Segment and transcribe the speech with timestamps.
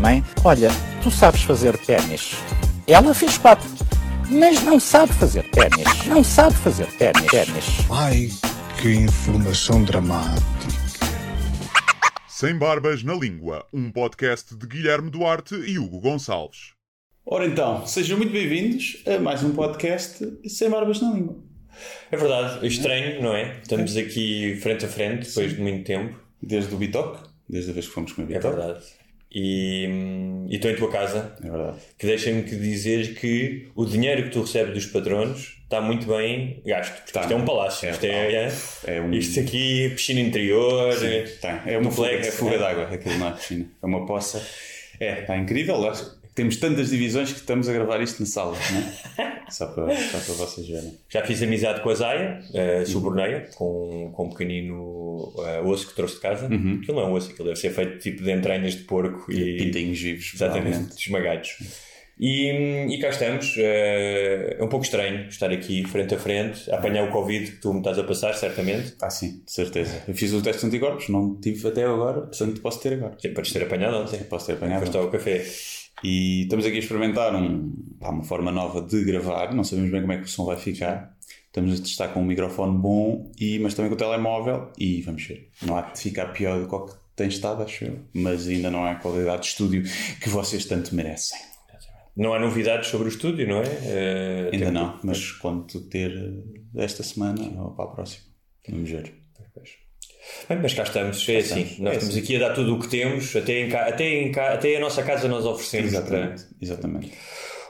[0.00, 0.68] Mãe, olha,
[1.02, 2.32] tu sabes fazer ténis.
[2.86, 3.68] Ela fez quatro,
[4.30, 6.06] mas não sabe fazer ténis.
[6.06, 7.26] Não sabe fazer ténis.
[7.26, 7.64] ténis.
[7.90, 8.28] Ai,
[8.80, 10.46] que informação dramática.
[12.26, 16.72] Sem Barbas na Língua, um podcast de Guilherme Duarte e Hugo Gonçalves.
[17.24, 21.36] Ora então, sejam muito bem-vindos a mais um podcast sem barbas na língua.
[22.10, 23.58] É verdade, estranho, não é?
[23.60, 26.18] Estamos aqui frente a frente depois de muito tempo.
[26.40, 28.56] Desde o Bitoque, desde a vez que fomos comer É Bitoque.
[28.56, 28.84] verdade.
[29.30, 31.36] E, estou em tua casa.
[31.44, 31.78] É verdade.
[31.98, 36.62] Que deixa-me que dizer que o dinheiro que tu recebes dos patronos está muito bem
[36.64, 36.94] gasto.
[36.96, 37.20] Porque Tá.
[37.20, 37.88] isto é um palácio.
[37.88, 40.94] É, isto, é, é um- isto aqui, piscina interior.
[41.40, 42.58] Tá, é uma fuga, duplex, é fuga é.
[42.58, 43.66] d'água, aquilo na piscina.
[43.82, 44.42] É uma poça.
[44.98, 45.88] É, está incrível.
[45.88, 49.38] Acho Temos tantas divisões que estamos a gravar isto na sala, não é?
[49.50, 50.92] Só para, só para vocês verem.
[51.08, 52.38] Já fiz amizade com a Zaya,
[52.80, 56.46] a suborneia, com, com um pequenino eh, osso que trouxe de casa.
[56.48, 56.80] Uhum.
[56.82, 59.56] Aquilo não é um osso, aquilo deve ser feito tipo de entranhas de porco e
[59.56, 61.56] Pintinhos vivos, Exatamente, esmagados.
[62.20, 62.50] E,
[62.90, 63.54] e cá estamos.
[63.56, 67.56] eh, É um pouco estranho estar aqui frente a frente, a apanhar o Covid que
[67.56, 68.96] tu me estás a passar, certamente.
[69.00, 70.02] Ah, sim, de certeza.
[70.06, 73.16] Eu fiz o teste de anticorpos, não tive até agora, portanto posso ter agora.
[73.18, 74.18] Sim, Podes ter apanhado ontem.
[74.24, 74.80] Posso ter apanhado.
[74.80, 75.42] Foste ao café.
[76.02, 79.54] E estamos aqui a experimentar um, pá, uma forma nova de gravar.
[79.54, 81.16] Não sabemos bem como é que o som vai ficar.
[81.46, 84.70] Estamos a testar com um microfone bom, e, mas também com o telemóvel.
[84.78, 85.50] E vamos ver.
[85.62, 87.98] Não há de ficar pior do que tem estado, acho eu.
[88.14, 89.82] Mas ainda não é a qualidade de estúdio
[90.20, 91.38] que vocês tanto merecem.
[92.16, 93.66] Não há novidades sobre o estúdio, não é?
[93.84, 98.24] Eh, Ainda não, mas quando ter eh, esta semana ou para a próxima.
[98.68, 99.14] Vamos ver.
[100.48, 101.60] Bem, mas cá estamos, é assim.
[101.62, 101.78] estamos.
[101.78, 102.24] Nós É estamos assim.
[102.24, 105.28] aqui a dar tudo o que temos, até, em até, em até a nossa casa
[105.28, 105.92] nós oferecemos.
[105.92, 106.44] Exatamente.
[106.60, 107.08] Exatamente.
[107.08, 107.18] para-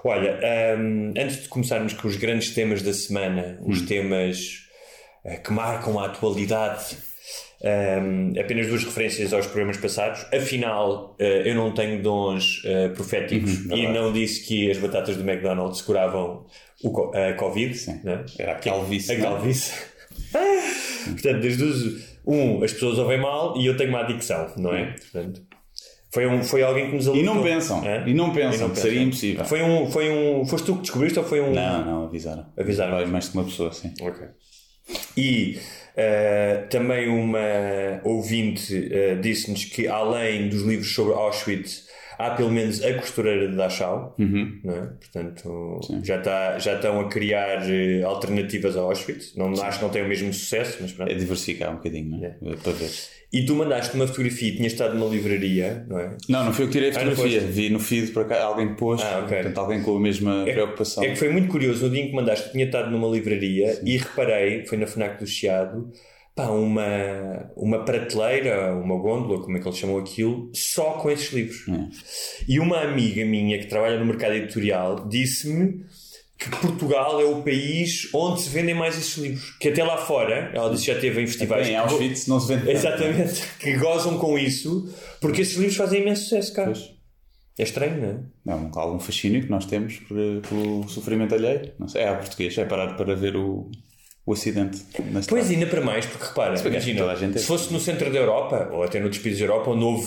[0.05, 0.39] Olha,
[0.79, 3.71] hum, antes de começarmos com os grandes temas da semana, Hum.
[3.71, 4.65] os temas
[5.25, 6.97] eh, que marcam a atualidade,
[8.01, 10.25] hum, apenas duas referências aos programas passados.
[10.33, 13.99] Afinal, eh, eu não tenho dons eh, proféticos Uhum, e verdade.
[13.99, 16.47] não disse que as batatas do McDonald's curavam
[16.85, 17.77] o a Covid.
[18.05, 18.25] Né?
[18.39, 19.11] Era a calvície.
[19.11, 19.21] A é?
[19.21, 19.73] calvície.
[21.11, 24.93] Portanto, das duas, um, as pessoas ouvem mal e eu tenho uma adicção, não é?
[24.93, 25.43] Portanto,
[26.13, 27.35] foi, um, foi alguém que nos E alertou.
[27.35, 27.79] não pensam.
[27.85, 28.05] Hã?
[28.07, 29.45] E não pensam, que seria impossível.
[29.45, 30.45] Foi um, foi um.
[30.47, 31.53] Foste tu que descobriste ou foi um.
[31.53, 32.47] Não, não, avisaram.
[32.57, 32.93] Avisaram.
[32.93, 33.93] Vai mais que uma pessoa, sim.
[34.01, 34.27] Ok.
[35.17, 35.59] E
[35.97, 41.88] eh, também uma ouvinte eh, disse-nos que além dos livros sobre Auschwitz
[42.19, 44.61] há pelo menos a costureira de Dachau, Uhum.
[44.65, 44.81] não é?
[44.99, 49.35] portanto já, está, já estão a criar eh, alternativas a Auschwitz.
[49.37, 51.11] Não, acho que não tem o mesmo sucesso, mas pronto.
[51.11, 52.57] É diversificar um bocadinho, não é?
[52.57, 52.91] Para ver.
[53.31, 56.17] E tu mandaste uma fotografia, tinha estado numa livraria, não é?
[56.31, 57.41] Não, não foi eu que tirei a Ah, fotografia.
[57.43, 57.53] foste?
[57.53, 59.03] Vi no feed para cá, alguém pôs.
[59.03, 59.37] Ah, ok.
[59.37, 61.05] Portanto, alguém com a mesma preocupação.
[61.05, 63.99] É que foi muito curioso, no dia em que mandaste, tinha estado numa livraria e
[63.99, 65.93] reparei, foi na FNAC do Chiado,
[66.39, 71.33] pá, uma, uma prateleira, uma gôndola, como é que eles chamam aquilo, só com esses
[71.33, 71.67] livros.
[71.69, 71.89] É.
[72.49, 75.85] E uma amiga minha que trabalha no mercado editorial disse-me
[76.39, 79.57] que Portugal é o país onde se vendem mais esses livros.
[79.59, 81.67] Que até lá fora, ela disse que já teve em festivais.
[81.67, 84.89] Em que- Auschwitz não se vende tanto, Exatamente, que gozam com isso,
[85.21, 86.71] porque esses livros fazem imenso sucesso, cara.
[86.71, 86.97] Pois.
[87.59, 88.19] É estranho, não é?
[88.45, 89.97] Não, há algum fascínio que nós temos
[90.49, 91.73] pelo sofrimento alheio.
[91.89, 93.69] Sei, é a português, é parar para ver o,
[94.29, 94.83] o acidente.
[95.29, 98.83] Pois ainda para mais, porque repara, imagina, é se fosse no centro da Europa, ou
[98.83, 100.07] até noutros países da Europa, onde houve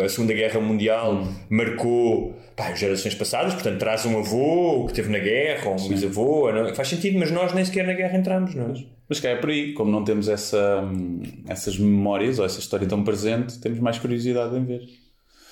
[0.00, 1.34] a, a Segunda Guerra Mundial, Hum.
[1.50, 6.50] marcou pá, gerações passadas, portanto traz um avô que esteve na guerra, ou um bisavô,
[6.52, 8.84] não- faz sentido, mas nós nem sequer na guerra entramos, não é?
[9.08, 12.86] Mas cá é por aí, como não temos essa, hum, essas memórias ou essa história
[12.86, 14.80] tão presente, temos mais curiosidade em ver.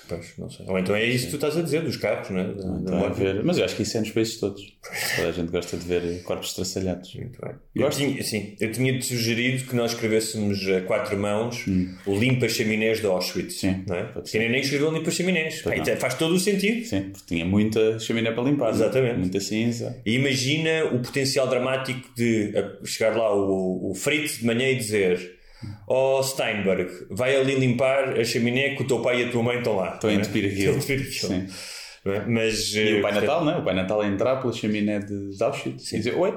[0.07, 0.65] Pois, não sei.
[0.67, 3.05] Ou então é isso que tu estás a dizer, dos carros, não é?
[3.05, 3.43] É ver.
[3.43, 4.61] Mas eu acho que isso é nos países todos.
[5.15, 7.13] Toda a gente gosta de ver corpos estraçalhados.
[7.15, 7.51] Muito bem.
[7.75, 11.65] Eu tinha, sim, eu tinha-te sugerido que nós escrevêssemos a quatro mãos
[12.05, 13.55] o Limpa Chaminés de Auschwitz.
[13.55, 13.59] Hum.
[13.59, 14.03] Sim, não é?
[14.03, 15.63] Porque nem escreveu Limpa Chaminés.
[15.65, 16.85] Então Faz todo o sentido.
[16.85, 18.69] Sim, porque tinha muita chaminé para limpar.
[18.69, 18.71] é?
[18.71, 19.19] Exatamente.
[19.19, 20.01] Muita cinza.
[20.05, 24.75] E imagina o potencial dramático de a- chegar lá o, o Fritz de manhã e
[24.75, 25.36] dizer:
[25.87, 29.57] Ó Steinberg, vai ali limpar a chaminé que o teu pai e a tua mãe
[29.57, 29.97] estão lá.
[30.01, 30.13] A não é?
[30.15, 30.45] entupir.
[30.45, 31.11] Estão a aquilo.
[31.11, 31.47] Sim.
[32.05, 32.25] É?
[32.25, 33.57] Mas, E eh, o Pai Natal, não é?
[33.57, 36.33] O Pai Natal a entrar pela chaminé de Auschwitz e dizer: Oi,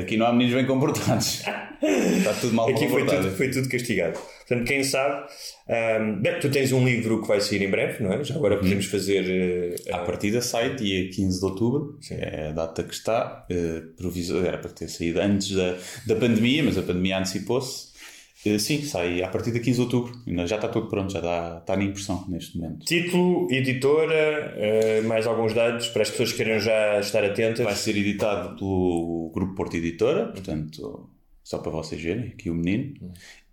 [0.00, 1.42] aqui não há meninos bem comportados.
[1.82, 3.24] Está tudo mal Aqui foi comportado.
[3.26, 4.18] tudo, foi tudo castigado.
[4.48, 5.26] Portanto, quem sabe.
[5.68, 8.24] ahm, bem, tu tens um livro que vai sair em breve, não é?
[8.24, 9.74] Já agora podemos fazer.
[9.86, 13.44] eh, À partida sai dia 15 de outubro, é a data que está.
[13.50, 15.76] eh, provisor, era para ter saído antes da,
[16.06, 17.94] da pandemia, mas a pandemia antecipou-se.
[18.44, 20.12] Eh, sim, sai a partir de 15 de outubro.
[20.46, 22.84] Já está tudo pronto, já está, está na impressão neste momento.
[22.84, 27.64] Título, editora, eh, mais alguns dados para as pessoas que queiram já estar atentas.
[27.64, 31.08] Vai ser editado pelo Grupo Porto Editora, portanto,
[31.42, 32.94] só para vocês verem, aqui o menino.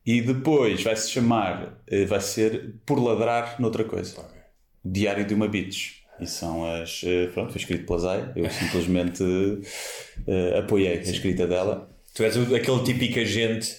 [0.06, 4.26] E depois vai se chamar, eh, vai ser Por Ladrar Noutra Coisa.
[4.84, 6.04] Diário de uma Bitch.
[6.20, 7.04] E são as.
[7.34, 9.24] Pronto, foi escrito pela Zay, eu simplesmente
[10.60, 11.90] apoiei a escrita dela.
[12.14, 13.76] Tu és aquele típico agente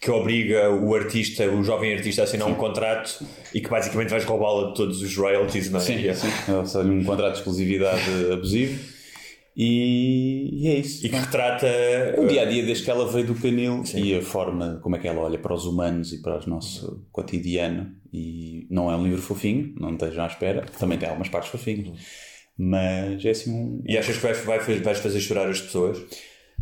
[0.00, 3.24] que obriga o artista, o jovem artista, a assinar um contrato
[3.54, 5.82] e que basicamente vais roubá-la de todos os royalties, não é?
[5.82, 6.28] Sim, sim.
[6.60, 8.02] É só um contrato de exclusividade
[8.32, 8.78] abusivo.
[9.60, 11.04] E, e é isso.
[11.04, 11.66] E que retrata.
[12.16, 15.00] O dia a dia desde que ela veio do canil e a forma como é
[15.00, 17.90] que ela olha para os humanos e para o nosso cotidiano.
[18.12, 20.64] E não é um livro fofinho, não estejam à espera.
[20.78, 21.88] Também tem algumas partes fofinhas.
[22.56, 23.82] Mas é assim um.
[23.84, 25.98] E achas que vais, vai- vais fazer chorar as pessoas?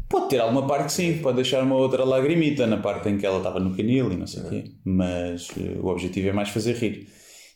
[0.08, 3.26] Pode ter alguma parte que sim, pode deixar uma outra lagrimita na parte em que
[3.26, 4.64] ela estava no canil e não sei o quê.
[4.84, 7.08] Mas eh, o objetivo é mais fazer rir.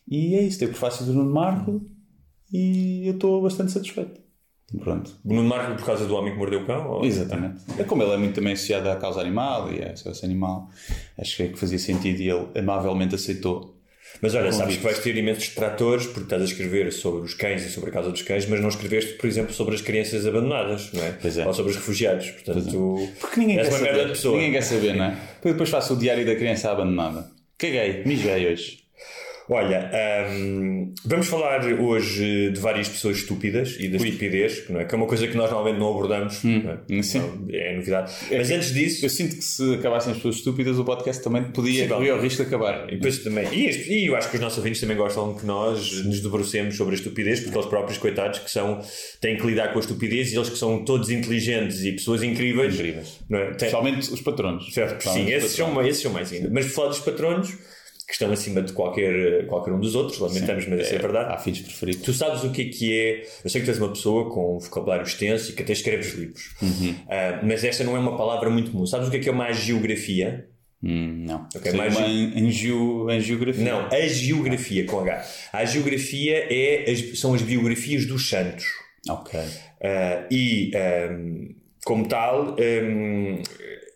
[0.07, 1.81] E é isso, tem o prefácio do Nuno Marco
[2.51, 4.19] e eu estou bastante satisfeito.
[4.79, 5.11] Pronto.
[5.23, 6.89] Nuno Marco por causa do homem que mordeu o cão?
[6.89, 7.63] ou- Exatamente.
[7.77, 10.69] É como ele é muito também associado à causa animal e a esse animal,
[11.17, 13.77] acho que é que fazia sentido e ele amavelmente aceitou.
[14.21, 17.65] Mas olha, sabes que vais ter imensos tratores porque estás a escrever sobre os cães
[17.65, 20.91] e sobre a causa dos cães, mas não escreveste, por exemplo, sobre as crianças abandonadas,
[20.93, 21.15] não é?
[21.23, 21.47] É.
[21.47, 22.29] Ou sobre os refugiados.
[22.31, 24.35] Portanto, Porque ninguém quer uma merda saber.
[24.35, 25.09] Ninguém quer saber, não é?
[25.41, 27.31] Depois, depois faço o diário da criança abandonada.
[27.57, 28.80] Caguei, mijei hoje.
[29.53, 29.91] Olha,
[30.31, 34.85] hum, vamos falar hoje de várias pessoas estúpidas e da estupidez, não é?
[34.85, 37.01] que é uma coisa que nós normalmente não abordamos, não é?
[37.03, 37.19] sim.
[37.19, 38.13] Não, é novidade.
[38.31, 41.83] Mas antes disso, Eu sinto que se acabassem as pessoas estúpidas, o podcast também podia
[41.83, 42.87] Sim, correr o risco de acabar.
[42.87, 46.01] E depois também, e, e eu acho que os nossos ouvintes também gostam que nós
[46.05, 48.79] nos debrucemos sobre a estupidez, porque eles próprios, coitados, que são,
[49.19, 52.75] têm que lidar com a estupidez e eles que são todos inteligentes e pessoas incríveis.
[52.75, 53.19] Incríveis.
[53.29, 53.43] Não é?
[53.47, 54.73] Tem- Especialmente os patronos.
[54.73, 55.89] certo, sim, esses são, patronos.
[55.91, 56.49] esses são mais ainda.
[56.49, 57.57] Mas por falar dos patronos,
[58.11, 61.33] que estão acima de qualquer, qualquer um dos outros, lamentamos, mas essa é a verdade.
[61.33, 62.01] Há filhos preferidos.
[62.01, 63.21] Tu sabes o que é que é.
[63.41, 66.13] Eu sei que tu és uma pessoa com um vocabulário extenso e que até escreves
[66.13, 66.93] livros, Uhum.
[67.09, 68.85] Ah, mas esta não é uma palavra muito comum.
[68.85, 70.45] Sabes o que é que é uma agiografia?
[70.83, 71.47] Hum, não.
[71.55, 73.63] Ok, Sei mais- uma angio, angiografia.
[73.63, 75.25] Não, a geografia com H.
[75.53, 78.65] A geografia é as- são as biografias dos santos.
[79.09, 79.39] Ok.
[79.81, 81.49] Ah, e, ahm,
[81.85, 83.41] como tal, ahm,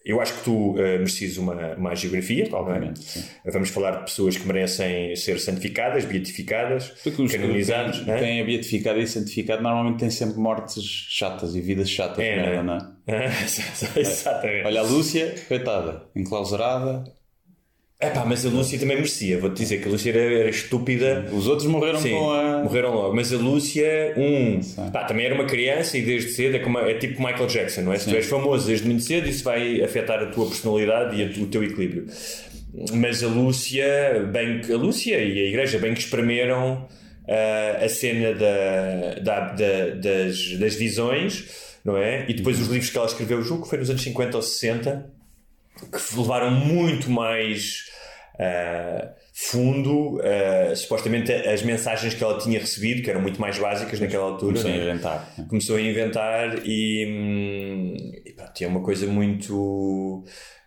[0.06, 2.48] eu acho que tu ah, mereces uma, uma geografia.
[2.52, 3.02] Obviamente.
[3.44, 8.00] Vamos falar de pessoas que merecem ser santificadas, beatificadas, Porque os canonizados.
[8.00, 8.20] que não é?
[8.20, 12.20] têm a beatificado e santificado normalmente têm sempre mortes chatas e vidas chatas.
[12.20, 12.80] É, merda, não é?
[13.08, 13.26] não é?
[14.00, 14.68] Exatamente.
[14.68, 17.04] Olha a Lúcia, coitada, enclausurada.
[18.02, 19.40] Epá, mas a Lúcia também merecia.
[19.40, 21.26] Vou-te dizer que a Lúcia era, era estúpida.
[21.32, 22.62] Os outros morreram Sim, com a.
[22.64, 23.16] morreram logo.
[23.16, 24.60] Mas a Lúcia, um,
[24.92, 27.94] pá, também era uma criança e desde cedo é, como, é tipo Michael Jackson, não
[27.94, 27.98] é?
[27.98, 31.48] Se tu és famoso desde muito cedo, isso vai afetar a tua personalidade e o
[31.48, 32.06] teu equilíbrio.
[32.94, 33.88] Mas a Lúcia,
[34.32, 36.86] bem, a Lúcia e a Igreja bem que espremeram
[37.30, 41.46] ah, a cena da, da- da- das, das visões,
[41.86, 42.26] não é?
[42.28, 45.06] E depois os livros que ela escreveu, julgo que foi nos anos 50 ou 60,
[45.92, 47.86] que levaram muito mais
[48.40, 54.00] ah, fundo, ah, supostamente as mensagens que ela tinha recebido, que eram muito mais básicas
[54.00, 54.60] naquela altura.
[54.60, 54.84] Começou a né?
[54.84, 55.36] inventar.
[55.50, 60.24] Começou a inventar e, hum, e pá, tinha uma coisa muito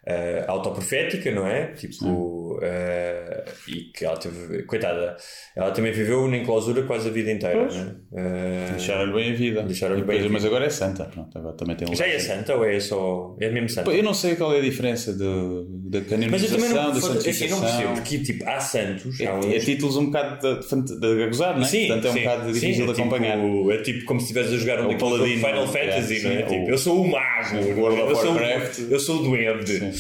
[0.09, 1.67] ah, autoprofética, não é?
[1.73, 5.17] Tipo, ah, e que ela teve, coitada,
[5.55, 7.75] ela também viveu na enclausura quase a vida inteira, Pois.
[7.77, 7.95] né?
[8.17, 9.63] Ah, Deixaram-lhe bem a vida.
[9.63, 11.05] Deixaram-lhe bem depois- Mas agora é santa.
[11.05, 13.37] Pronto, agora também tem um já é santa ou é só.
[13.41, 13.91] É mesmo santa?
[13.91, 16.89] Eu não sei qual é a diferença do, da Mas eu canonização, também não, da
[16.91, 17.61] assim, não santificação.
[17.61, 19.47] percebo, porque tipo, há santos, há uns...
[19.47, 21.67] É, é títulos um bocado de, de, de, gozar, não é?
[21.67, 23.39] Sim, Portanto é um sim, bocado sim, difícil é de tipo- acompanhar.
[23.39, 25.67] é tipo como se estivesse a jogar um o daqueles paladino, Final é?
[25.67, 26.37] Fantasy, não é?
[26.39, 29.98] Sim, Tipo, eu sou o mago, eu, eu sou o duende.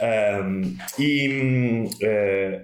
[0.00, 2.60] Um, e, eh,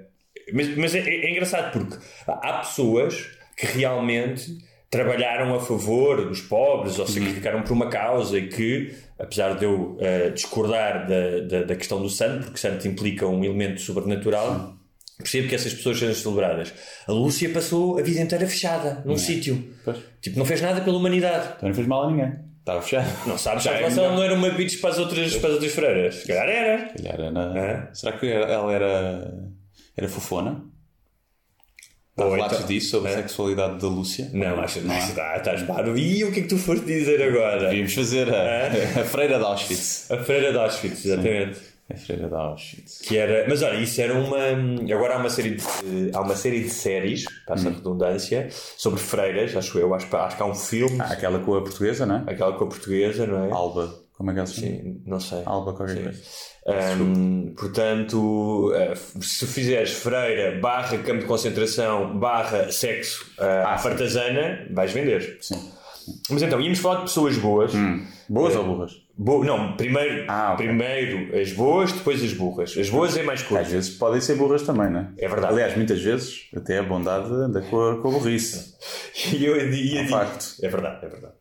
[0.52, 1.96] mas mas é, é engraçado porque
[2.26, 4.58] há pessoas que realmente
[4.90, 7.02] trabalharam a favor dos pobres Uhum.
[7.02, 11.76] ou sacrificaram por uma causa e que, apesar de eu eh, discordar da, da, da
[11.76, 14.74] questão do santo, porque santo implica um elemento sobrenatural,
[15.18, 16.74] percebo que essas pessoas sejam celebradas.
[17.06, 19.72] A Lúcia passou a vida inteira fechada num sítio.
[19.84, 19.98] Pois.
[20.20, 21.54] Tipo, não fez nada pela humanidade.
[21.56, 22.32] Então não fez mal a ninguém.
[22.60, 23.26] Estava fechado.
[23.26, 24.12] Não sabes, é se ela melhor.
[24.16, 26.14] não era uma bitch para as outras, para as outras freiras.
[26.16, 26.88] Se calhar era.
[26.90, 27.94] Se calhar era- É?
[27.94, 29.34] Será que ela era,
[29.96, 30.62] era fofona?
[32.18, 33.14] Há relatos então- disso sobre é?
[33.14, 34.28] a sexualidade da Lúcia?
[34.34, 34.94] Não, acho que não.
[34.94, 35.00] não.
[35.02, 35.08] há?
[35.08, 35.96] Está, estás paro.
[35.96, 37.60] E o que é que tu foste dizer agora?
[37.70, 38.66] Devíamos fazer a, É?
[39.00, 40.10] a freira de Auschwitz.
[40.10, 41.58] A freira de Auschwitz, exatamente.
[41.90, 42.98] É freira de Auschwitz.
[43.00, 44.38] Que era, mas olha, isso era uma.
[44.94, 45.64] Agora há uma série de,
[46.14, 49.92] há uma série de séries, passa a redundância, sobre freiras, acho eu.
[49.92, 52.32] Acho, acho que há um filme, Ah, aquela com a portuguesa, não é?
[52.32, 53.50] aquela com a portuguesa, não é?
[53.50, 53.92] Alba.
[54.16, 54.66] Como é que ela se chama?
[54.66, 55.42] Sim, não sei.
[55.46, 56.20] Alba qualquer coisa.
[57.00, 63.82] Hum, portanto, eh, se fizeres freira, barra campo de concentração, barra sexo uh, à sim.
[63.82, 65.38] fartazana, vais vender.
[65.40, 65.58] Sim.
[66.28, 67.72] Mas então, íamos falar de pessoas boas.
[68.32, 68.92] Boas ou burras?
[69.18, 70.64] Bo- não, primeiro, Ah, ok.
[70.64, 72.76] primeiro as boas, depois as burras.
[72.78, 73.64] As boas é mais Às curto.
[73.68, 75.08] vezes podem ser burras também, não é?
[75.18, 75.52] É verdade.
[75.52, 78.74] Aliás, muitas vezes até a bondade anda com a, com a burrice.
[79.34, 80.54] E eu ia É um facto.
[80.62, 81.34] É verdade, é verdade.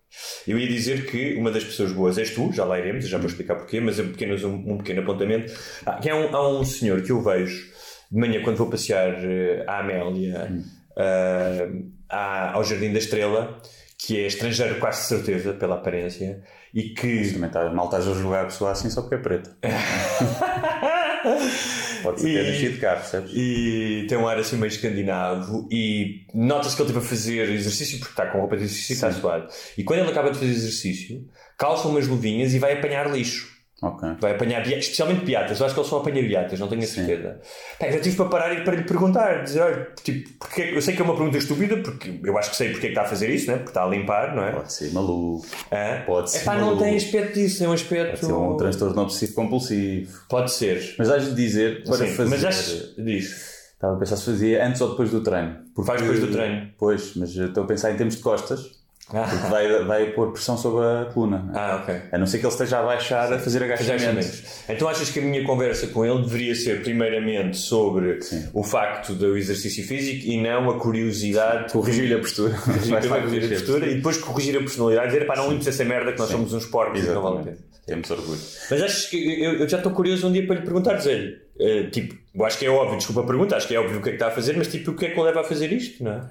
[0.48, 3.27] Eu ia dizer que uma das pessoas boas és tu, já lá iremos, já vou
[3.27, 5.53] explicar porquê, mas é apenas um, um pequeno apontamento.
[5.86, 7.67] Ah, que há, um, há um senhor que eu vejo
[8.12, 10.51] de manhã quando vou passear eh, à Amélia,
[10.98, 11.67] ah,
[12.10, 13.62] à- ao Jardim da Estrela,
[13.98, 16.41] que é estrangeiro quase certeza, pela aparência,
[16.74, 17.34] e que.
[17.34, 19.56] Também tá, mal estás a julgar a pessoa assim só porque é preta.
[22.04, 23.32] Pode ser que E- é nascido cá, percebes?
[23.34, 28.00] E tem um ar assim meio escandinavo e nota-se que ele esteve a fazer exercício
[28.00, 29.48] porque está com roupa de exercício e está suado.
[29.78, 31.26] E quando ele acaba de fazer exercício,
[31.58, 33.59] calça umas luvinhas e vai apanhar lixo.
[33.81, 34.09] Ok.
[34.19, 35.59] Vai apanhar, bia- especialmente piatas.
[35.59, 37.39] Eu acho que ele só apanha piatas, não tenho a certeza.
[37.79, 40.95] Pá, já tive para parar e para lhe perguntar, dizer, olha, tipo, porque, eu sei
[40.95, 43.09] que é uma pergunta estúpida, porque eu acho que sei porque é que está a
[43.09, 43.53] fazer isso, né?
[43.57, 44.51] porque está a limpar, não é?
[44.51, 45.45] Pode ser maluco.
[45.71, 46.03] Hã?
[46.05, 46.83] Pode ser Epá, não maluco.
[46.83, 48.09] tem aspecto disso, é um aspecto.
[48.19, 50.19] Pode ser um transtorno obsessivo compulsivo.
[50.27, 50.95] Pode ser.
[50.98, 52.29] Mas has de dizer para Sim, fazer.
[52.29, 52.93] mas acho.
[53.01, 53.59] Diz.
[53.75, 55.55] Estava a pensar se fazia antes ou depois do treino.
[55.74, 56.69] Porque, Faz depois do treino.
[56.77, 58.77] Pois, mas estou a pensar em termos de costas.
[59.12, 59.28] Ah.
[59.28, 61.50] Porque vai, vai pôr pressão sobre a coluna.
[61.54, 62.01] Ah, ok.
[62.12, 64.04] A não ser que ele esteja a baixar a fazer agachamentos.
[64.06, 64.44] agachamentos.
[64.70, 68.20] Então achas que a minha conversa com ele deveria ser primeiramente sobre
[68.54, 72.54] o facto do exercício físico e não a curiosidade Corrigir-lhe a postura.
[72.63, 73.50] corrigir, corrigir a corrigir.
[73.50, 76.54] postura e depois corrigir a personalidade dizer pá, não limpes essa merda que nós somos
[76.54, 77.58] uns porcos e não vale a pena.
[77.88, 78.39] Temos orgulho.
[78.70, 81.50] Mas achas que eu, eu já estou curioso um dia para lhe perguntar, dizer
[81.92, 84.10] tipo, eu acho que é óbvio, desculpa a pergunta, acho que é óbvio o que
[84.10, 85.72] é que está a fazer, mas tipo, o que é que o leva a fazer
[85.74, 86.22] isto, não é?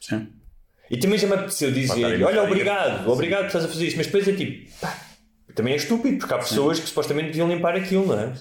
[0.00, 0.26] Sim.
[0.90, 4.06] E também já me apeteceu dizer, olha, obrigado, obrigado por estás a fazer isto, mas
[4.06, 4.96] depois é tipo, pá,
[5.54, 8.32] também é estúpido, porque há pessoas que supostamente deviam limpar aquilo, não é?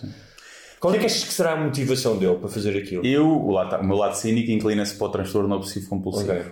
[0.79, 3.05] Qual é que achas que será a motivação dele para fazer aquilo?
[3.05, 6.31] Eu, o, lado- o meu lado cínico inclina-se para o transtorno obsessivo compulsivo.
[6.33, 6.43] Ok.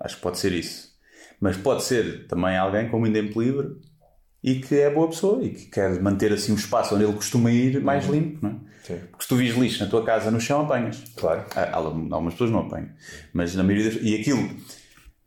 [0.00, 0.88] Acho que pode ser isso.
[1.40, 3.68] Mas pode ser também alguém com muito tempo livre
[4.42, 7.50] e que é boa pessoa e que quer manter assim o espaço onde ele costuma
[7.52, 8.52] ir mais limpo, não é?
[8.54, 8.60] Uhum.
[8.82, 8.98] Sim.
[9.10, 11.02] Porque se tu vis lixo na tua casa no chão, apanhas.
[11.16, 11.44] Claro.
[11.54, 12.88] Há- há- Algumas pessoas não apanham.
[13.32, 14.02] Mas na maioria das...
[14.02, 14.48] E aquilo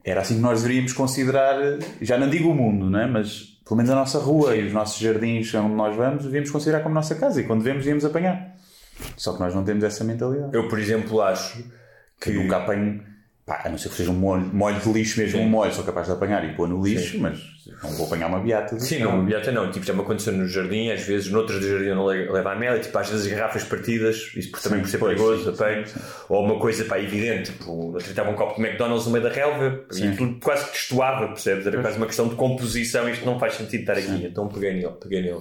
[0.04, 1.56] era assim que nós deveríamos considerar,
[2.02, 3.08] já não digo o mundo, não é?
[3.08, 6.82] Mas pelo menos a nossa rua e os nossos jardins onde nós vamos, devíamos considerar
[6.82, 8.56] como nossa casa e quando vemos, íamos apanhar.
[9.16, 10.56] Só que nós não temos essa mentalidade.
[10.56, 11.64] Eu, por exemplo, acho
[12.20, 12.32] que.
[12.32, 13.04] Nunca apanho,
[13.50, 15.46] pá, a não ser que seja um molho, molho de lixo mesmo, Sim.
[15.46, 17.40] um molho, sou capaz de apanhar e pôr no lixo, mas
[17.82, 18.80] não vou apanhar uma beata.
[18.80, 19.72] Sim, não, beata não.
[19.72, 22.48] Tipo, já me aconteceu no jardim, às vezes, noutras do jardim eu não le- levo
[22.48, 25.50] a mel, e tipo, às vezes garrafas partidas, isso por, também por ser perigoso, sim,
[25.50, 25.84] apanho.
[26.30, 29.80] Ou uma coisa, pá, evidente, tipo, eu um copo de McDonald's no meio da relva
[29.96, 31.66] e tudo quase que destoava, percebes?
[31.66, 34.94] Era quase uma questão de composição, isto não faz sentido estar aqui, então peguei nele,
[35.02, 35.40] peguei nele.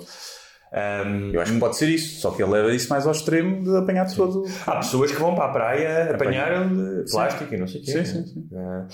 [0.72, 3.64] Ahm, Eu acho que pode ser isso, só que ele leva isso mais ao extremo
[3.64, 4.44] de apanhar todo.
[4.66, 7.90] Há pessoas que vão para a praia apanhar de plástico e não sei o quê.
[7.92, 8.04] Sim, né?
[8.04, 8.48] sim, sim.
[8.54, 8.86] Ah,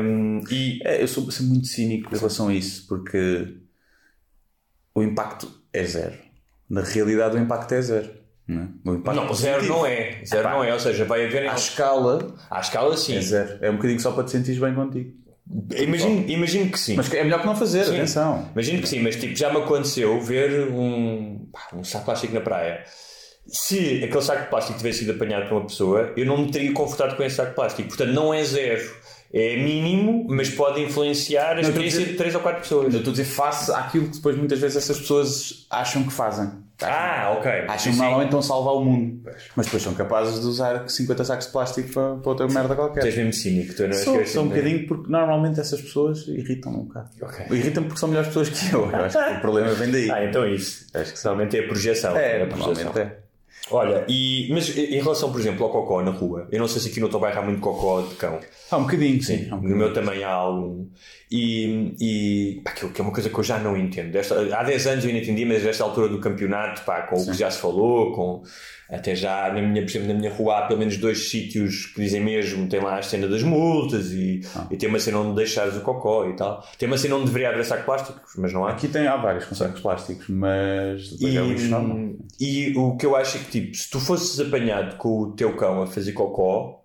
[0.00, 3.58] hum, e É, eu sou, muito cínico em relação a isso, porque
[4.94, 6.14] o impacto é zero.
[6.68, 8.10] Na realidade, o impacto é zero.
[8.46, 8.96] Não, é?
[8.96, 10.22] Impacto não, zero não é.
[10.24, 11.48] Zero Epá, não é, ou seja, vai haver.
[11.48, 13.16] À escala, À escala, sim.
[13.16, 13.58] é zero.
[13.60, 15.23] É um bocadinho só para te sentires bem contigo.
[15.76, 16.94] Imagino, imagino que sim.
[16.96, 17.96] Mas é melhor que não fazer, Sim.
[17.96, 18.48] atenção.
[18.52, 22.82] Imagino que sim, mas tipo, já me aconteceu ver um, um saco plástico na praia.
[23.46, 26.72] Se aquele saco de plástico tivesse sido apanhado por uma pessoa, eu não me teria
[26.72, 27.88] confortado com esse saco de plástico.
[27.88, 28.82] Portanto, não é zero.
[29.36, 32.92] É mínimo, mas pode influenciar a Não, experiência dizer- de 3 ou 4 pessoas.
[32.94, 36.48] Eu estou a dizer face àquilo que depois muitas vezes essas pessoas acham que fazem.
[36.82, 37.50] Ah, ok.
[37.68, 39.22] Acham Sim, que normalmente estão a salvar o mundo.
[39.56, 42.70] Mas depois são capazes de usar 50 sacos de plástico para, para outra merda Tu
[42.70, 43.16] és qualquer.
[43.16, 44.48] mesmo cínico, tu não és Sou, sou um é?
[44.50, 47.10] bocadinho porque normalmente essas pessoas irritam-me um bocado.
[47.22, 47.46] Ok.
[47.50, 48.88] Irritam-me porque são melhores pessoas que eu.
[48.90, 50.10] Eu acho que o problema vem daí.
[50.12, 50.86] Ah, então é isso.
[50.94, 51.24] Acho que.
[51.24, 52.16] Normalmente é a projeção.
[52.16, 52.74] É, a projeção.
[52.74, 53.23] normalmente é.
[53.70, 56.88] Olha, e, mas em relação, por exemplo, ao cocó na rua, eu não sei se
[56.90, 58.38] aqui no teu bairro há muito cocó de cão.
[58.70, 59.46] Há um bocadinho, sim.
[59.46, 59.76] Um No bocadinho.
[59.78, 60.86] meu também há algum.
[61.30, 64.12] E, e pá, que, é uma coisa que eu já não entendo.
[64.12, 67.24] Desta- há 10 anos eu ainda entendi, mas nesta altura do campeonato, pá, com o
[67.24, 68.42] que já se falou, com
[68.90, 72.00] até já na minha, por exemplo, na minha rua há pelo menos dois sítios que
[72.02, 74.66] dizem mesmo, tem lá a cena das multas e, Ah.
[74.70, 76.62] e tem uma cena onde deixares o cocó e tal.
[76.78, 78.70] Tem uma cena onde deveria haver saco plásticos, mas não há.
[78.72, 81.98] Aqui tem, há vários com sacos plásticos, mas depois é lixo normal.
[82.40, 85.32] E, e o que eu acho é que, tipo, se tu fosses apanhado com o
[85.32, 86.80] teu cão a fazer cocó,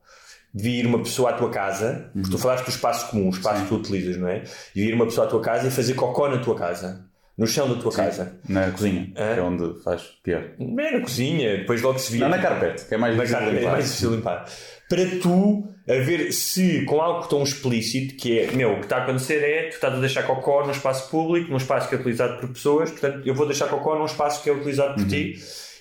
[0.53, 2.39] devia ir uma pessoa à tua casa, porque tu Uhum.
[2.39, 4.43] falaste do espaço comum, o espaço que tu utilizas, não é?
[4.73, 7.05] Devia ir uma pessoa à tua casa e fazer cocó na tua casa.
[7.39, 8.37] No chão da tua casa.
[8.49, 9.33] Na cozinha, Hã?
[9.33, 10.43] que é onde faz pior.
[10.59, 12.21] Não é na cozinha, depois logo se via.
[12.21, 13.71] Não, na carpete, que é mais difícil carpete, é limpar.
[13.71, 14.45] mais difícil limpar.
[14.89, 18.97] Para tu, a ver se com algo tão explícito, que é, meu, o que está
[18.97, 21.97] a acontecer é, tu estás a deixar cocó num espaço público, num espaço que é
[21.97, 25.35] utilizado por pessoas, portanto, eu vou deixar cocó num espaço que é utilizado por ti.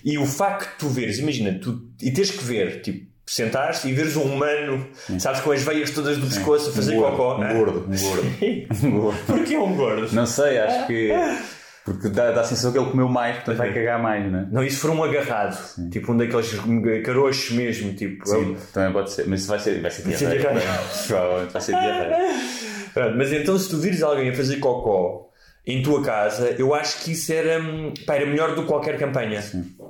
[0.05, 3.93] E o facto de tu veres, imagina, tu, e tens que ver, tipo, sentares e
[3.93, 4.87] veres um humano,
[5.19, 7.39] sabes, com as veias todas do pescoço a fazer um gordo, cocó.
[7.39, 7.53] Um Hã?
[7.53, 8.27] gordo, um gordo.
[8.87, 9.19] um gordo.
[9.27, 10.15] Porquê um gordo?
[10.15, 11.13] Não sei, acho que.
[11.85, 14.47] Porque dá, dá a sensação que ele comeu mais, portanto vai cagar mais, não é?
[14.51, 15.59] Não, isso for um agarrado,
[15.91, 16.55] tipo um daqueles
[17.05, 18.27] caroços mesmo, tipo.
[18.27, 19.27] Sim, também pode ser.
[19.27, 20.61] Mas isso vai ser, vai ser diarreia.
[21.07, 22.17] Provavelmente vai ser diarreia.
[23.17, 25.31] Mas então se tu vires alguém a fazer cocó
[25.67, 27.61] em tua casa, eu acho que isso era,
[28.07, 29.43] pá, era melhor do que qualquer campanha.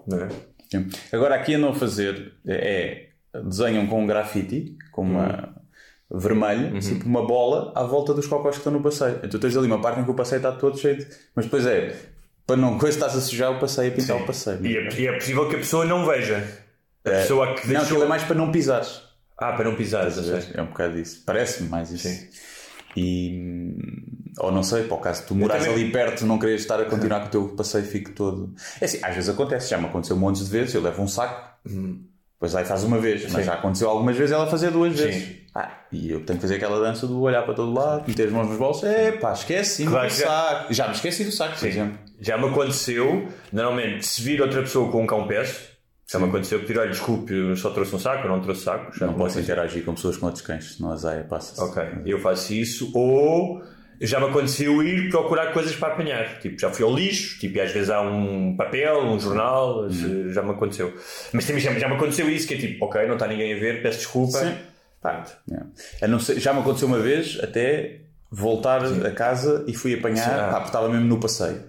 [0.07, 0.29] Não é?
[0.71, 0.89] Sim.
[1.13, 3.08] Agora aqui a fazer é
[3.45, 5.55] desenham com um grafite, com uma
[6.11, 9.21] vermelho, tipo uma bola à volta dos cocós que estão no passeio.
[9.23, 11.07] Então tens ali uma parte em que o passeio está todo cheio de...
[11.35, 11.95] Mas depois é,
[12.47, 14.65] para não coisa estás a sujar o passeio e pintar o passeio.
[14.65, 16.43] E é, e é possível que a pessoa não veja.
[17.05, 17.83] A pessoa que Não, deixou...
[17.85, 19.03] aquilo é mais para não pisares.
[19.37, 20.43] Ah, para não pisar, eu sei.
[20.55, 21.23] É um bocado isso.
[21.25, 22.09] Parece-me mais isso.
[22.97, 23.79] E, hum,
[24.39, 26.85] ou não sei, para o caso tu morares também- ali perto, não queres estar a
[26.87, 28.53] continuar que o teu passeio fique todo.
[28.81, 31.57] É assim, às vezes acontece, já me aconteceu montes de vezes, eu levo um saco,
[32.41, 35.39] depois aí faz uma vez, mas já aconteceu algumas vezes ela fazer duas vezes.
[35.55, 38.33] Ah, e eu tenho que fazer aquela dança do olhar para todo lado, meter as
[38.33, 40.73] mãos nos bolsos, é pá, esqueci Claro do já- saco.
[40.75, 41.99] Já me esqueci do saco, por exemplo.
[42.21, 45.69] Já me aconteceu, normalmente, se vir outra pessoa com um cão peço,
[46.11, 48.97] já me aconteceu pedir, olha, desculpe, eu só trouxe um saco, eu não trouxe saco.
[48.97, 51.61] Já Não posso interagir com pessoas com outros cães, senão a zaia passa-se.
[51.61, 52.91] Ok, eu faço isso.
[52.95, 53.61] Ou
[54.01, 56.39] já me aconteceu ir procurar coisas para apanhar.
[56.41, 60.33] Tipo, já fui ao lixo, tipo, e às vezes há um papel, um jornal, Hum.
[60.33, 60.95] já me aconteceu.
[61.33, 63.59] Mas também já, já me aconteceu isso, que é tipo, ok, não está ninguém a
[63.59, 64.39] ver, peço desculpa.
[64.39, 64.55] Sim.
[65.01, 65.31] Pronto.
[66.03, 66.19] É.
[66.19, 68.01] Ser- já me aconteceu uma vez até
[68.31, 70.45] voltar a casa e fui apanhar, Sim, ah.
[70.49, 71.63] pá, porque estava mesmo no passeio.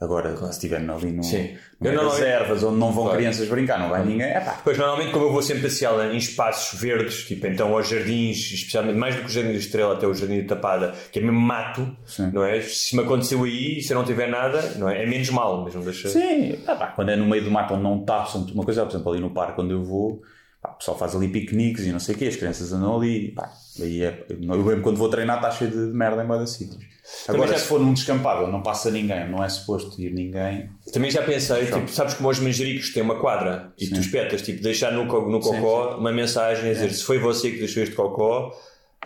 [0.00, 1.50] Agora, se estiver ali no, Sim.
[1.78, 3.18] no Eu não- reservas onde não vão Claro.
[3.18, 4.58] crianças brincar, não vai ninguém, é pá.
[4.64, 8.96] Pois, normalmente, como eu vou sempre passear em espaços verdes, tipo, então aos jardins, especialmente
[8.96, 11.38] mais do que o Jardim da Estrela, até o Jardim da Tapada, que é mesmo
[11.38, 12.30] mato, Sim.
[12.32, 12.60] não é?
[12.62, 15.02] Se me aconteceu aí e se eu não tiver nada, não é?
[15.02, 16.08] É menos mal, mas não deixa.
[16.08, 18.92] Sim, ah, pá, quando é no meio do mato onde não está, uma coisa, por
[18.94, 20.22] exemplo, ali no parque onde eu vou,
[20.62, 23.32] pá, o pessoal faz ali piqueniques e não sei o quê, as crianças andam ali,
[23.32, 26.78] pá, aí é, eu mesmo quando vou treinar está cheio de merda em moda sítios.
[27.28, 31.10] Agora, já- se for num descampado não passa ninguém, não é suposto ir ninguém, Também
[31.10, 34.92] já pensei, tipo, sabes como os manjericos têm uma quadra e tu espetas, tipo, deixar
[34.92, 38.52] no, co- no cocó uma mensagem a dizer se foi você que deixou este cocó,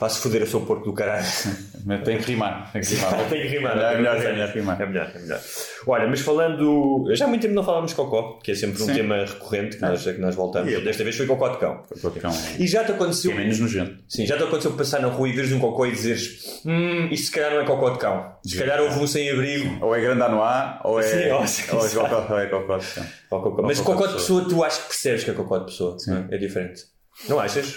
[0.00, 1.24] vá-se foder a seu porco do caralho.
[1.87, 2.72] mas tem que rimar.
[2.72, 3.14] Tem que rimar.
[3.30, 3.78] Tem que rimar.
[3.78, 4.80] É melhor, é é melhor rimar.
[4.83, 5.40] É melhor, é melhor.
[5.87, 7.04] Olha, mas falando.
[7.14, 8.94] Já há muito tempo não falávamos de cocó, que é sempre um Sim.
[8.94, 10.70] tema recorrente que, nós, que nós voltamos.
[10.70, 11.83] E eu- Desta vez foi cocó de cão.
[12.00, 12.33] Cocão.
[12.59, 13.30] E já te aconteceu.
[13.33, 14.02] É menos nojento.
[14.09, 17.26] Sim, já te aconteceu passar na rua e veres um cocó e dizeres hum, isto
[17.26, 18.33] se calhar não é cocó de cão.
[18.44, 19.85] Se calhar houve um sem abrigo.
[19.85, 21.02] Ou é grande anuá, ou é.
[21.02, 23.04] Sim, ou- ou é cocó, ou é cocó de cão.
[23.30, 23.62] Cocó.
[23.62, 25.96] Mas cocó cocó de de pessoa, tu acho que percebes que é cocó de pessoa.
[26.30, 26.35] é?
[26.35, 26.83] É diferente.
[27.28, 27.76] Não achas?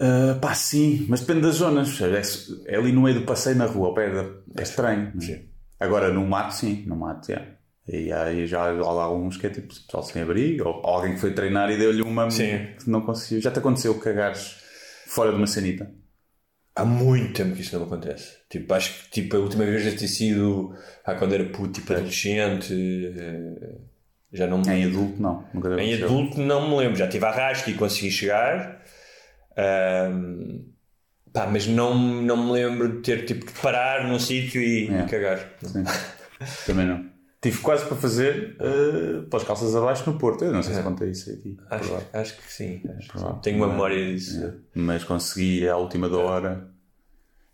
[0.00, 2.00] Ah, pá, sim, mas depende das zonas.
[2.00, 4.24] É, é ali no meio do passeio na rua, ao pé da.
[4.58, 5.12] É estranho.
[5.28, 5.42] é?
[5.78, 7.54] Agora, no mato, sim, no mato, é.
[7.86, 11.32] E aí já há alguns que é tipo pessoal sem abrigo, ou alguém que foi
[11.34, 12.68] treinar e deu-lhe uma Sim.
[12.82, 13.42] que não conseguiu.
[13.42, 14.56] Já te aconteceu cagares
[15.06, 15.92] fora de uma sanita?
[16.74, 18.38] Há muito tempo que isso não acontece.
[18.48, 21.92] Tipo, acho que tipo, a última vez deve ter sido ah, quando era puto, tipo
[21.92, 22.72] adolescente.
[22.74, 23.76] eh,
[24.32, 25.44] Já não me Em adulto, não.
[25.78, 28.82] Em adulto não me lembro, já tive arrasco e consegui chegar.
[29.56, 30.60] Ahm,
[31.32, 35.02] pá, mas não, não me lembro de ter tipo de parar num sítio e, É.
[35.06, 35.38] cagar.
[35.62, 35.84] Sim.
[36.66, 37.04] Também não.
[37.40, 40.44] Tive quase para fazer uh, pelas calças abaixo no Porto.
[40.44, 41.58] Eu não sei se contei isso aqui.
[41.70, 42.82] Acho, acho que sim.
[42.96, 43.26] acho que sim.
[43.42, 44.54] Tenho uma memória disso.
[44.74, 46.68] Mas consegui à última da hora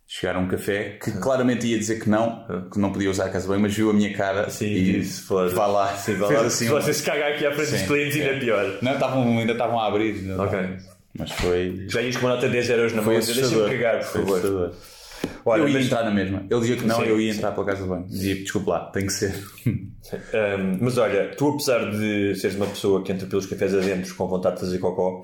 [0.07, 3.31] chegar a um café que claramente ia dizer que não, que não podia usar a
[3.31, 5.97] casa bem, mas viu a minha cara Sim, e disse, vai lá.
[5.97, 6.41] Sim, fez lá.
[6.47, 8.79] assim Se um- você se cagar aqui à frente dos Sim, clientes, ainda é pior.
[8.83, 10.15] Não, estavam, ainda estavam a abrir.
[10.39, 10.59] Ok.
[10.61, 11.00] estavam.
[11.18, 11.87] Mas foi.
[11.88, 14.37] Já ias com uma nota de 10 euros na mão, deixa-me cagar, por favor.
[14.38, 14.75] assustador.
[15.44, 16.46] Olha, eu ia mas- entrar na mesma.
[16.51, 18.07] Ele dizia que não, Sim, eu ia entrar pela casa de banho.
[18.07, 19.35] Dizia, desculpe lá, tem que ser.
[19.66, 24.27] Um, mas olha, tu apesar de seres uma pessoa que entra pelos cafés adentro com
[24.27, 25.23] vontade de fazer cocó,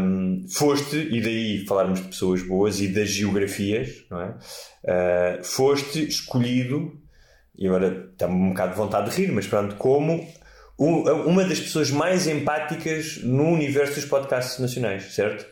[0.00, 4.34] um, foste, e daí falarmos de pessoas boas e das geografias, não é?
[4.84, 6.92] Uh, foste escolhido,
[7.56, 10.26] e agora está-me um bocado de vontade de rir, mas pronto, como
[10.78, 15.46] uma das pessoas mais empáticas no universo dos podcasts nacionais, certo?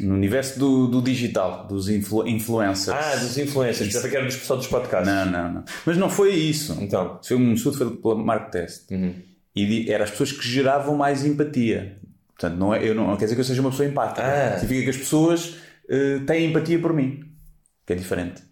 [0.00, 2.96] No universo do, do digital, dos influ- influencers.
[2.96, 5.06] Ah, dos influencers, pensava que era dos pessoal dos podcasts.
[5.12, 5.64] Não, não, não.
[5.84, 6.76] Mas não foi isso.
[6.80, 8.90] Então, Isso foi um estudo feito pela Mark Test.
[9.54, 11.98] E di- eram as pessoas que geravam mais empatia.
[12.28, 14.22] Portanto, não, é, eu não, não quer dizer que eu seja uma pessoa empática.
[14.22, 14.58] Ah.
[14.58, 15.56] Significa que as pessoas
[15.90, 17.20] eh, têm empatia por mim.
[17.84, 18.42] Que é diferente.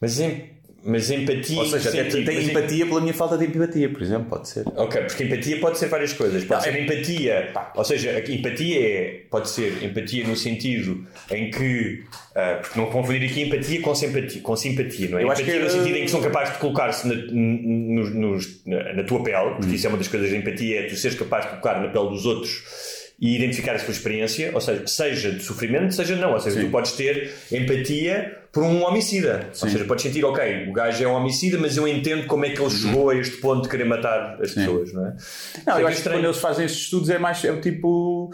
[0.00, 0.53] Mas em-
[0.86, 1.58] Mas empatia.
[1.58, 2.26] Ou seja, até sentido?
[2.26, 4.64] tem em- empatia pela minha falta de empatia, por exemplo, pode ser.
[4.76, 6.44] Ok, porque empatia pode ser várias coisas.
[6.44, 11.50] Pode Não, ser é- empatia, ou seja, empatia é, pode ser empatia no sentido em
[11.50, 12.02] que,
[12.36, 15.22] ah, porque não confundir aqui empatia com simpatia, com simpatia não é?
[15.22, 17.14] Eu empatia que no sentido em que são capazes de colocar-se na,
[18.66, 19.74] na, na tua pele, porque Hum.
[19.74, 22.08] isso é uma das coisas da empatia, é tu seres capaz de colocar na pele
[22.10, 22.62] dos outros
[23.20, 26.68] e identificar a sua experiência, ou seja, seja de sofrimento, seja não, ou seja, tu
[26.70, 31.14] podes ter empatia por um homicida, ou seja, podes sentir, ok, o gajo é um
[31.14, 34.38] homicida, mas eu entendo como é que ele chegou a este ponto de querer matar
[34.40, 35.10] as pessoas, não é?
[35.10, 37.60] Não, Isso eu é acho que quando eles fazem estes estudos é mais é o
[37.60, 38.30] tipo.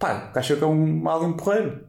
[0.00, 1.80] pá, acha que é um, alguém porreiro.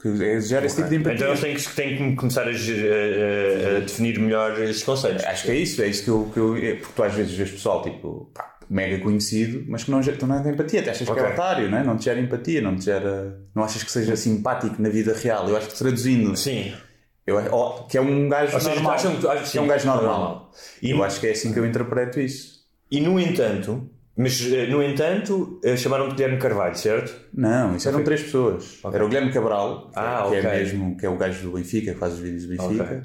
[0.00, 1.14] Que é, gera esse tipo de empatia.
[1.14, 5.24] Então eles têm que, têm que começar a, a- a- definir melhor esses conceitos.
[5.24, 6.30] Acho que é isso, é isso que eu.
[6.34, 8.30] Que eu é, porque tu às vezes vês pessoal tipo.
[8.34, 11.24] pá, mega conhecido, mas que não, tu não tem empatia, tu achas que Ok.
[11.24, 11.84] é otário, não é?
[11.84, 13.38] Não te gera empatia, não te gera.
[13.54, 15.48] não achas que seja simpático na vida real.
[15.48, 16.36] Eu acho que traduzindo.
[16.36, 16.72] Sim.
[17.26, 18.92] Eu, ó, que é um gajo seja, normal.
[18.94, 20.52] acham que- acham- que é um gajo normal.
[20.82, 22.62] E eu acho que é assim que eu interpreto isso.
[22.90, 27.14] E no entanto, mas eh, no entanto, eh, chamaram-te Guilherme Carvalho, certo?
[27.32, 28.78] Não, isso eram três pessoas.
[28.92, 31.92] Era o Guilherme Cabral, que, Ah, que é mesmo, que é o gajo do Benfica,
[31.94, 33.02] que faz os vídeos do Benfica.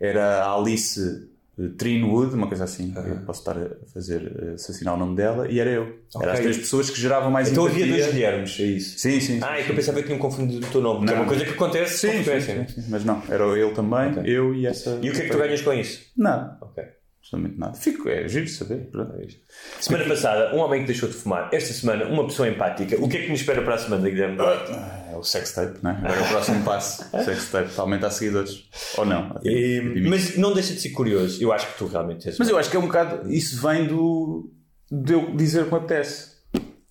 [0.00, 1.28] Era a Alice
[1.76, 2.92] Trinwood, uma coisa assim.
[2.96, 5.82] Eu posso estar a fazer eh, assassinar o nome dela, e era eu.
[6.14, 6.22] Ok.
[6.22, 7.84] Eram as três pessoas que geravam mais Então empatia.
[7.84, 8.98] havia dois Guilhermes, é isso?
[8.98, 9.20] Sim, sim.
[9.20, 11.14] sim, Ah, é que sim, eu pensava que tinham confundido o teu nome, que é
[11.14, 11.22] Não.
[11.22, 12.66] uma coisa que acontece Sim, sim, sim, né?
[12.68, 12.84] sim.
[12.88, 14.98] Mas não, era ele também, eu e essa.
[15.02, 16.00] E o que é que tu ganhas com isso?
[16.16, 16.82] Nada, Ok.
[17.22, 17.74] Absolutamente nada.
[17.74, 18.88] Fico, é giro saber.
[18.90, 19.40] pronto, é isto.
[19.80, 21.48] Semana passada, um homem que deixou de fumar.
[21.52, 22.96] Esta semana, uma pessoa empática.
[23.00, 24.36] O que é que nos espera para a semana, Guilherme?
[24.36, 24.72] Duarte?
[25.12, 25.94] É o sextape, não é?
[25.96, 27.04] Agora é o próximo passo.
[27.24, 28.64] Sextape, para aumentar seguidores.
[28.96, 29.38] Ou não.
[29.44, 31.42] E- mas não deixa de ser curioso.
[31.42, 32.38] Eu acho que tu realmente és.
[32.38, 33.30] Mas eu acho que é um bocado.
[33.32, 34.50] Isso vem do.
[34.90, 36.30] de eu dizer o que me apetece.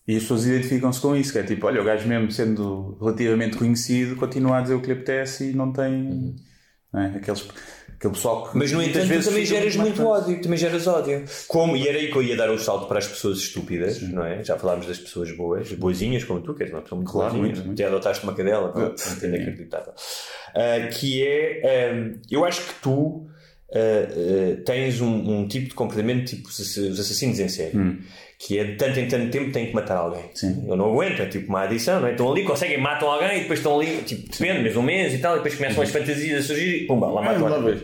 [0.07, 3.55] E as pessoas identificam-se com isso, que é tipo, olha, o gajo mesmo sendo relativamente
[3.57, 6.35] conhecido continua a dizer o que lhe apetece e não tem.
[6.91, 7.07] Não é?
[7.15, 7.47] Aqueles,
[7.99, 8.57] aquele pessoal que.
[8.57, 11.25] Mas no entanto, vezes também geras muito ódio, também geras ódio.
[11.47, 14.25] Como, e era aí que eu ia dar o salto para as pessoas estúpidas, não
[14.25, 14.43] é?
[14.43, 17.53] Já falámos das pessoas boas, boazinhas como tu, que és uma pessoa muito Claro, boazinha,
[17.53, 17.81] muito, muito.
[17.81, 19.93] até adotaste uma cadela, pronto, Ah, é inacreditável.
[20.55, 21.61] Ah, que é,
[21.93, 23.27] ah, eu acho que tu
[23.71, 27.77] ah, ah, tens um, um tipo de comportamento tipo os ass- os assassinos em série.
[28.41, 30.23] Que é de tanto em tanto tempo tem que matar alguém.
[30.33, 30.63] Sim.
[30.65, 32.11] Eu não aguento, é tipo uma adição, não é?
[32.11, 35.17] Estão ali, conseguem, matam alguém e depois estão ali, tipo, depende, mês um mês e
[35.17, 37.83] tal, e depois começam as fantasias a surgir e pumba, lá matam lá alguém.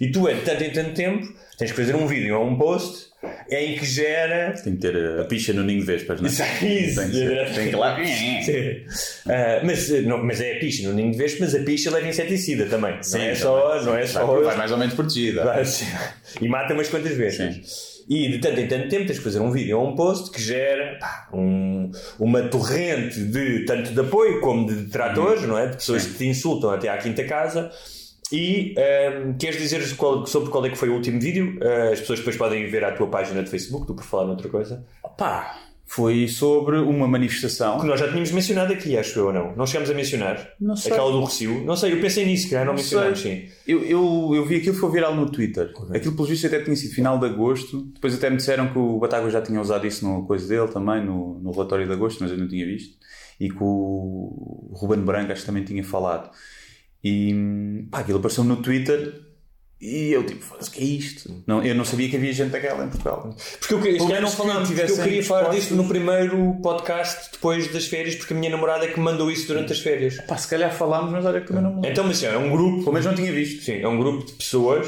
[0.00, 2.56] E tu é de tanto em tanto tempo, tens que fazer um vídeo ou um
[2.58, 3.12] post
[3.48, 4.52] em que gera.
[4.64, 6.32] Tem que ter a, a picha no ninho de vespas, não é?
[6.32, 7.96] Isso, Tem que, ser, tem que lá.
[8.04, 8.84] Sim.
[9.28, 11.90] Ah, mas, eh, não, mas é a picha no ninho de vespa, mas a picha
[11.92, 13.00] leva inseticida também.
[13.02, 13.36] Sim, não é também.
[13.40, 13.82] só.
[13.84, 15.44] Não é só Vai, vai mais ou menos protegida.
[15.44, 15.86] Vai, sim.
[16.40, 17.91] e mata umas quantas vezes.
[18.14, 20.42] E de tanto em tanto tempo tens que fazer um vídeo ou um post que
[20.42, 25.68] gera pá, um- uma torrente de tanto de apoio como de detratores, não é?
[25.68, 27.70] De pessoas que te insultam até à quinta casa.
[28.30, 31.58] E ehm, queres dizer qual- sobre qual é que foi o último vídeo?
[31.62, 34.48] Eh, as pessoas depois podem ver a tua página de Facebook, tu por falar noutra
[34.48, 34.84] coisa.
[35.16, 35.56] Pá,
[35.94, 37.78] foi sobre uma manifestação.
[37.78, 39.54] Que nós já tínhamos mencionado aqui, acho eu ou não?
[39.54, 40.54] Não chegamos a mencionar?
[40.58, 40.90] Não sei.
[40.90, 41.62] Aquela do Recio?
[41.66, 43.44] Não sei, eu pensei nisso, que já não, mencionamos, sim.
[43.68, 45.70] Eu, eu, eu vi aquilo foi viral no Twitter.
[45.94, 47.82] Aquilo, pelo visto, até tinha sido final de agosto.
[47.92, 51.04] Depois, até me disseram que o Bataga já tinha usado isso no coisa dele também,
[51.04, 52.96] no, no relatório de agosto, mas eu não tinha visto.
[53.38, 56.30] E que o Ruben Branco, acho que também tinha falado.
[57.04, 59.20] E pá, aquilo apareceu no Twitter.
[59.84, 61.42] E eu, tipo, foda-se, que é isto?
[61.44, 63.34] Não, eu não sabia que havia gente daquela em Portugal.
[63.58, 67.66] Porque eu, queria- este não menos que eu queria falar disso no primeiro podcast depois
[67.72, 70.18] das férias, porque a minha namorada é que me mandou isso durante as férias.
[70.20, 71.80] Pá, se calhar falámos, mas olha que também não.
[71.84, 73.64] Então, mas sim, é um grupo, Pelo menos não tinha visto.
[73.64, 74.86] sim, é um grupo de pessoas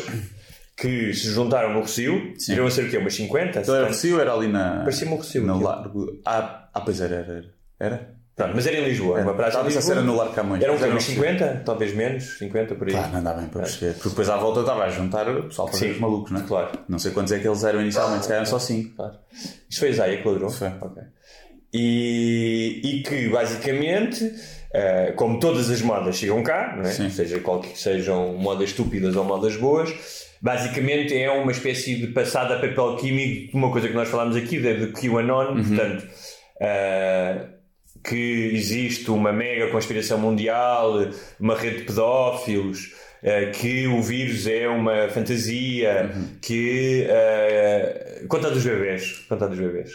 [0.77, 2.97] que se juntaram no Recio, iriam a ser o quê?
[2.99, 3.61] Umas 50?
[3.63, 3.89] Então era 70?
[3.89, 4.79] Recio, era ali na.
[4.85, 5.61] Parecia-me No aquilo.
[5.61, 6.21] largo.
[6.25, 7.45] Ah, ah, pois era, era.
[7.81, 8.14] Era?
[8.37, 9.95] Pronto, mas era em Lisboa, uma praça em Talvez Lisboa.
[9.97, 10.63] era no Largo Camões.
[10.63, 11.63] Eram era Uns no 50?
[11.65, 12.93] Talvez menos, 50 por aí.
[12.95, 13.93] Claro, não dá bem para perceber.
[13.95, 16.45] Porque depois à volta estava a juntar o pessoal para os malucos, não é?
[16.45, 16.79] claro.
[16.89, 18.97] Não sei quantos é que eles eram inicialmente, se calhar eram só 5.
[18.97, 19.15] Claro.
[19.71, 20.51] Isto foi a Zaya que ladrou?
[20.51, 20.69] Foi.
[20.81, 21.03] Ok.
[21.73, 24.33] E, e que basicamente,
[24.73, 26.93] eh, como todas as modas chegam cá, não é?
[26.93, 27.11] Sim.
[27.11, 29.93] seja qual que sejam modas estúpidas ou modas boas,
[30.41, 34.37] basicamente é uma espécie de passada a papel químico de uma coisa que nós falámos
[34.37, 36.07] aqui, da de QAnon, portanto.
[36.61, 37.47] eh,
[38.05, 40.93] que existe uma mega conspiração mundial,
[41.41, 46.11] uma rede de pedófilos, eh, que o vírus é uma fantasia,
[46.43, 47.07] que.
[47.09, 49.25] eh, conta dos bebês.
[49.29, 49.91] Conta dos bebês.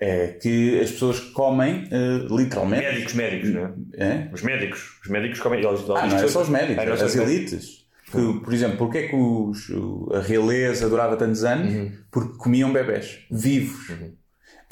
[0.00, 2.82] É que as pessoas comem eh, literalmente.
[2.84, 4.04] Médicos, médicos, não é?
[4.04, 4.28] É?
[4.32, 4.98] Os médicos.
[5.04, 5.64] Os médicos comem.
[5.64, 7.84] Eles, Ah, não é só os médicos, Ah, só as elites.
[8.10, 9.70] Que, por exemplo, porque é que os,
[10.12, 11.72] a realeza durava tantos anos?
[11.74, 11.92] Uhum.
[12.10, 13.88] Porque comiam bebés vivos.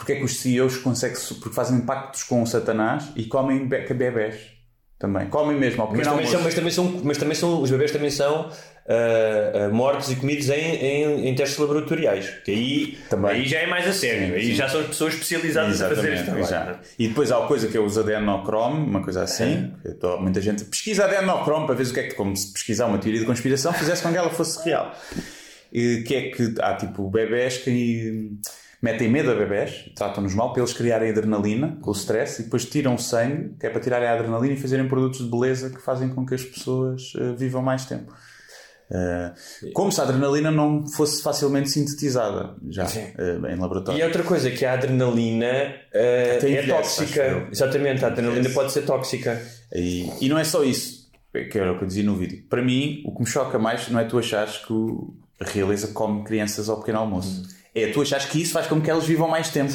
[0.02, 3.86] Porque é que os CEOs conseguem, porque fazem pactos com o Satanás e comem be
[3.94, 4.34] bebés?
[4.98, 5.28] Também.
[5.28, 8.10] Comem mesmo ao Mas também, são, mas, também são, mas também são, os bebês também
[8.10, 8.50] são
[8.88, 12.28] ah, ah, mortos e comidos em, em, em testes laboratoriais.
[12.44, 13.30] Que aí, Também.
[13.30, 14.26] aí já é mais a sério.
[14.26, 14.54] Sim, aí sim.
[14.56, 16.74] já são pessoas especializadas a fazer este Exatamente, trabalho.
[16.74, 16.80] já.
[16.98, 19.72] E depois há uma coisa que é os adenocrome, uma coisa assim.
[19.84, 22.86] eu tô- muita gente pesquisa adenocrome para ver o que é que, como se pesquisar
[22.86, 24.92] uma teoria de conspiração, fizesse com que ela fosse real.
[25.72, 28.32] E que é que há tipo bebés que
[28.82, 32.64] metem medo a bebés, tratam-nos mal para eles criarem adrenalina com o stress e depois
[32.66, 35.80] tiram o sangue, que é para tirarem a adrenalina e fazerem produtos de beleza que
[35.80, 38.12] fazem com que as pessoas eh, vivam mais tempo.
[38.90, 39.32] Eh,
[39.72, 44.00] como se a adrenalina não fosse facilmente sintetizada já eh, em laboratório.
[44.00, 47.48] E outra coisa que a adrenalina Até é tóxica.
[47.52, 49.40] Exatamente, a adrenalina pode ser tóxica.
[49.72, 52.44] E, e não é só isso, que era o que eu dizia no vídeo.
[52.50, 54.74] Para mim, o que me choca mais não é tu achares que
[55.38, 57.61] a realeza come crianças ao pequeno almoço.
[57.74, 59.72] É tu achares que isso faz com que elas vivam mais tempo.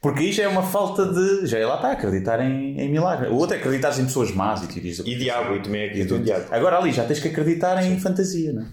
[0.00, 1.46] Porque aí já é uma falta de.
[1.46, 3.28] Já é lá está, acreditar em, em milagre.
[3.28, 5.90] O outro é acreditar em pessoas más e teorias E diabo, e também é e
[5.90, 6.24] aqui do tudo.
[6.24, 6.46] diabo.
[6.50, 8.66] Agora ali já tens que acreditar em fantasia, não é?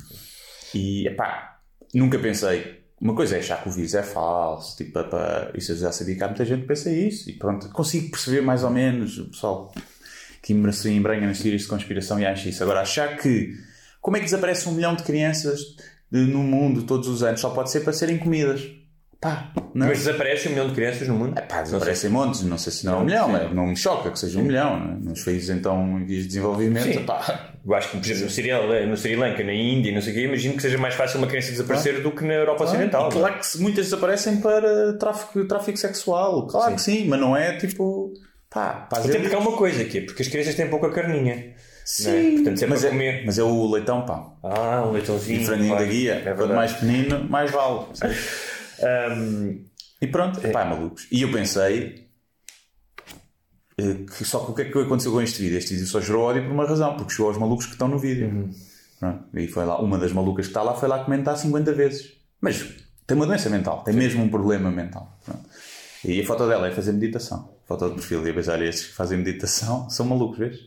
[0.73, 1.59] E epá,
[1.93, 2.79] nunca pensei.
[2.99, 6.15] Uma coisa é achar que o vírus é falso, tipo, epá, isso eu já sabia
[6.15, 9.29] que há muita gente que pensa isso, e pronto, consigo perceber mais ou menos o
[9.29, 9.71] pessoal
[10.41, 12.61] que se embranha nas teorias de conspiração e acha isso.
[12.61, 13.53] Agora, achar que
[14.01, 15.61] como é que desaparece um milhão de crianças
[16.11, 18.61] de- no mundo todos os anos só pode ser para serem comidas.
[19.21, 19.89] Pá, não é?
[19.89, 21.35] Mas desaparece um milhão de crianças no mundo?
[21.49, 24.17] Pá, desaparecem montes, não sei se não é um milhão, mas não me choca que
[24.17, 24.79] seja um milhão.
[24.79, 24.97] Né?
[25.01, 27.03] Nos países então em vias de desenvolvimento, Sim.
[27.03, 30.13] pá, Eu acho que, por exemplo, no Sri, no Sri Lanka, na Índia, não sei
[30.13, 33.09] o quê, imagino que seja mais fácil uma criança desaparecer do que na Europa Ocidental.
[33.09, 37.57] E claro que muitas desaparecem para tráfico, tráfico sexual, claro que sim, mas não é
[37.57, 38.13] tipo.
[38.49, 41.53] Pá, pá, Até porque há uma coisa aqui, porque as crianças têm pouca carninha.
[41.91, 42.31] Sim, não é?
[42.43, 43.25] Portanto, é mas, é, comer.
[43.25, 44.31] mas é o leitão, pá.
[44.43, 45.41] Ah, um leitãozinho.
[45.41, 45.85] E franguinho claro.
[45.85, 46.13] da guia.
[46.25, 47.85] É Quanto mais pequenino, mais vale.
[48.81, 49.65] Ahm,
[50.01, 51.07] E pronto, pá, malucos.
[51.11, 52.07] E eu pensei.
[53.77, 55.57] eh, Que só que o que é que aconteceu com este vídeo?
[55.57, 57.97] Este vídeo só gerou ódio por uma razão, porque chegou aos malucos que estão no
[57.97, 58.27] vídeo.
[58.27, 58.49] Uhum.
[58.99, 59.23] Pronto.
[59.37, 62.13] E foi lá, uma das malucas que está lá foi lá comentar 50 vezes.
[62.39, 62.63] Mas
[63.07, 65.17] tem uma doença mental, tem mesmo um problema mental.
[65.25, 65.49] Pronto.
[66.05, 67.57] E a foto dela é fazer meditação.
[67.65, 70.59] Foto de perfil e a pensar, estes que fazem meditação são malucos, vês?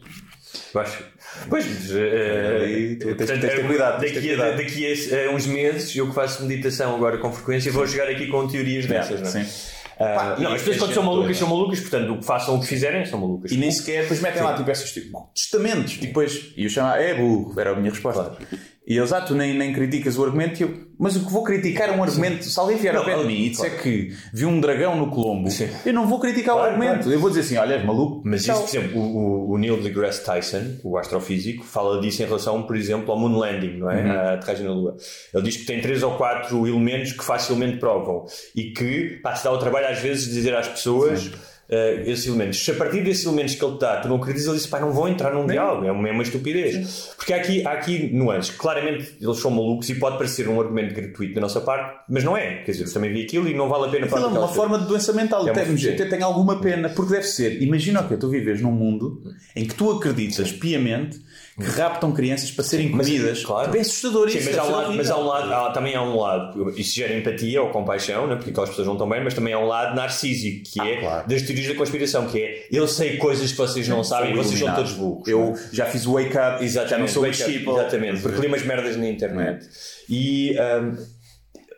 [0.75, 1.05] eu acho.
[1.49, 4.41] Pois, mas, eh, Aí tu tens- portanto, tens de ter cuidado, tens de Daqui, ter
[4.43, 8.09] a, daqui a, a uns meses, eu que faço meditação agora com frequência, vou chegar
[8.09, 9.45] aqui com teorias dessas, não é?
[9.45, 9.73] Sim.
[9.99, 12.61] Pá, não, as pessoas a quando são malucas são malucas, portanto, o que façam o
[12.61, 13.53] que fizerem são malucas.
[13.53, 15.95] E nem sequer depois metem lá tipo essas tipo, testamentos.
[15.95, 18.37] E depois, e eu chamo, é burro, era a minha resposta.
[18.85, 20.59] E eles, ah, tu nem, nem criticas o argumento.
[20.59, 22.45] E eu, mas o que vou criticar é um argumento.
[22.45, 25.09] Se alguém vier Não, pé de claro, mim e disser que viu um dragão no
[25.09, 25.49] Colombo,
[25.87, 27.03] eu não vou criticar Claro, o argumento.
[27.05, 27.13] claro.
[27.13, 28.23] Eu vou dizer assim: olha, és maluco.
[28.25, 32.65] Mas isso, por exemplo, o, o- Neil deGrasse Tyson, o astrofísico, fala disso em relação,
[32.65, 34.03] por exemplo, ao moon landing, não é?
[34.03, 34.11] Uhum.
[34.11, 34.97] A aterragem na Lua.
[35.33, 38.25] Ele diz que tem três ou quatro elementos que facilmente provam
[38.57, 41.31] e que pá, se dá o trabalho às vezes de dizer às pessoas.
[41.75, 42.63] Eh, esses elementos.
[42.63, 44.93] Se a partir desses elementos que ele dá, tu não acreditas, ele diz, pá, não
[44.93, 47.15] vão entrar num diálogo, é uma, é uma estupidez.
[47.17, 48.55] Porque há aqui, há aqui nuances.
[48.55, 52.37] Claramente eles são malucos e pode parecer um argumento gratuito da nossa parte, mas não
[52.37, 52.57] é.
[52.63, 54.55] Quer dizer, eu também vi aquilo e não vale a pena é falar uma daquelas
[54.55, 55.47] forma de doença mental.
[55.49, 57.63] É até, uma- até tem alguma pena, porque deve ser.
[57.63, 59.23] Imagina o que tu vives num mundo
[59.57, 61.21] em que tu acreditas piamente
[61.57, 63.45] que raptam crianças para serem Mas, comidas.
[63.45, 63.65] claro.
[63.67, 64.49] Tipo, É assustador Sim, isso.
[64.51, 66.95] mas, há um ser lado, mas há um lado, há- também há um lado, isso
[66.95, 68.37] gera empatia ou compaixão, né?
[68.37, 71.01] porque aquelas pessoas não estão bem, mas também há um lado narcísico, que é Ah,
[71.01, 71.29] claro.
[71.29, 74.59] das teorias da conspiração, que é eu sei coisas que vocês não sabem e vocês
[74.59, 75.29] são todos burros.
[75.29, 78.47] Eu já fiz o wake up, já não Exatamente, sou wake up, exatamente, porque li
[78.47, 79.67] umas merdas na internet.
[80.09, 80.97] E hum,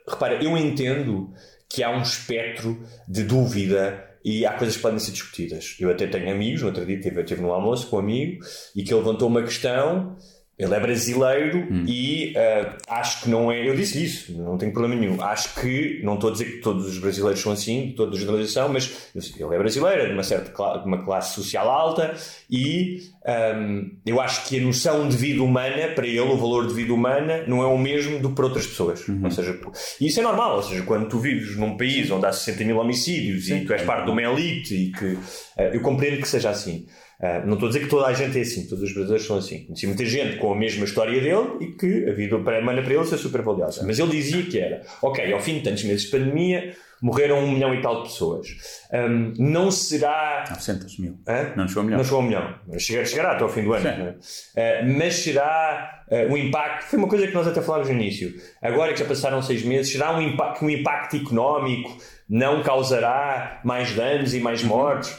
[0.08, 1.32] repara, eu entendo
[1.68, 5.76] que há um espectro de dúvida e há coisas que podem ser discutidas.
[5.78, 8.42] Eu até tenho amigos, no outro dia estive, num almoço com um amigo
[8.74, 10.16] e que ele levantou uma questão.
[10.56, 13.68] Ele é brasileiro e ah, acho que não é.
[13.68, 15.20] Eu disse isso, não tenho problema nenhum.
[15.20, 18.18] Acho que, não estou a dizer que todos os brasileiros são assim, de toda a
[18.18, 22.14] generalização, mas ele é brasileiro, é de uma certa de uma classe social alta
[22.48, 26.74] e ahm, eu acho que a noção de vida humana, para ele, o valor de
[26.74, 29.04] vida humana, não é o mesmo do que para outras pessoas.
[29.08, 29.58] Ou seja,
[30.00, 30.56] e isso é normal.
[30.56, 33.82] Ou seja, quando tu vives num país onde há 60 mil homicídios e tu és
[33.82, 35.18] parte de uma elite e que
[35.58, 36.86] ah, eu compreendo que seja assim.
[37.20, 39.36] Ah, não estou a dizer que toda a gente é assim, todos os brasileiros são
[39.38, 39.64] assim.
[39.64, 43.12] Conheci muita gente com a mesma história dele e que a vida humana para eles
[43.12, 43.84] é super valiosa.
[43.86, 47.52] Mas ele dizia que era, ok, ao fim de tantos meses de pandemia, morreram um
[47.52, 48.48] milhão e tal de pessoas.
[48.92, 51.18] Ahm, não será 900 mil.
[51.28, 51.52] Hã?
[51.56, 51.98] Não chegou a milhão.
[51.98, 52.54] Não chegou a um milhão.
[52.66, 53.84] Mas chegar- chegará até ao fim do ano.
[53.84, 54.14] Né?
[54.56, 56.86] Uh, mas será uh, um impacto.
[56.88, 58.32] Foi uma coisa que nós até falámos no início.
[58.62, 61.96] Agora que já passaram seis meses, será um impacto, um impacto económico?
[62.28, 65.14] Não causará mais danos e mais mortes?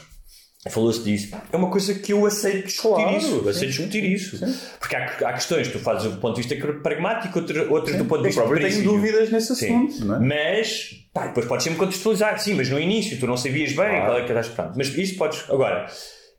[0.70, 1.36] Falou-se disso.
[1.52, 3.26] É uma coisa que eu aceito discutir Claro, isso.
[3.36, 4.38] Eu sim, aceito discutir isso.
[4.80, 8.04] Porque há, há questões que tu fazes do ponto de vista pragmático, outra- outras do
[8.04, 9.86] ponto de Eu vista próprio tenho dúvidas nesse Sim.
[9.86, 10.18] assunto, não é?
[10.58, 14.18] Mas, pá, depois podes sempre contextualizar, sim, mas no início tu não sabias bem qual
[14.18, 14.72] é que pronto.
[14.76, 15.44] Mas isso podes.
[15.48, 15.86] Agora,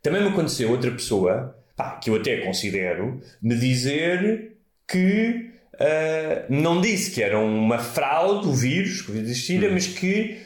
[0.01, 4.53] também me aconteceu outra pessoa, pá, que eu até considero, me dizer
[4.87, 10.37] que uh, não disse que era uma fraude o vírus, que existia, mas que,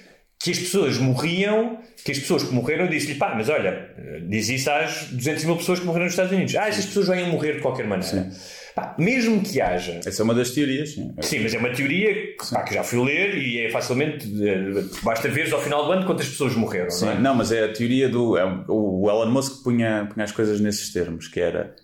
[0.43, 3.89] que as pessoas morriam, que as pessoas que morreram, disse-lhe, pá, mas olha,
[4.27, 6.55] diz isso às 200 mil pessoas que morreram nos Estados Unidos.
[6.55, 8.29] Ah, essas pessoas vão morrer de qualquer maneira.
[8.73, 9.99] Pá, mesmo que haja.
[10.05, 11.13] Essa é uma das teorias, sim.
[11.21, 12.15] Sim, mas é uma teoria
[12.51, 14.25] pá, que já fui ler e é facilmente.
[14.43, 16.89] eh, Basta ver ao final do ano quantas pessoas morreram.
[16.89, 17.19] Sim, Não é?
[17.19, 18.37] não, mas é a teoria do.
[18.37, 21.75] É, o Elon Musk punha, punha as coisas nesses termos, que era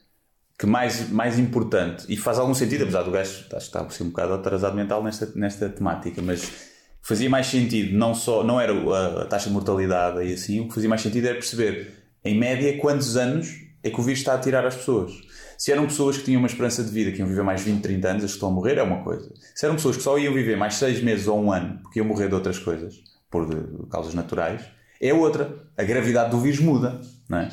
[0.58, 3.90] que mais, mais importante, e faz algum sentido, apesar do gajo acho que está a
[3.92, 6.52] ser um bocado atrasado mental nesta, nesta temática, mas
[7.02, 10.68] fazia mais sentido, não só não era a, a taxa de mortalidade e assim, o
[10.68, 13.48] que fazia mais sentido era perceber, em média, quantos anos
[13.84, 15.14] é que o vírus está a tirar às pessoas.
[15.58, 18.08] Se eram pessoas que tinham uma esperança de vida, que iam viver mais 20, 30
[18.10, 19.32] anos, as que estão a morrer, é uma coisa.
[19.56, 22.08] Se eram pessoas que só iam viver mais 6 meses ou um ano, porque iam
[22.08, 22.96] morrer de outras coisas,
[23.32, 24.62] por de- causas naturais,
[25.02, 25.58] é outra.
[25.76, 27.02] A gravidade do vírus muda.
[27.30, 27.50] Não é?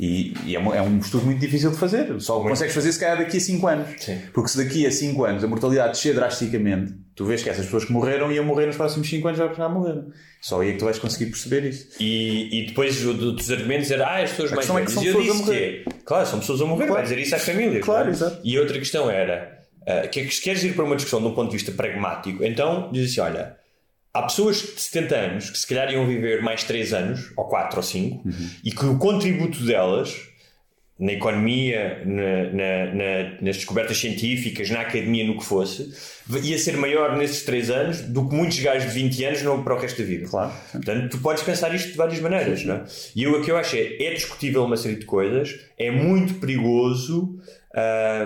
[0.00, 2.20] E, e é, um, é um estudo muito difícil de fazer.
[2.20, 3.88] Só consegues fazer se calhar daqui a 5 anos.
[4.02, 4.20] Sim.
[4.34, 7.84] Porque se daqui a 5 anos a mortalidade descer drasticamente, tu vês que essas pessoas
[7.84, 10.06] que morreram iam morrer nos próximos 5 anos já, já morreram.
[10.40, 11.88] Só aí é que tu vais conseguir perceber isso.
[12.00, 14.90] E, e depois o dos argumentos era ah, as pessoas A mais questão é que
[14.90, 14.94] velhas.
[14.94, 15.82] são E eu pessoas a disse morrer.
[15.84, 16.92] que é, claro, são pessoas a morrer, Claro.
[16.94, 17.84] vai dizer isso às famílias.
[17.84, 18.40] Claro, exato.
[18.42, 19.56] E outra questão era
[20.10, 22.42] que é que se queres ir para uma discussão de um ponto de vista pragmático,
[22.44, 23.56] então diz assim: olha,
[24.18, 27.76] há pessoas de 70 anos que se calhar iam viver mais 3 anos, ou 4
[27.78, 28.50] ou 5, Uhum.
[28.64, 30.14] e que o contributo delas
[30.98, 35.92] na economia, na- na- na- nas descobertas científicas, na academia, no que fosse,
[36.42, 39.74] ia ser maior nesses 3 anos do que muitos gajos de 20 anos no, para
[39.74, 40.26] o resto da vida.
[40.26, 40.52] Claro.
[40.72, 42.84] Portanto, tu podes pensar isto de várias maneiras, não é?
[43.14, 46.34] E eu, o que eu acho é, é discutível uma série de coisas, é muito
[46.40, 47.38] perigoso,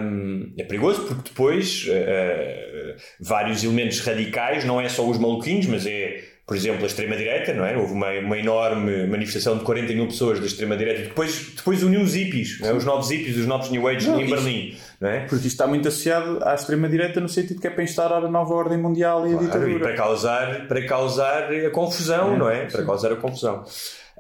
[0.03, 5.87] hum, é perigoso porque depois eh, vários elementos radicais, não é só os maluquinhos, mas
[5.87, 7.77] é, por exemplo, a extrema-direita, não é?
[7.77, 12.15] Houve uma, uma enorme manifestação de 40 mil pessoas da extrema-direita, depois, depois uniu os
[12.15, 12.73] hippies, é?
[12.73, 15.21] os novos hippies, os novos New Age Não, em isso- Berlim, não é?
[15.21, 18.53] Porque isto está muito associado à extrema-direita no sentido que é para instaurar a nova
[18.55, 19.79] ordem mundial e a Claro, e ditadura.
[19.81, 22.67] para causar, para causar a confusão, não é?
[22.67, 23.65] Para causar a confusão.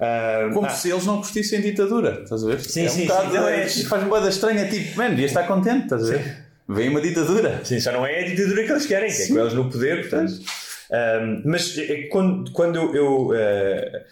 [0.00, 2.60] Ah, Como ah, se eles não curtissem ditadura, estás a ver?
[2.60, 3.68] Sim, é sim, um bocado, sim, não é?
[3.68, 6.36] Faz-me boa estranha, tipo, mano, devia estar contente, estás a ver?
[6.66, 7.60] Vem uma ditadura.
[7.64, 10.08] Sim, só não é a ditadura que eles querem, que é com eles no poder,
[10.08, 10.40] portanto.
[10.90, 12.94] Ahm, mas é, quando, quando eu.
[12.94, 14.04] eu, eh,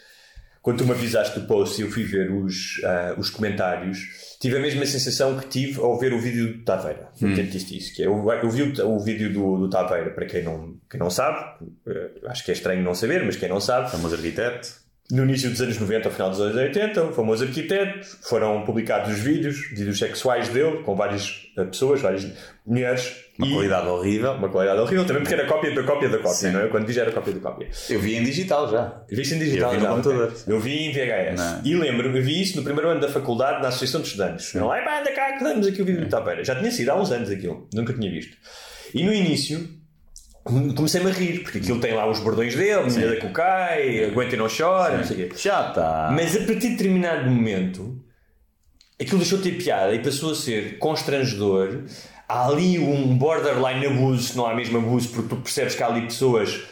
[0.60, 4.00] quando tu me avisaste do post e eu fui ver os, ah, os comentários,
[4.38, 7.08] tive a mesma sensação que tive ao ver o vídeo do Taveira.
[7.22, 7.32] Hum.
[7.32, 10.42] disse isso, que é, eu, eu vi o, o vídeo do, do Taveira, para quem
[10.42, 13.90] não, quem não sabe, eh, acho que é estranho não saber, mas quem não sabe,
[13.90, 14.87] Famoso arquiteto.
[15.10, 19.10] No início dos anos 90 ao final dos anos 80, o famoso arquiteto, foram publicados
[19.12, 22.26] os vídeos, vídeos sexuais dele, com várias eh, pessoas, várias
[22.66, 23.14] mulheres.
[23.38, 24.32] Uma e- qualidade horrível.
[24.32, 26.50] uma qualidade horrível, também porque era cópia da cópia da cópia, Sim.
[26.50, 26.66] não é?
[26.68, 27.68] Quando vi já era cópia da cópia.
[27.88, 29.02] Eu vi em digital já.
[29.10, 30.34] Viste em digital Eu vi no computador.
[30.46, 31.36] Eu vi em VHS.
[31.38, 31.60] Não.
[31.64, 34.52] E lembro-me, vi isso no primeiro ano da faculdade na Associação de Estudantes.
[34.54, 36.44] Não, ai pá, anda cá que damos aqui o vídeo do Tapeira.
[36.44, 38.36] Já tinha sido há uns anos aquilo, nunca tinha visto.
[38.92, 39.66] E no início
[40.74, 44.38] comecei-me a rir, porque aquilo tem lá os bordões dele, menina da Cocai, aguenta e
[44.38, 45.36] não chora, não sei o quê.
[45.36, 46.10] Já está.
[46.12, 48.02] Mas a partir de determinado momento,
[49.00, 51.84] aquilo deixou de ter piada e passou a ser constrangedor.
[52.28, 55.86] Há ali um borderline abuso, se não há mesmo abuso, porque tu percebes que há
[55.86, 56.62] ali pessoas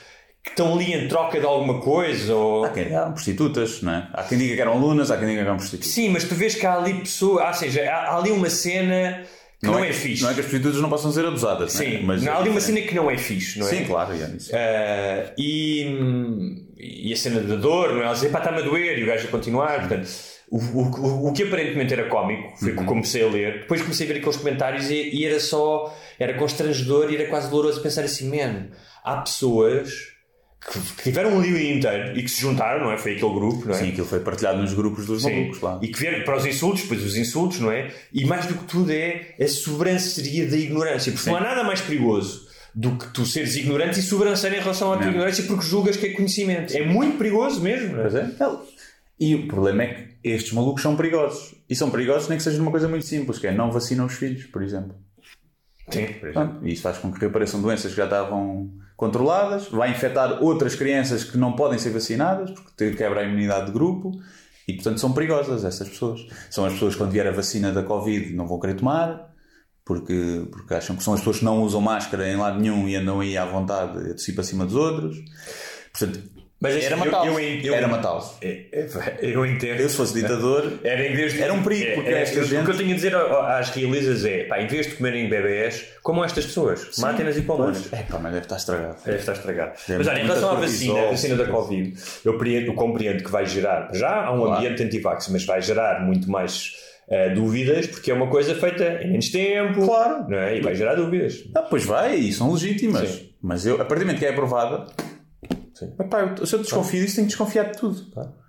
[0.43, 2.35] que estão ali em troca de alguma coisa.
[2.35, 2.65] Ou...
[2.65, 4.09] Há quem eram prostitutas, não é?
[4.12, 5.93] Há quem diga que eram alunas, há quem diga que eram prostitutas.
[5.93, 9.25] Sim, mas tu vês que há ali pessoas, ou seja, há, há ali uma cena
[9.61, 10.23] que não, é, fixe.
[10.23, 11.85] Não é que as prostitutas não possam ser abusadas, não é?
[11.85, 12.81] Sim, Mas não, há é ali uma diferente.
[12.81, 13.71] cena que não é fixe, não é?
[13.71, 14.51] Sim, claro, é isso.
[14.55, 18.05] Ah, e, e a cena da dor, não é?
[18.05, 19.81] Ela dizer, pá, está-me a doer, e o gajo a continuar.
[19.81, 20.09] Portanto,
[20.51, 23.61] o, o, o que aparentemente era cómico, foi que eu comecei a ler.
[23.61, 27.51] Depois comecei a ver aqueles comentários e, e era só, era constrangedor e era quase
[27.51, 28.69] doloroso pensar assim, man,
[29.03, 30.15] há pessoas
[30.70, 32.98] que, que tiveram ali o dia inteiro e que se juntaram, não é?
[32.98, 33.79] Foi aquele grupo, não é?
[33.79, 35.33] Sim, aquilo foi partilhado nos grupos dos Sim.
[35.33, 35.79] malucos lá.
[35.83, 37.92] E que vieram para os insultos, depois os insultos, não é?
[38.12, 41.12] E mais do que tudo é a sobranceria da ignorância.
[41.12, 44.92] Porque não há nada mais perigoso do que tu seres ignorante e sobranceiro em relação
[44.92, 45.12] à tua Não.
[45.12, 46.76] ignorância porque julgas que é conhecimento.
[46.76, 47.96] É muito perigoso mesmo.
[47.96, 48.20] não é?
[48.20, 48.57] É.
[49.18, 51.55] E o problema é que estes malucos são perigosos.
[51.70, 54.14] E são perigosos nem que seja uma coisa muito simples, que é não vacinam os
[54.14, 54.94] filhos, por exemplo.
[55.88, 56.07] Sim.
[56.33, 60.75] Pronto, e isso faz com que apareçam doenças que já estavam controladas, vai infectar outras
[60.75, 64.12] crianças que não podem ser vacinadas, porque quebra a imunidade de grupo,
[64.66, 66.26] e portanto são perigosas essas pessoas.
[66.51, 69.32] São as pessoas que quando vier a vacina da Covid não vão querer tomar,
[69.84, 72.97] porque, porque acham que são as pessoas que não usam máscara em lado nenhum e
[72.97, 75.16] andam aí à vontade a tossir para cima dos outros.
[75.93, 77.28] Portanto, Mas assim, era eu- matá-los.
[77.28, 78.32] eu- eu- Era matá-los.
[78.40, 78.86] É, é,
[79.20, 79.78] Eu entendo.
[79.80, 82.44] Eu, se fosse ditador, Era, em vez de, Era um perigo, porque é, esta eu-
[82.44, 85.28] gente- O que eu tenho a dizer às realizas é: pá, em vez de comerem
[85.28, 87.92] bebés, como estas pessoas, matem-nas e palmas.
[87.92, 88.96] É pá, mas deve estar estragado.
[89.04, 89.72] Deve estar estragado.
[89.86, 91.46] Deve Mas olha, em relação à vacina, a vacina da.
[91.46, 91.94] Covid,
[92.24, 94.54] eu, compreendo, eu compreendo que vai gerar, já há um Claro.
[94.57, 96.72] ambiente anti-vax, mas vai gerar muito mais
[97.09, 99.84] uh, dúvidas, porque é uma coisa feita em menos tempo.
[99.84, 100.24] Claro.
[100.28, 100.57] Não é?
[100.57, 101.44] E vai gerar dúvidas.
[101.54, 103.09] Ah, pois vai, e são legítimas.
[103.09, 103.28] Sim.
[103.42, 104.86] Mas eu, a partir do momento que é aprovada,
[106.01, 108.07] epá, eu, se eu desconfio disso, tenho que desconfiar de tudo.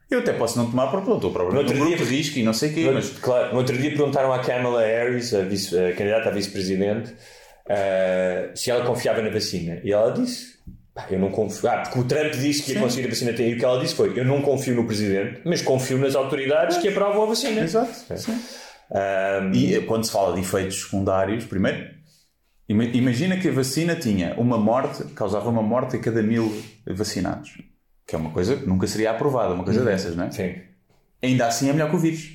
[0.10, 2.16] Eu até posso não tomar porque não estou No propriamente outro num grupo dia- de
[2.18, 4.82] risco e não sei o quê, No, mas claro, no outro dia perguntaram à Kamala
[4.82, 9.80] Harris, a, vice- a candidata a vice-presidente, uh, se ela confiava na vacina.
[9.84, 10.58] E ela disse:
[10.94, 11.70] "Pá, Eu não confio.
[11.70, 13.32] Ah, porque o Trump disse que ia conseguir a vacina.
[13.32, 16.78] E o que ela disse foi: Eu não confio no presidente, mas confio nas autoridades
[16.78, 17.62] que aprovam a vacina.
[17.62, 17.94] Exato.
[18.18, 18.40] sim.
[19.54, 21.86] E eh, quando se fala de efeitos secundários, primeiro,
[22.70, 26.50] ima- imagina que a vacina tinha uma morte, causava uma morte a cada mil
[26.94, 27.52] vacinados.
[28.06, 30.32] Que é uma coisa que nunca seria aprovada, uma coisa dessas, não é?
[30.32, 30.56] Sim.
[31.22, 32.30] Ainda assim é melhor que o vírus.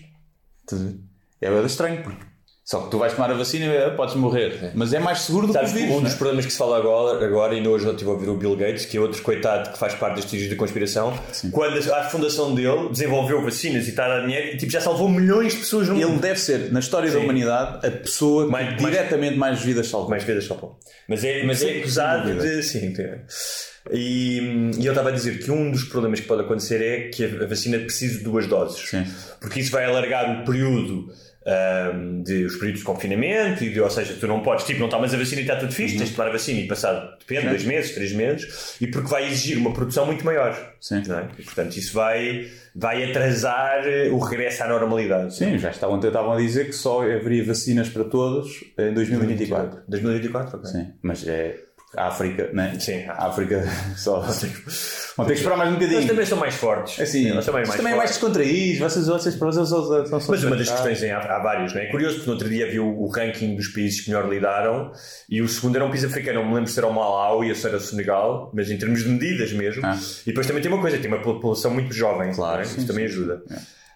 [1.40, 2.24] É bem estranho, porque
[2.64, 4.70] só que tu vais tomar a vacina e eh, podes morrer.
[4.74, 5.96] Mas é mais seguro do Sabes que o vírus.
[5.96, 6.16] um dos é?
[6.16, 8.86] problemas que se fala agora, agora e hoje eu estive a ouvir o Bill Gates,
[8.86, 11.12] que é outro coitado que faz parte das teorias da conspiração,
[11.50, 15.08] quando a fundação dele desenvolveu vacinas e está a dar dinheiro, e, tipo, já salvou
[15.08, 16.20] milhões de pessoas no Ele mundo.
[16.20, 17.24] deve ser, na história da Sim.
[17.24, 20.10] humanidade, a pessoa que Mais- mais- diretamente mais vidas salvou.
[20.10, 20.76] mais vidas salvam.
[21.08, 22.62] Mas é, mas é acusado de.
[22.62, 22.92] Sim,
[23.90, 27.24] e, e eu estava a dizer que um dos problemas que pode acontecer é que
[27.24, 28.88] a vacina precisa de duas doses.
[28.88, 29.04] Sim.
[29.40, 31.12] Porque isso vai alargar o período.
[31.44, 34.88] ahm, de, os períodos de confinamento, e de, ou seja, tu não podes, tipo, não
[34.88, 37.48] tomas a vacina e está tudo fixe, tens de tomar a vacina e passar, depende,
[37.48, 40.56] dois meses, três meses, e porque vai exigir uma produção muito maior.
[40.80, 40.98] Sim.
[40.98, 41.40] é?
[41.40, 45.34] E, portanto, isso vai, vai atrasar eh, o regresso à normalidade.
[45.34, 49.80] Sim, já estavam, estavam a dizer que só haveria vacinas para todos em 2024.
[49.88, 50.70] 2024, ok.
[50.70, 51.56] Sim, mas é
[51.96, 52.74] África, né?
[52.78, 53.04] Sim.
[53.06, 53.64] A África
[53.96, 54.20] só.
[54.20, 55.98] Vão ter que esperar mais um bocadinho.
[55.98, 56.98] Eles também são mais fortes.
[57.00, 58.78] Assim, Eles também, mas também é mais descontraídos.
[58.78, 61.74] Vocês, vocês, para vocês, são, são, são Mas uma das questões, é, há, há vários,
[61.74, 61.84] não é?
[61.84, 64.90] É curioso porque no outro dia vi o, o ranking dos países que melhor lidaram
[65.28, 67.50] e o segundo era um país africano, não me lembro se era o Malau e
[67.50, 69.84] a se era o Senegal, mas em termos de medidas mesmo.
[69.84, 69.98] Ah.
[70.22, 72.64] E depois também tem uma coisa, tem uma população muito jovem, Claro, não é?
[72.64, 73.14] sim, isso também sim.
[73.14, 73.42] ajuda.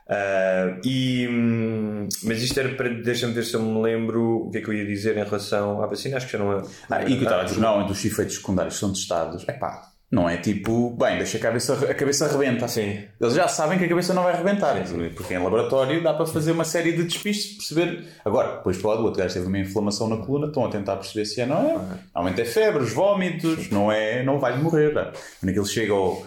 [0.09, 2.89] Ah, e, hum, mas isto era para.
[2.89, 5.83] Deixa-me ver se eu me lembro o que é que eu ia dizer em relação
[5.83, 6.17] à vacina.
[6.17, 6.63] Acho que já não é.
[6.91, 9.91] Ah, e que eu estava a dizer, não, dos efeitos secundários são testados, é pá,
[10.09, 12.69] não é tipo, bem, deixa a cabeça, a cabeça arrebenta.
[12.69, 13.03] Sim.
[13.21, 14.77] Eles já sabem que a cabeça não vai arrebentar,
[15.17, 18.05] porque em laboratório dá para fazer uma série de despistes, perceber.
[18.25, 21.25] Agora, depois pode, o outro gajo teve uma inflamação na coluna, estão a tentar perceber
[21.25, 21.99] se é, não é?
[22.15, 24.97] Normalmente é febres, vómitos, não é, não vai morrer.
[24.97, 25.13] é?
[25.41, 26.25] Quando aquilo chega ao.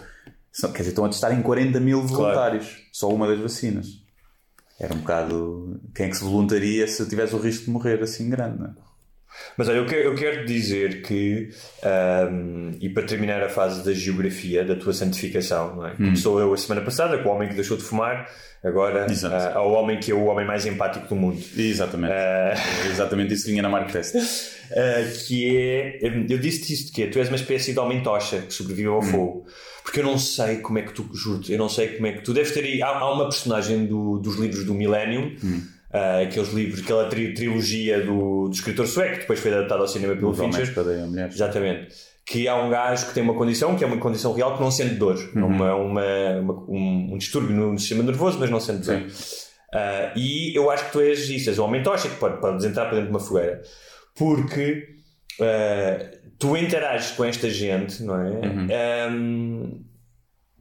[0.52, 3.86] São- Quer dizer, estão a testar em 40 mil voluntários, só uma das vacinas.
[4.78, 5.80] Era um bocado.
[5.94, 8.70] Quem é que se voluntaria se tivesse o risco de morrer assim grande, não é?
[9.56, 11.50] Mas olha, eu quero, eu quero dizer que,
[11.84, 15.94] ahm, e para terminar a fase da geografia, da tua santificação, não é?
[15.94, 18.28] começou eu a semana passada com o homem que deixou de fumar,
[18.62, 21.40] agora ah, ao homem que é o homem mais empático do mundo.
[21.56, 22.12] Exatamente.
[22.12, 22.54] É
[22.90, 24.14] exatamente isso que vinha na Mark Test.
[24.72, 28.38] Ah, que é, eu disse-te isto, que é, tu és uma espécie de homem tocha
[28.42, 29.44] que sobrevive ao fogo.
[29.82, 32.22] Porque eu não sei como é que tu, juro-te, eu não sei como é que
[32.22, 32.82] tu deves ter aí.
[32.82, 35.34] Há, há uma personagem do- dos livros do Millennium,
[35.92, 39.88] ah, aqueles livros, aquela tri- trilogia do, do escritor sueco, que depois foi adaptado ao
[39.88, 40.74] cinema pelo Fincher.
[41.34, 41.88] Exatamente.
[42.26, 44.70] Que há um gajo que tem uma condição, que é uma condição real, que não
[44.70, 45.16] sente dor.
[45.34, 45.46] Uhum.
[45.46, 49.02] Uma, uma- uma- um, um distúrbio no sistema nervoso, mas não sente dor.
[49.74, 52.94] Ah, e eu acho que tu és isso, és um homem pode, podes entrar para
[52.96, 53.60] dentro de uma fogueira.
[54.16, 54.86] Porque
[55.40, 56.10] ah,
[56.40, 58.30] tu interages com esta gente, não é?
[58.30, 59.84] Uhum.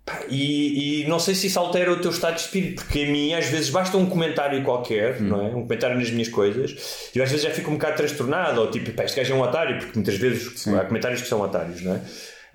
[0.05, 3.05] Pá, e, e não sei se isso altera o teu estado de espírito, porque a
[3.11, 5.49] mim às vezes basta um comentário qualquer, não é?
[5.49, 8.69] Um comentário nas minhas coisas, e eu às vezes já fico um bocado transtornado, ou
[8.71, 11.81] tipo, pá, este gajo é um otário, porque muitas vezes há comentários que são otários,
[11.81, 12.01] não é?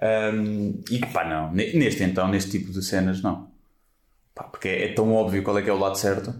[0.01, 1.53] Ahm, e Pá, não.
[1.53, 3.49] Ne- Neste então, neste tipo de cenas, não.
[4.35, 6.35] Pá, porque é, é tão óbvio qual é que é o lado certo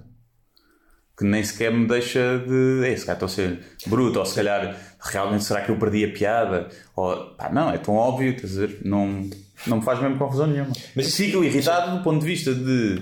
[1.17, 2.87] que nem sequer me deixa de.
[2.87, 6.05] Ei, se calhar estou a ser bruto, ou se calhar realmente será que eu perdi
[6.05, 6.69] a piada?
[6.97, 9.29] Ou, pá, não, é tão óbvio, quer dizer, não,
[9.67, 10.73] não me faz mesmo confusão nenhuma.
[10.97, 13.01] Mas fico irritado do ponto de vista de.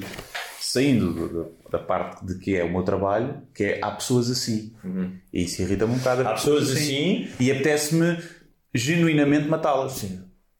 [0.60, 4.30] Saindo do- do- da parte de que é o meu trabalho, que é há pessoas
[4.30, 4.72] assim.
[5.32, 6.26] E isso irrita-me um bocado.
[6.26, 7.28] Há pessoas assim.
[7.40, 8.16] E apetece-me
[8.74, 10.04] genuinamente matá-las.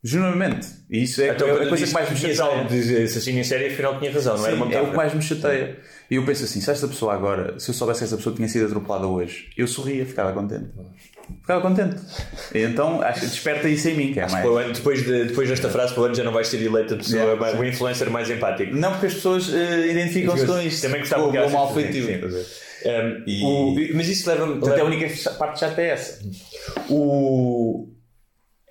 [0.05, 0.66] Genuinamente.
[0.90, 2.42] E isso é, então, é a coisa que mais me chateia.
[2.42, 4.96] algo de assassino em série, afinal tinha razão, não era uma Sim, é o que
[4.96, 5.78] mais me chateia.
[6.12, 8.46] E eu penso assim: se esta pessoa agora, se eu soubesse que esta pessoa tinha
[8.46, 10.66] sido atropelada hoje, eu sorria, ficava contente.
[11.40, 11.96] Ficava contente.
[12.54, 14.44] Então acho desperta isso em mim, que é mais.
[14.46, 16.98] Ano- depois, de, depois desta frase, para o ano já não vais ser eleita a
[16.98, 18.76] pessoa, Yeah, mais- o influencer mais empático.
[18.76, 20.82] Não, porque as pessoas eh, identificam-se com isto.
[20.82, 22.46] Também gostava de mal a ver?
[22.84, 24.60] Um, E- o- mas isso leva-me.
[24.62, 26.18] A leva única parte chata é essa.
[26.90, 27.88] o...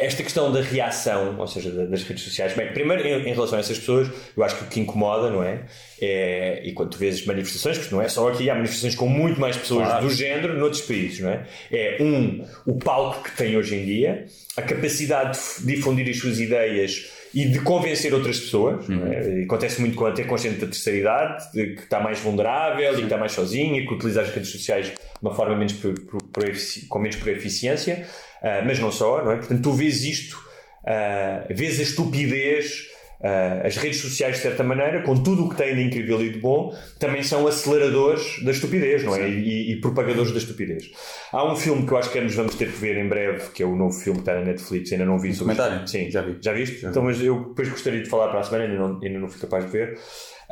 [0.02, 3.60] esta questão da reação, ou seja, das redes sociais, bem, primeiro em, em, relação a
[3.60, 5.66] essas pessoas, eu acho que o que incomoda, não é?
[6.02, 9.40] é e quando tu vês manifestações, porque não é só aqui, há manifestações com muito
[9.40, 10.08] mais pessoas claro.
[10.08, 11.46] do género noutros países, não é?
[11.72, 14.26] É, um, o palco que tem hoje em dia,
[14.58, 18.88] a capacidade de difundir as suas ideias e de convencer outras pessoas.
[18.90, 19.12] Uhum.
[19.12, 19.44] É?
[19.44, 22.98] Acontece muito com até com gente da terceira idade, que está mais vulnerável Sim.
[22.98, 25.94] e que está mais sozinha, que utiliza as redes sociais de uma forma menos por,
[26.02, 26.44] por, por,
[26.90, 28.06] com menos por eficiência.
[28.42, 29.36] Uh, mas não só, não é?
[29.38, 30.36] Portanto, tu vês isto,
[30.84, 32.88] uh, vês a estupidez,
[33.20, 36.32] uh, as redes sociais, de certa maneira, com tudo o que têm de incrível e
[36.32, 39.30] de bom, também são aceleradores da estupidez, não é?
[39.30, 40.92] E, e, propagadores da estupidez.
[41.32, 43.62] Há um filme que eu acho que nos vamos ter que ver em breve, que
[43.62, 45.32] é o novo filme que está na Netflix, ainda não vi.
[45.32, 45.88] Um comentário?
[45.88, 46.38] Sim, já vi.
[46.42, 46.80] Já viste?
[46.80, 46.92] Já vi.
[46.92, 49.40] Então, mas eu depois gostaria de falar para a semana, ainda não, ainda não fui
[49.40, 50.00] capaz de ver.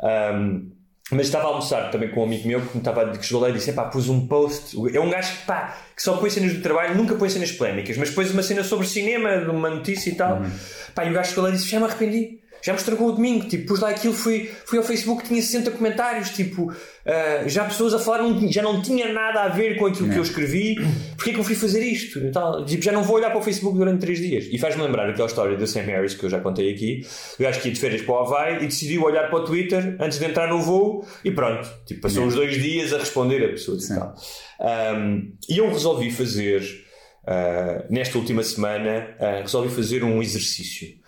[0.02, 0.79] Um,
[1.10, 3.50] mas estava a almoçar também com um amigo meu que me estava que chegou lá
[3.50, 4.76] e disse: pá, pus um post.
[4.94, 7.96] É um gajo que, pá, que só põe cenas do trabalho, nunca põe cenas polémicas,
[7.96, 10.38] mas pôs uma cena sobre cinema, uma notícia e tal.
[10.38, 10.50] Uhum.
[10.94, 13.12] Pá, e o gajo chegou lá e disse: já me arrependi já me estragou o
[13.12, 13.48] domingo.
[13.48, 16.30] Tipo, pus lá aquilo, fui, fui ao Facebook, tinha 60 comentários.
[16.30, 20.06] Tipo, uh, já pessoas a falar, não, já não tinha nada a ver com aquilo
[20.06, 20.14] não.
[20.14, 20.76] que eu escrevi.
[21.16, 22.30] Porquê que eu fui fazer isto?
[22.32, 22.64] Tal.
[22.64, 24.48] Tipo, já não vou olhar para o Facebook durante 3 dias.
[24.50, 27.06] E faz-me lembrar aquela história do Sam Harris que eu já contei aqui.
[27.38, 29.96] O gajo que ia de férias para o Havaí e decidiu olhar para o Twitter
[30.00, 31.68] antes de entrar no voo e pronto.
[31.86, 34.14] Tipo, passou os dois dias a responder a pessoas e tal.
[34.60, 36.60] Um, e eu resolvi fazer,
[37.24, 40.99] uh, nesta última semana, uh, resolvi fazer um exercício.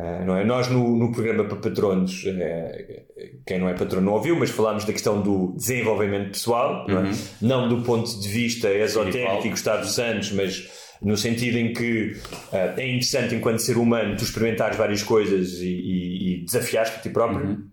[0.00, 0.44] Uh, não é?
[0.44, 4.86] Nós no, no programa para patronos, uh, quem não é patrono não ouviu, mas falámos
[4.86, 6.94] da questão do desenvolvimento pessoal, uhum.
[6.94, 7.12] não, é?
[7.42, 10.70] não, do ponto de vista esotérico e Gustavo Santos, mas
[11.02, 12.12] no sentido em que
[12.50, 17.02] uh, é interessante enquanto ser humano tu experimentares várias coisas e, e, e desafiares para
[17.02, 17.46] ti próprio.
[17.46, 17.68] Uhum.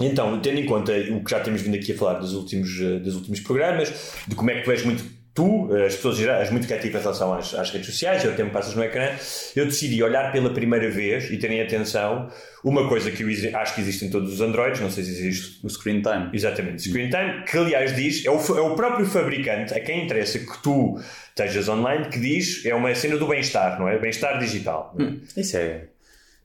[0.00, 3.16] Então, tendo em conta o que já temos vindo aqui a falar dos últimos, dos
[3.16, 5.02] últimos programas, de como é que tu és muito
[5.36, 8.74] tu, as pessoas és muito criativa em relação às, às, redes sociais, eu tempo passas
[8.74, 9.10] no ecrã,
[9.54, 12.28] eu decidi olhar pela primeira vez e terem atenção
[12.64, 15.64] uma coisa que eu acho que existe em todos os Androids, não sei se existe.
[15.64, 16.30] O Screen Time.
[16.32, 20.38] Exatamente, Screen Time, que aliás diz, é o, é o próprio fabricante, a quem interessa
[20.38, 23.98] que tu estejas online, que diz, é uma cena do bem-estar, não é?
[23.98, 24.96] Bem-estar digital.
[24.98, 25.84] Hum, isso é.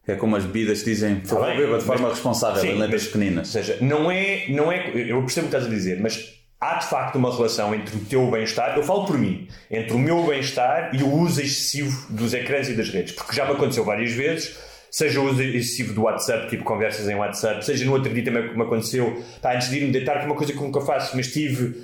[0.06, 3.06] É como as bebidas dizem, por favor, beba de forma mas, responsável, sim, em letras
[3.06, 3.56] pequeninas.
[3.56, 4.92] Ou seja, não é, não é.
[4.96, 8.00] Eu percebo o que estás a dizer, mas há de facto uma relação entre o
[8.06, 12.36] teu bem-estar, eu falo por mim, entre o meu bem-estar e o uso excessivo dos
[12.36, 14.56] ecrãs e das redes, porque já me aconteceu várias vezes,
[14.92, 18.48] seja o uso excessivo do WhatsApp, tipo conversas em WhatsApp, seja no outro dia também
[18.48, 21.18] que me aconteceu, pá, antes de ir-me deitar, que é uma coisa que nunca faço,
[21.18, 21.84] mas estive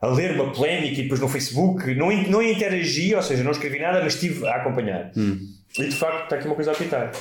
[0.00, 3.78] a ler uma polémica e depois no Facebook, não, não interagi, ou seja, não escrevi
[3.78, 5.12] nada, mas estive a acompanhar.
[5.16, 5.38] Hum.
[5.78, 7.12] E de facto está aqui uma coisa a apitar.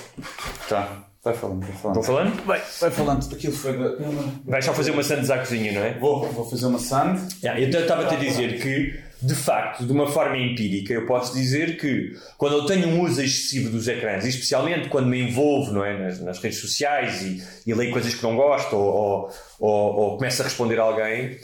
[0.69, 1.03] Tá.
[1.27, 1.95] Vai falando, vai falando.
[1.95, 2.45] Vou falando?
[2.45, 3.33] Vai, vai falando.
[3.33, 3.73] Aquilo foi.
[4.45, 5.93] Vais só fazer uma sandes à cozinha, não é?
[5.99, 7.19] Vou, vou fazer uma sand.
[7.43, 11.77] Yeah, eu estava-te a dizer que, de facto, de uma forma empírica, eu posso dizer
[11.77, 15.83] que quando eu tenho um uso excessivo dos ecrãs, e especialmente quando me envolvo não
[15.83, 19.95] é, nas, nas redes sociais e, e leio coisas que não gosto ou, ou, ou,
[19.95, 21.37] ou começo a responder a alguém,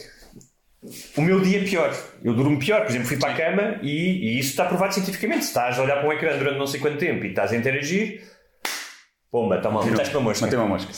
[1.17, 1.93] o meu dia é pior.
[2.23, 2.83] Eu durmo pior.
[2.83, 5.43] Por exemplo, fui para a cama e, e isso está provado cientificamente.
[5.43, 7.57] Se estás a olhar para um ecrã durante não sei quanto tempo e estás a
[7.57, 8.32] interagir
[9.33, 10.45] Pomba, toma, meteste uma mosca.
[10.45, 10.91] Matei uma mosca.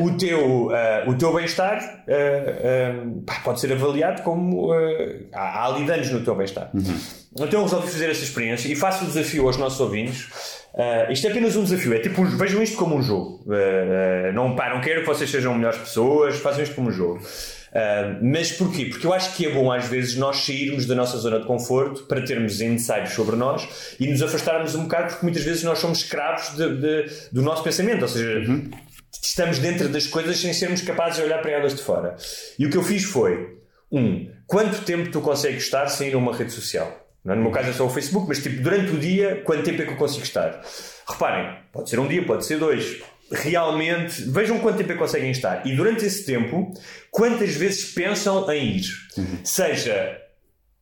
[0.00, 4.72] Uh, o teu, uh, o teu bem-estar uh, pode ser avaliado como.
[5.34, 6.70] há, há ali danos no teu bem-estar.
[6.72, 6.98] Uhum.
[7.34, 10.30] Então eu resolvi fazer essa experiência e faço o desafio aos nossos ouvintes.
[11.10, 13.44] isto é apenas um desafio, é tipo, vejam isto como um jogo.
[14.32, 17.20] não, pá, não quero que vocês sejam melhores pessoas, façam isto como um jogo.
[18.20, 18.86] Mas porquê?
[18.86, 22.02] Porque eu acho que é bom às vezes nós sairmos da nossa zona de conforto
[22.04, 25.98] para termos ensaios sobre nós e nos afastarmos um bocado porque muitas vezes nós somos
[25.98, 28.70] escravos de, de, do nosso pensamento, ou seja, uhum.
[29.22, 32.16] estamos dentro das coisas sem sermos capazes de olhar para elas de fora.
[32.58, 33.56] E o que eu fiz foi,
[33.90, 37.02] um, quanto tempo tu consegues estar sem ir a uma rede social?
[37.24, 37.36] Não, é?
[37.36, 39.86] no meu caso é só o Facebook, mas tipo, durante o dia, quanto tempo é
[39.86, 40.60] que eu consigo estar?
[41.08, 43.00] Reparem, pode ser um dia, pode ser dois,
[43.32, 46.72] realmente vejam quanto tempo é que conseguem estar e durante esse tempo
[47.10, 48.84] quantas vezes pensam em ir
[49.16, 49.38] uhum.
[49.42, 50.18] seja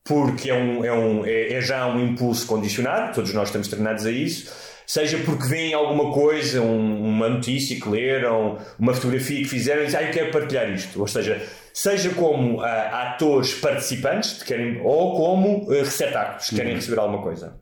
[0.05, 4.05] porque é, um, é, um, é, é, já um impulso condicionado todos nós estamos treinados
[4.05, 4.53] a isso
[4.86, 9.86] seja porque veem alguma coisa um, uma notícia que leram uma fotografia que fizeram e
[9.86, 11.40] dizem ah, eu quero partilhar isto ou seja
[11.72, 16.78] seja como uh, atores participantes querem, ou como uh, receptáculos que querem uhum.
[16.78, 17.57] receber alguma coisa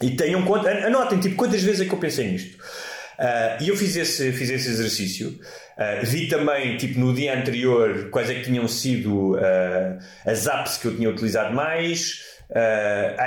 [0.00, 2.56] e tenham conta anotem tipo quantas vezes é que eu pensei nisto
[3.22, 5.28] Uh, e eu fiz esse, fiz esse exercício.
[5.28, 10.78] Uh, vi também, tipo, no dia anterior, quais é que tinham sido uh, as apps
[10.78, 12.32] que eu tinha utilizado mais.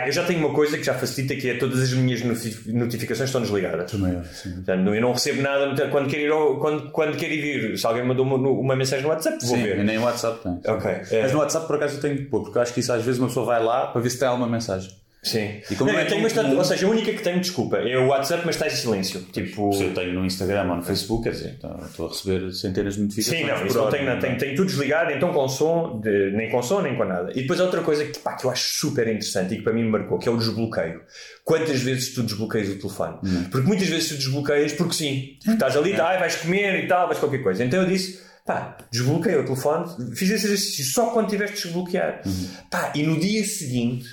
[0.06, 2.22] eu já tenho uma coisa que já facilita, que é todas as minhas
[2.66, 3.90] notificações estão desligadas.
[3.90, 4.64] Também, sim.
[4.68, 7.78] eu não recebo nada quando quero ir, quando, quando quero ir vir.
[7.78, 9.82] Se alguém mandou uma, uma mensagem no WhatsApp, vou sim, ver.
[9.82, 10.74] nem o WhatsApp tem.
[10.74, 10.92] Ok.
[11.22, 13.18] Mas no WhatsApp, por acaso, eu tenho pouco, porque eu acho que isso às vezes
[13.18, 14.92] uma pessoa vai lá para ver se tem alguma mensagem.
[15.26, 15.60] Sim.
[15.72, 18.08] E como Não, é eu tenho ou seja, a única que tenho, desculpa, é o
[18.10, 19.22] WhatsApp, mas está em silêncio.
[19.34, 19.74] Tipo.
[19.74, 22.94] Se eu tenho no Instagram ou no Facebook, quer dizer, então, estou a receber centenas
[22.94, 23.42] de notificações.
[23.42, 24.20] Sim, não, isso não tenho, não, é?
[24.20, 27.32] tenho, tenho tudo desligado, então com som, de- nem com som, nem com nada.
[27.32, 29.84] E depois outra coisa que, pá, que eu acho super interessante e que para mim
[29.84, 31.02] me marcou, que é o desbloqueio.
[31.44, 33.18] Quantas vezes tu desbloqueias o telefone?
[33.50, 35.38] Porque muitas vezes tu desbloqueias porque sim.
[35.40, 37.64] Porque estás ali, tá, ai, vais comer e tal, vais qualquer coisa.
[37.64, 42.22] Então eu disse, pá, desbloqueia o telefone, fiz esse exercício só quando tiveste de desbloquear.
[42.70, 44.06] Pá, e no dia seguinte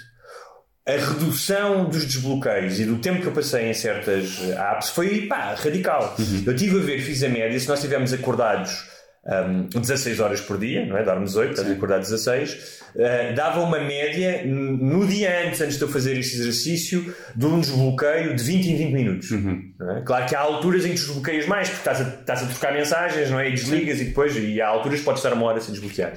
[0.87, 5.27] a redução dos desbloqueios e do tempo que eu passei em certas eh, apps foi
[5.27, 6.17] pá, radical.
[6.45, 8.91] Eu estive a ver, fiz a média, se nós estivermos acordados
[9.25, 11.05] um, 16 horas por dia, não é?
[11.05, 15.89] Dormes 8, estás acordado 16, eh, dava uma média no dia antes, antes de eu
[15.89, 19.31] fazer este exercício, de um desbloqueio de 20 em 20 minutos.
[19.31, 20.03] não é?
[20.03, 23.31] Claro que há alturas em que desbloqueias mais, porque estás a, estás a trocar mensagens,
[23.31, 23.49] não é?
[23.49, 26.15] E desligas e depois, e há alturas que podes estar uma hora sem desbloquear.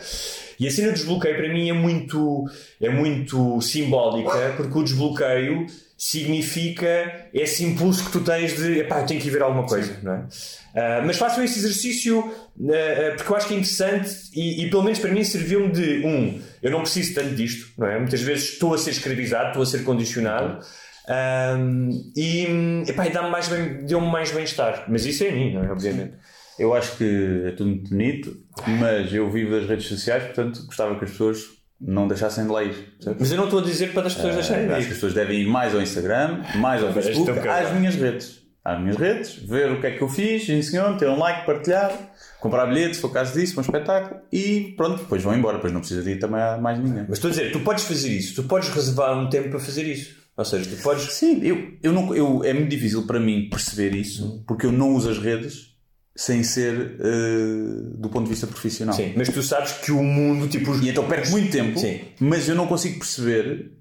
[0.59, 2.45] E a cena do desbloqueio para mim é muito,
[2.81, 9.05] é muito simbólica, porque o desbloqueio significa esse impulso que tu tens de epá, eu
[9.05, 10.25] tenho que ir ver alguma coisa, não é?
[10.75, 14.69] Ah, mas façam esse exercício ah, ah, porque eu acho que é interessante e, e
[14.69, 17.97] pelo menos para mim serviu-me de um, eu não preciso tanto disto, não é?
[17.97, 20.65] Muitas vezes estou a ser escravizado, estou a ser condicionado.
[21.07, 21.55] ah,
[22.15, 22.45] e
[22.87, 25.71] epá, dá-me mais bem, deu-me mais bem-estar, mas isso é a mim, não é?
[25.71, 26.13] Obviamente.
[26.57, 28.37] Eu acho que é tudo muito bonito,
[28.79, 32.63] mas eu vivo das redes sociais, portanto gostava que as pessoas não deixassem de lá
[32.63, 32.73] ir.
[32.73, 33.19] percebes?
[33.19, 34.85] Mas eu não estou a dizer para as pessoas deixarem de Acho ir.
[34.85, 38.45] que as pessoas devem ir mais ao Instagram, mais ao Facebook, é às minhas redes.
[38.63, 41.91] Às minhas redes, ver o que é que eu fiz, senhor, ter um like, partilhar,
[42.39, 45.71] comprar bilhetes, se for o caso disso, um espetáculo e pronto, depois vão embora, depois
[45.71, 47.05] não precisa de ir também a mais ninguém.
[47.07, 49.83] Mas estou a dizer, tu podes fazer isso, tu podes reservar um tempo para fazer
[49.83, 50.15] isso.
[50.35, 51.03] Ou seja, tu podes.
[51.13, 54.95] Sim, eu, eu não, eu, é muito difícil para mim perceber isso, porque eu não
[54.95, 55.74] uso as redes
[56.15, 58.95] sem ser eh, do ponto de vista profissional.
[58.95, 60.71] Sim, mas tu sabes que o mundo, tipo.
[60.71, 62.01] os- E então perco muito tempo, Sim.
[62.19, 63.71] mas eu não consigo perceber.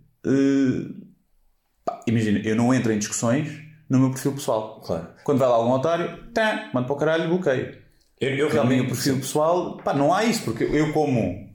[1.85, 3.49] pá, imagina, eu não entro em discussões
[3.89, 4.80] no meu perfil pessoal.
[4.85, 5.09] Claro.
[5.24, 7.78] Quando vai lá algum otário, tá, mando para o caralho e bloqueio.
[8.20, 11.53] Eu, eu Realmente, o perfil pessoal, pá, não há isso, porque eu, como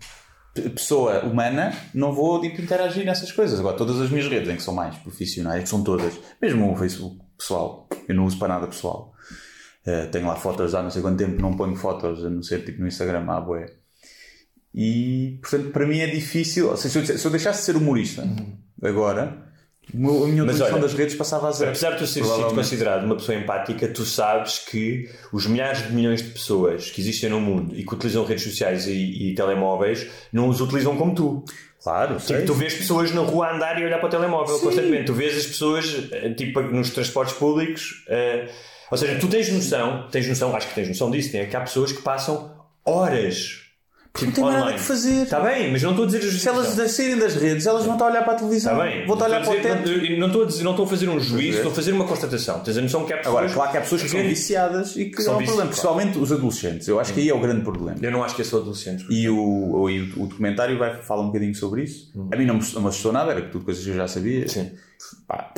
[0.75, 3.59] pessoa humana, não vou tipo, interagir nessas coisas.
[3.59, 6.75] Agora, todas as minhas redes, em que são mais profissionais, que são todas, mesmo o
[6.75, 9.08] Facebook pessoal, eu não uso para nada pessoal.
[9.89, 12.59] Eh, tenho lá fotos há não sei quanto tempo, não ponho fotos, a não ser
[12.65, 13.65] tipo no Instagram, à bué.
[14.73, 16.69] E, portanto, para mim é difícil.
[16.69, 18.23] Ou seja, se eu, se eu deixasse de ser humorista
[18.83, 19.37] agora,
[19.93, 21.71] o meu- a minha utilização das redes passava a zero.
[21.71, 22.55] Apesar de tu seres sido Provavelmente.
[22.55, 27.29] considerado uma pessoa empática, tu sabes que os milhares de milhões de pessoas que existem
[27.29, 31.43] no mundo e que utilizam redes sociais e, e telemóveis não os utilizam como tu.
[31.81, 32.35] Claro, sei.
[32.41, 35.05] Tipo, tu vês pessoas na rua andar e olhar para o telemóvel constantemente.
[35.05, 38.03] Tu vês as pessoas, eh, tipo, nos transportes públicos.
[38.09, 38.49] eh,
[38.91, 41.45] ou seja, tu tens noção, tens noção, acho que tens noção disso, né?
[41.45, 42.51] que há pessoas que passam
[42.85, 43.65] horas.
[44.11, 45.21] Porque não tem mais nada que fazer.
[45.23, 48.05] Está bem, mas não estou a dizer Se elas saírem das redes, elas vão estar
[48.05, 48.73] a olhar para a televisão.
[48.73, 49.05] Está bem.
[49.05, 49.83] Vão estar a olhar Não para o teto.
[49.83, 52.05] dizer- Não estou a dizer, não estou a fazer um juízo, estou a fazer uma
[52.07, 52.59] constatação.
[52.61, 53.35] Tens a noção que há pessoas.
[53.37, 56.17] Agora, claro que há pessoas que são viciadas e que são é um problema, principalmente
[56.17, 56.87] os adolescentes.
[56.87, 57.99] Eu acho que aí é o grande problema.
[58.01, 59.05] Eu não acho que eu sou adolescente.
[59.11, 62.11] E o, o, e o documentário vai falar um bocadinho sobre isso.
[62.33, 64.47] A mim não não me assustou nada, era tudo coisas que eu já sabia.
[64.47, 64.71] Sim.
[65.27, 65.53] Pá,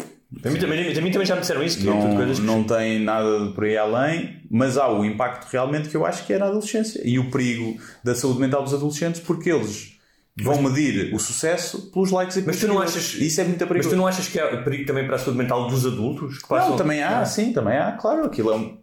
[0.45, 2.39] A mim, também, a mim também já me disseram isso, que é tudo não, coisas
[2.39, 6.25] que- não tem nada por aí além, mas há o impacto realmente que eu acho
[6.25, 9.97] que é na adolescência e o perigo da saúde mental dos adolescentes, porque eles
[10.41, 13.15] vão medir o sucesso pelos likes e Mas tu não achas.
[13.15, 13.89] Isso é muito Mas perigoso.
[13.89, 16.38] tu não achas que há perigo também para a saúde mental dos adultos?
[16.41, 16.69] Que passam...
[16.71, 17.25] Não, também há, Ah.
[17.25, 18.23] sim, também há, claro.
[18.25, 18.77] Aquilo é um.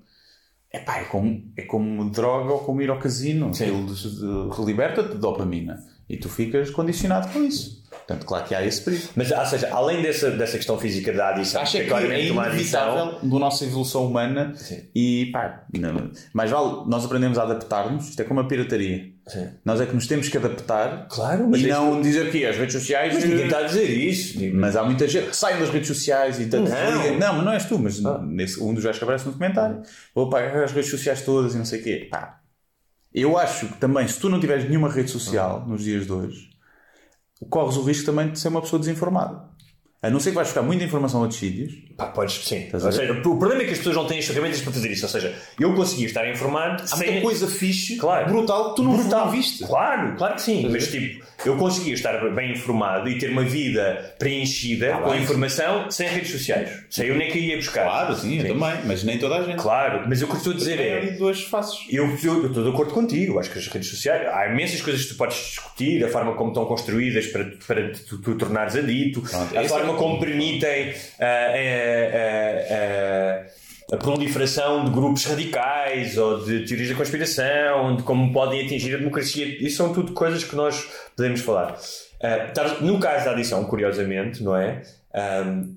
[0.70, 3.50] Epá, é como, é como droga ou como ir ao casino.
[3.50, 3.86] Aquilo
[4.66, 7.82] liberta-te de dopamina e tu ficas condicionado com isso.
[8.06, 9.08] Portanto, claro que há esse perigo.
[9.14, 12.32] Mas, ou seja, além dessa, dessa questão física da adição, Acho é que claramente é
[12.32, 12.82] uma adição.
[12.90, 14.54] inevitável da nossa evolução humana
[14.94, 18.08] e pá, não- mais vale nós aprendemos a adaptar-nos.
[18.08, 19.12] Isto é como a pirataria.
[19.26, 19.48] Sim.
[19.62, 22.56] Nós é que nos temos que adaptar Claro, mas e é não dizer que as
[22.56, 23.12] redes sociais.
[23.12, 24.38] Mas ninguém está a dizer isso.
[24.54, 26.76] Mas há muita gente que sai das redes sociais e tanto Não.
[26.76, 27.10] Ah.
[27.18, 29.82] Não, mas não és tu, mas nesse, um dos gajos que aparece no documentário.
[30.14, 32.08] Vou pagar as redes sociais todas e não sei o quê.
[32.10, 32.40] Pá.
[33.12, 35.68] Eu acho que também, se tu não tiveres nenhuma rede social Ah.
[35.68, 36.48] nos dias de hoje,
[37.46, 39.42] corres o risco também de ser uma pessoa desinformada.
[40.00, 41.72] A não ser que vais buscar muita informação a outros sítios.
[41.96, 42.68] Pá, podes, sim.
[42.72, 45.04] Ou seja, o problema é que as pessoas não têm as ferramentas para fazer isso.
[45.04, 47.06] Ou seja, eu conseguia estar informado Há sem.
[47.10, 48.28] muita coisa fixe, Claro.
[48.32, 49.24] brutal, que tu não, Brutal.
[49.26, 49.64] não viste.
[49.64, 50.68] Claro, claro que sim.
[50.70, 55.22] Mas tipo, eu conseguia estar bem informado e ter uma vida preenchida Ah, com bem.
[55.22, 56.84] informação sem redes sociais.
[56.88, 57.82] Sei onde é que ia buscar.
[57.82, 59.56] Claro, sim, eu também, mas nem toda a gente.
[59.60, 61.10] Claro, mas o que eu estou a dizer é.
[61.12, 61.80] duas faces.
[61.90, 63.40] Eu, eu, eu estou de acordo contigo.
[63.40, 64.28] Acho que as redes sociais.
[64.28, 68.18] Há imensas coisas que tu podes discutir, a forma como estão construídas para, para tu,
[68.22, 69.58] tu tornares adito, Pronto,
[69.88, 72.74] forma como permitem ah, ah,
[73.90, 78.94] ah, a proliferação de grupos radicais ou de teorias da conspiração, de como podem atingir
[78.94, 79.46] a democracia.
[79.64, 80.86] Isso são tudo coisas que nós
[81.16, 81.78] podemos falar.
[82.52, 84.82] Tá- no caso da adição, curiosamente, não é?
[85.14, 85.74] Ahm,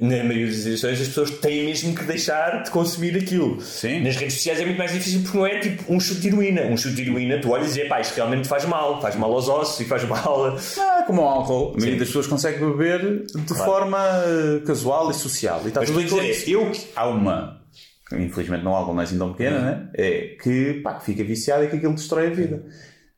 [0.00, 3.60] na maioria das edições as pessoas têm mesmo que deixar de consumir aquilo.
[3.60, 4.02] Sim.
[4.02, 6.62] Nas redes sociais é muito mais difícil porque não é tipo um chute de heroína.
[6.62, 9.00] Um chute de heroína, tu olhas e pá, isto realmente faz mal.
[9.02, 10.56] Faz mal aos ossos e faz mal.
[10.78, 11.74] Ah, como o álcool.
[11.74, 15.60] A maioria das pessoas consegue beber de forma eh, casual e social.
[15.64, 16.50] E está Mas tudo bem dizer, isso.
[16.50, 17.60] Eu, há uma,
[18.08, 19.88] que infelizmente não há álcool não é assim tão pequena, né?
[19.94, 22.64] é que pá, que fica viciada e que aquilo destrói a vida.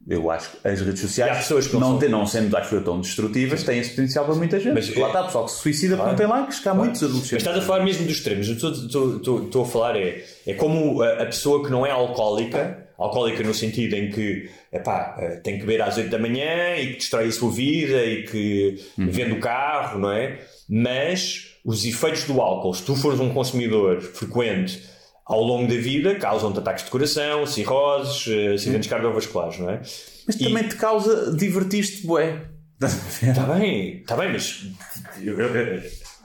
[0.08, 2.82] Eu acho que as redes sociais, pessoas que não não, são- não sendo acho eu
[2.82, 4.74] tão destrutivas, têm esse potencial para muita gente.
[4.74, 6.74] Mas, Mas, lá é- está, pessoal que se suicida porque não tem likes, que há
[6.74, 7.46] muitos Mas adolescentes.
[7.46, 8.48] estás a falar mesmo dos extremos.
[8.48, 12.84] Eu estou- estou- a falar é, é como a, a pessoa que não é alcoólica,
[12.98, 16.88] alcoólica no sentido em que epá, eh, tem que beber às 8 da manhã e
[16.88, 20.38] que destrói a sua vida e que vende o carro, não é?
[20.68, 24.82] Mas os efeitos do álcool, se tu fores um consumidor frequente
[25.24, 29.80] ao longo da vida, causam-te ataques de coração, cirroses, eh, acidentes cardiovasculares, não é?
[30.26, 32.42] Mas E- também te causa divertir-te, bué.
[33.22, 34.64] Está bem, está bem, mas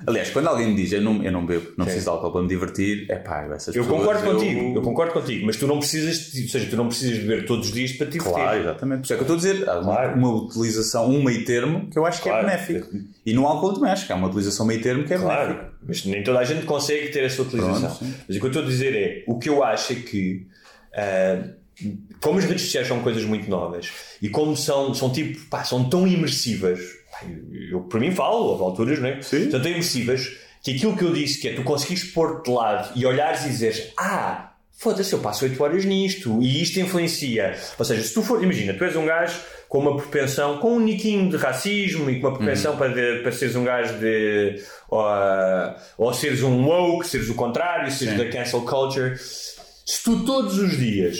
[0.06, 2.41] Aliás, quando alguém me diz eu não, eu não bebo, não preciso de álcool para
[2.43, 5.80] me divertir, é pá, essas Eu pessoas, concordo contigo, eu concordo contigo, mas tu não
[5.80, 8.34] precisas, de- ou seja, tu não precisas beber todos os dias para te divertir.
[8.34, 9.00] Claro, exatamente.
[9.00, 10.18] Por isso é que eu estou a dizer, há uma, Claro.
[10.20, 12.48] uma utilização, um meio termo que eu acho que Claro.
[12.48, 12.95] é benéfico.
[13.26, 15.18] E no álcool também acho que há uma utilização meio termo que é.
[15.18, 17.80] Claro, mas nem toda a gente consegue ter essa utilização.
[17.80, 18.14] Pronto, sim.
[18.28, 20.45] mas o que eu estou a dizer é, o que eu acho é que,
[20.95, 21.43] ah,
[22.22, 23.89] como as redes sociais são coisas muito novas
[24.22, 26.80] e como são, são tipo, pá, são tão imersivas,
[27.72, 29.22] eu, por mim falo, houve alturas, não é?
[29.22, 29.49] Sim.
[29.49, 30.28] Tão imersivas
[30.63, 33.49] que aquilo que eu disse, que é tu conseguires pôr-te de lado e olhares e
[33.49, 37.57] dizeres, ah, foda-se, eu passo 8 horas nisto e isto influencia.
[37.80, 39.39] Ou seja, se tu for, imagina, tu és um gajo
[39.70, 43.32] com uma propensão, com um niquinho de racismo e com uma propensão para, de- para
[43.32, 44.61] seres um gajo de.
[44.89, 45.03] Ou,
[45.97, 48.20] ou seres um woke, seres o contrário, seres Sim.
[48.24, 49.15] da cancel culture.
[49.18, 51.18] Se tu todos os dias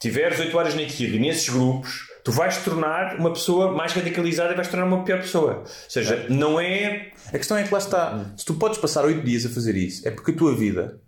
[0.00, 4.52] tiveres 8 horas naquilo e nesses grupos, tu vais te tornar uma pessoa mais radicalizada
[4.52, 5.60] e vais tornar uma pior pessoa.
[5.60, 7.12] Ou seja, não é.
[7.28, 8.32] A questão é que lá está.
[8.36, 11.00] Se tu podes passar 8 dias a fazer isso, é porque a tua vida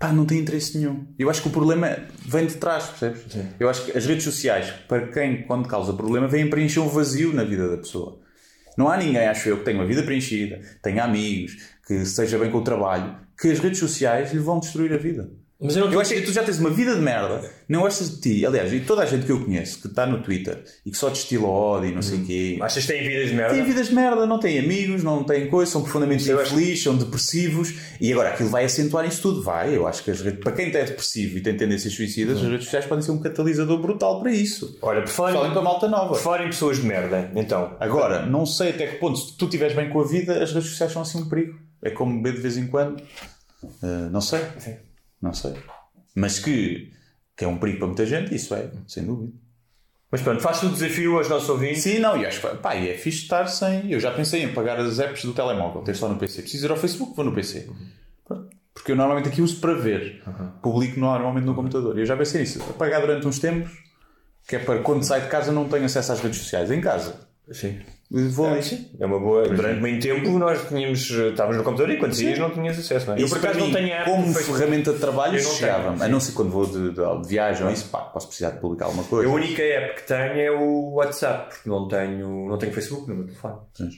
[0.00, 1.06] pá, não tem interesse nenhum.
[1.18, 3.36] Eu acho que o problema vem de trás, percebes?
[3.60, 7.34] Eu acho que as redes sociais, para quem, quando causa problema, vêm preencher um vazio
[7.34, 8.18] na vida da pessoa.
[8.78, 11.56] Não há ninguém, acho eu, que tenha uma vida preenchida, tenha amigos,
[11.86, 15.30] que esteja bem com o trabalho, que as redes sociais lhe vão destruir a vida.
[15.60, 18.10] Mas eu não Eu acho que tu já tens uma vida de merda, não gostas
[18.10, 18.46] de ti.
[18.46, 21.10] Aliás, e toda a gente que eu conheço que está no Twitter e que só
[21.10, 22.58] destila ódio e não sei o quê.
[22.62, 23.54] Achas que têm vidas de merda?
[23.54, 27.74] Têm vidas de merda, não têm amigos, não têm coisa, são profundamente infelizes, são depressivos
[28.00, 29.42] e agora aquilo vai acentuar isso tudo.
[29.42, 32.44] Vai, eu acho que as redes, para quem é depressivo e tem tendências suicidas, as
[32.44, 34.78] redes sociais podem ser um catalisador brutal para isso.
[34.80, 36.08] Olha, por falar, Falem para a malta nova.
[36.14, 37.76] por falar em pessoas de merda, então.
[37.78, 40.70] Agora, não sei até que ponto, se tu estiveres bem com a vida, as redes
[40.70, 41.58] sociais são assim um perigo.
[41.82, 43.00] É como beber de vez em quando.
[43.62, 44.40] Uh, não sei.
[45.20, 45.54] Não sei.
[46.14, 46.92] Mas que,
[47.36, 49.32] que é um perigo para muita gente, isso é, sem dúvida.
[50.10, 51.82] Mas pronto, faço o desafio aos nossos ouvintes.
[51.82, 53.92] Sim, não, e acho que pá, e é fixe estar sem.
[53.92, 56.42] Eu já pensei em apagar as apps do telemóvel, ter só no PC.
[56.42, 57.70] Preciso ir ao Facebook, vou no PC.
[58.74, 60.22] Porque eu normalmente aqui uso para ver.
[60.62, 61.96] Publico normalmente no computador.
[61.96, 62.60] E eu já pensei nisso.
[62.70, 63.70] Apagar durante uns tempos,
[64.48, 66.70] que é para quando saio de casa não tenho acesso às redes sociais.
[66.70, 67.28] Em casa.
[67.52, 67.80] Sim.
[68.10, 68.60] Vou ali.
[68.98, 69.48] É uma boa.
[69.48, 73.14] Durante muito tempo nós tínhamos, estávamos no computador e quando saías não tinhas acesso, não
[73.14, 73.20] é?
[73.20, 74.58] Eu Isso por acaso não tenho app como Facebook.
[74.58, 77.72] ferramenta de trabalho chegava tenho, a não ser quando vou de, de- de viagem ou
[77.72, 80.94] isso pá, posso precisar de publicar alguma A coisa única app que tenho é o
[80.94, 83.54] WhatsApp, porque não tenho, não tenho Facebook no meu telefone.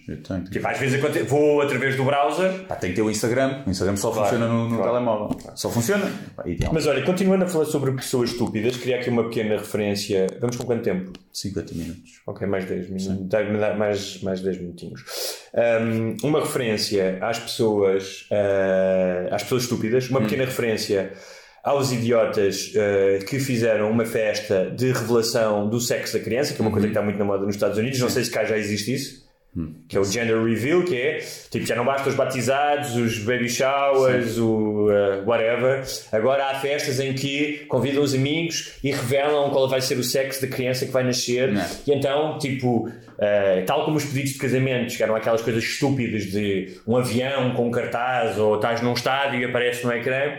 [0.08, 0.44] eu tenho.
[0.44, 2.52] Tipo, às vezes vou através do browser.
[2.68, 4.92] Pá, tem que ter o Instagram o Instagram só Claro, funciona no, no claro.
[4.92, 6.04] telemóvel só funciona
[6.36, 10.26] Pá, ideal Mas olha, continuando a falar sobre pessoas estúpidas, queria aqui uma pequena referência.
[10.38, 11.12] Vamos com quanto tempo?
[11.32, 13.28] 50 minutos Ok, mais 10 minutos.
[13.28, 15.03] Dá-me dá mais, mais 10 minutinhos.
[15.55, 21.12] Um, uma referência às pessoas, uh, às pessoas estúpidas, uma pequena referência
[21.62, 26.64] aos idiotas uh, que fizeram uma festa de revelação do sexo da criança, que é
[26.64, 28.00] uma coisa que está muito na moda nos Estados Unidos.
[28.00, 29.22] Não sei se cá já existe isso.
[29.86, 31.18] Que é o gender reveal, que é
[31.50, 35.84] tipo, já não basta os batizados, os baby showers, o uh, whatever.
[36.11, 40.40] Agora há festas em que convidam os amigos e revelam qual vai ser o sexo
[40.40, 41.53] da criança que vai nascer.
[41.53, 41.62] Não.
[41.86, 46.24] E então, tipo, uh, tal como os pedidos de casamentos, que eram aquelas coisas estúpidas
[46.24, 50.32] de um avião com um cartaz ou estás num estádio e aparece no ecrã.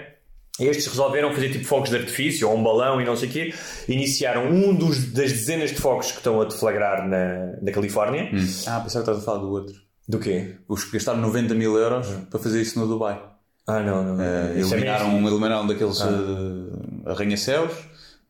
[0.60, 3.54] Estes resolveram fazer tipo fogos de artifício ou um balão e não sei o quê.
[3.88, 8.30] Iniciaram um dos, das dezenas de fogos que estão a deflagrar na, na Califórnia.
[8.68, 9.74] ah pensava que estás a falar do outro
[10.08, 10.56] Do quê?
[10.68, 13.20] os que gastaram 90 mil euros para fazer isso no Dubai
[13.66, 14.24] Ah, não, não.
[14.24, 15.28] Eh, Isso é eliminaram, mesmo?
[15.30, 17.72] eliminaram daqueles eh, arranha-céus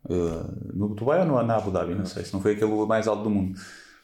[0.09, 0.13] eh,
[0.73, 3.23] no Dubai ou no, na Abu Dhabi, não sei se não foi aquele mais alto
[3.23, 3.59] do mundo.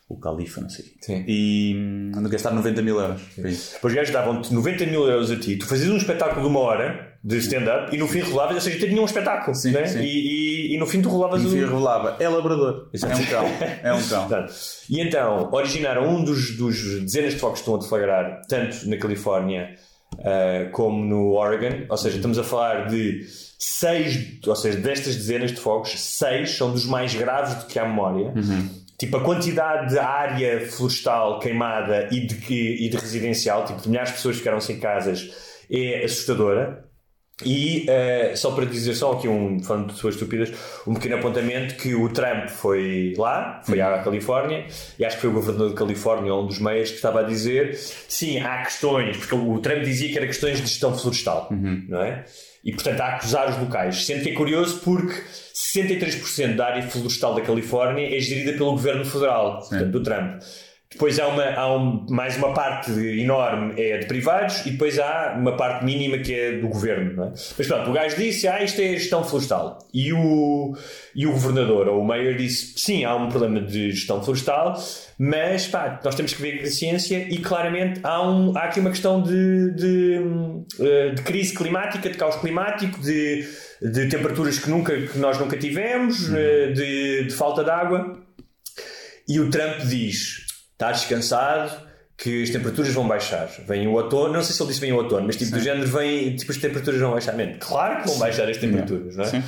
[0.09, 0.85] O Califa, não sei.
[1.01, 1.23] Sim.
[1.27, 3.21] E hum, gastaram 90 mil euros.
[3.37, 6.59] Depois os gajos davam-te 90 mil euros a ti, tu fazias um espetáculo de uma
[6.59, 9.55] hora de stand-up e no fim rolavas, ou seja, tinha um espetáculo.
[9.55, 9.85] Sim, né?
[9.85, 9.99] sim.
[9.99, 10.05] E,
[10.71, 11.47] e- e no fim tu rolavas o.
[11.47, 12.89] o revelava, é labrador.
[12.93, 13.45] É um cão.
[13.83, 14.45] É um cão.
[14.89, 18.97] E então originaram um dos, dos dezenas de focos que estão a deflagrar, tanto na
[18.97, 19.75] Califórnia
[20.23, 21.85] ah, como no Oregon.
[21.87, 23.21] Ou seja, estamos a falar de
[23.59, 27.85] seis, ou seja, destas dezenas de focos, seis são dos mais graves do que há
[27.85, 28.33] memória.
[28.99, 32.35] Tipo, a quantidade de área florestal queimada e de,
[32.85, 36.83] e de residencial, tipo, de milhares de pessoas que ficaram sem casas, é assustadora.
[37.45, 40.51] E eh, só para dizer só aqui um falando de pessoas estúpidas,
[40.85, 44.65] um pequeno apontamento que o Trump foi lá, foi à Califórnia,
[44.99, 47.75] e acho que foi o governador de Califórnia, um dos meios, que estava a dizer
[47.77, 51.47] sim, há questões, porque o Trump dizia que era questões de gestão florestal,
[51.87, 52.25] não é?
[52.63, 54.05] E portanto a acusar os locais.
[54.05, 55.21] Sendo que é curioso porque
[55.53, 60.41] 63% da área florestal da Califórnia é gerida pelo governo federal, portanto do Trump.
[60.91, 65.35] Depois há, uma, há um- mais uma parte enorme é de privados e depois há
[65.39, 67.25] uma parte mínima que é do governo.
[67.25, 67.29] É?
[67.57, 69.77] Mas pronto, o gajo disse: Ah, isto é gestão florestal.
[69.93, 70.75] E o,
[71.15, 74.81] e o governador ou o mayor disse: Sim, há um problema de gestão florestal,
[75.19, 78.89] mas pá, nós temos que ver a ciência e claramente há, um, há aqui uma
[78.89, 80.21] questão de, de,
[80.79, 83.47] eh, de crise climática, de caos climático, de,
[83.79, 88.17] de temperaturas que, nunca, que nós nunca tivemos, eh, de, de falta de água.
[89.27, 90.48] E o Trump diz:
[90.79, 91.77] está descansado,
[92.17, 93.49] que as temperaturas vão baixar.
[93.67, 95.87] Vem o outono, não sei se ele disse vem o outono, mas tipo do género
[95.87, 97.35] vem, tipo as temperaturas vão baixar.
[97.35, 99.43] Man, claro que vão baixar as temperaturas, não é?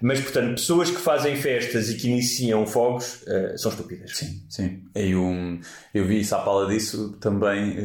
[0.00, 4.14] Mas portanto, pessoas que fazem festas e que iniciam fogos eh, são estúpidas.
[4.14, 4.82] Sim, sim.
[4.94, 5.58] E um,
[5.94, 7.78] eu vi isso à pala disso também,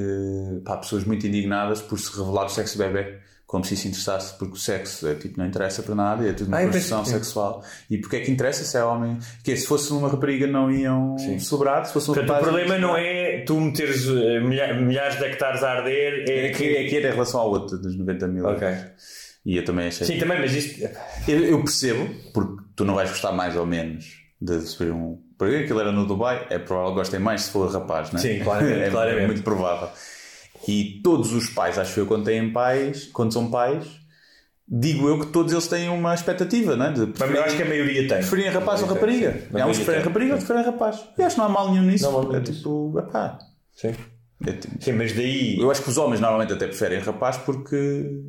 [0.65, 3.20] pá, pessoas muito indignadas por se revelar o sexo bebê,
[3.51, 6.47] como se isso interessasse, porque o sexo é, tipo, não interessa para nada, é tudo
[6.47, 7.61] uma Ah, construção sexual.
[7.89, 9.17] E porque é que interessa se é homem?
[9.43, 12.49] Que se fosse uma rapariga não iam celebrar, se fosse um Portanto, o rapaz.
[12.49, 16.63] problema não é tu meteres eh, milha- milhares de hectares a arder, é, É que,
[16.77, 18.45] é que era em relação ao outro, dos 90 mil.
[18.45, 18.65] Ok.
[19.45, 20.07] E eu também achei.
[20.07, 20.87] Sim, também, mas isto.
[21.27, 24.05] Eu, eu percebo, porque tu não vais gostar mais ou menos
[24.39, 25.19] de subir um.
[25.37, 28.21] Porque aquilo era no Dubai, é provável que gostem mais se for rapaz, não é?
[28.21, 29.89] Sim, claramente, é, é muito provável.
[30.67, 33.85] E todos os pais, acho eu, quando têm pais, quando são pais,
[34.67, 36.91] digo eu que todos eles têm uma expectativa, não é?
[36.93, 38.17] De Mas eu acho que a maioria tem.
[38.19, 39.29] preferem rapaz ou rapariga.
[39.29, 41.03] Há uns maioria que preferem rapariga, outros preferem rapaz.
[41.17, 42.09] Eu acho que não há mal nenhum nisso.
[42.11, 43.39] Não é tipo, epá.
[43.75, 43.93] Sim.
[44.45, 45.59] É tipo- Sim, mas daí.
[45.59, 48.21] Eu acho que os homens normalmente até preferem rapaz porque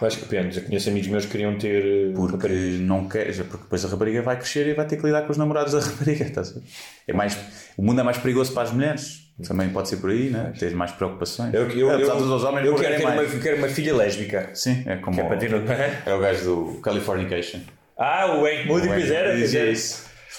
[0.00, 0.58] acho que depende.
[0.58, 1.84] Eu conheço amigos meus que queriam ter.
[1.84, 2.80] eh, Porque raparigas.
[2.80, 5.32] não quer, já porque depois a rapariga vai crescer e vai ter que lidar com
[5.32, 6.24] os namorados da rapariga.
[6.24, 6.62] estás a ver?
[7.08, 7.36] É mais,
[7.76, 9.29] o mundo é mais perigoso para as mulheres.
[9.46, 10.52] Também pode ser por aí, né?
[10.58, 11.52] Tens mais preocupações.
[11.54, 14.50] Eu, eu, Apesar eu, dos homens eu quero, ter uma, quero uma filha lésbica.
[14.54, 15.50] Sim, é como Que é para ter.
[16.06, 17.60] é o gajo do Californication.
[17.96, 19.28] Ah, o Hank Moody, pois era.
[19.28, 19.36] Era.
[19.36, 19.64] dizia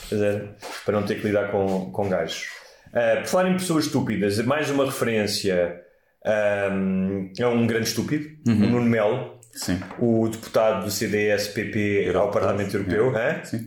[0.09, 0.55] Pois era.
[0.85, 2.47] Para não ter que lidar com, com gajos.
[2.93, 5.81] Ah, por falar em pessoas estúpidas, mais uma referência
[6.23, 8.53] é um grande estúpido, Uhum.
[8.55, 9.79] o Nuno Melo, Sim.
[9.99, 13.13] o deputado do CDS-PP ao Parlamento Europeu?
[13.43, 13.65] Sim.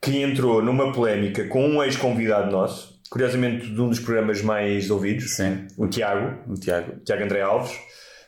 [0.00, 5.36] que entrou numa polémica com um ex-convidado nosso, curiosamente de um dos programas mais ouvidos,
[5.36, 5.68] Sim.
[5.78, 6.94] o Tiago, O Tiago.
[7.04, 7.70] Tiago André Alves.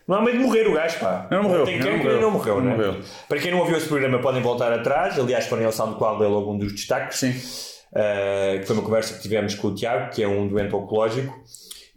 [0.06, 1.26] Não há medo de morrer o gajo, pá.
[1.28, 2.20] Não morreu, Tem não quem morreu.
[2.20, 2.76] não morreu, Não né?
[2.76, 2.96] morreu.
[3.28, 5.18] Para quem não ouviu esse programa, podem voltar atrás.
[5.18, 7.18] Aliás, podem ao SoundCloud dele algum dos destaques.
[7.18, 7.30] Sim.
[7.30, 11.34] Uh, que foi uma conversa que tivemos com o Tiago, que é um doente oncológico.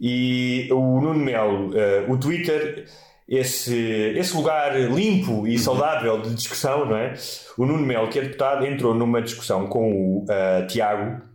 [0.00, 2.86] E o Nuno Melo, uh, o Twitter,
[3.28, 3.72] esse,
[4.16, 7.14] esse lugar limpo e saudável de discussão, não é?
[7.56, 11.29] O Nuno Melo, que é deputado, entrou numa discussão com o uh, Tiago,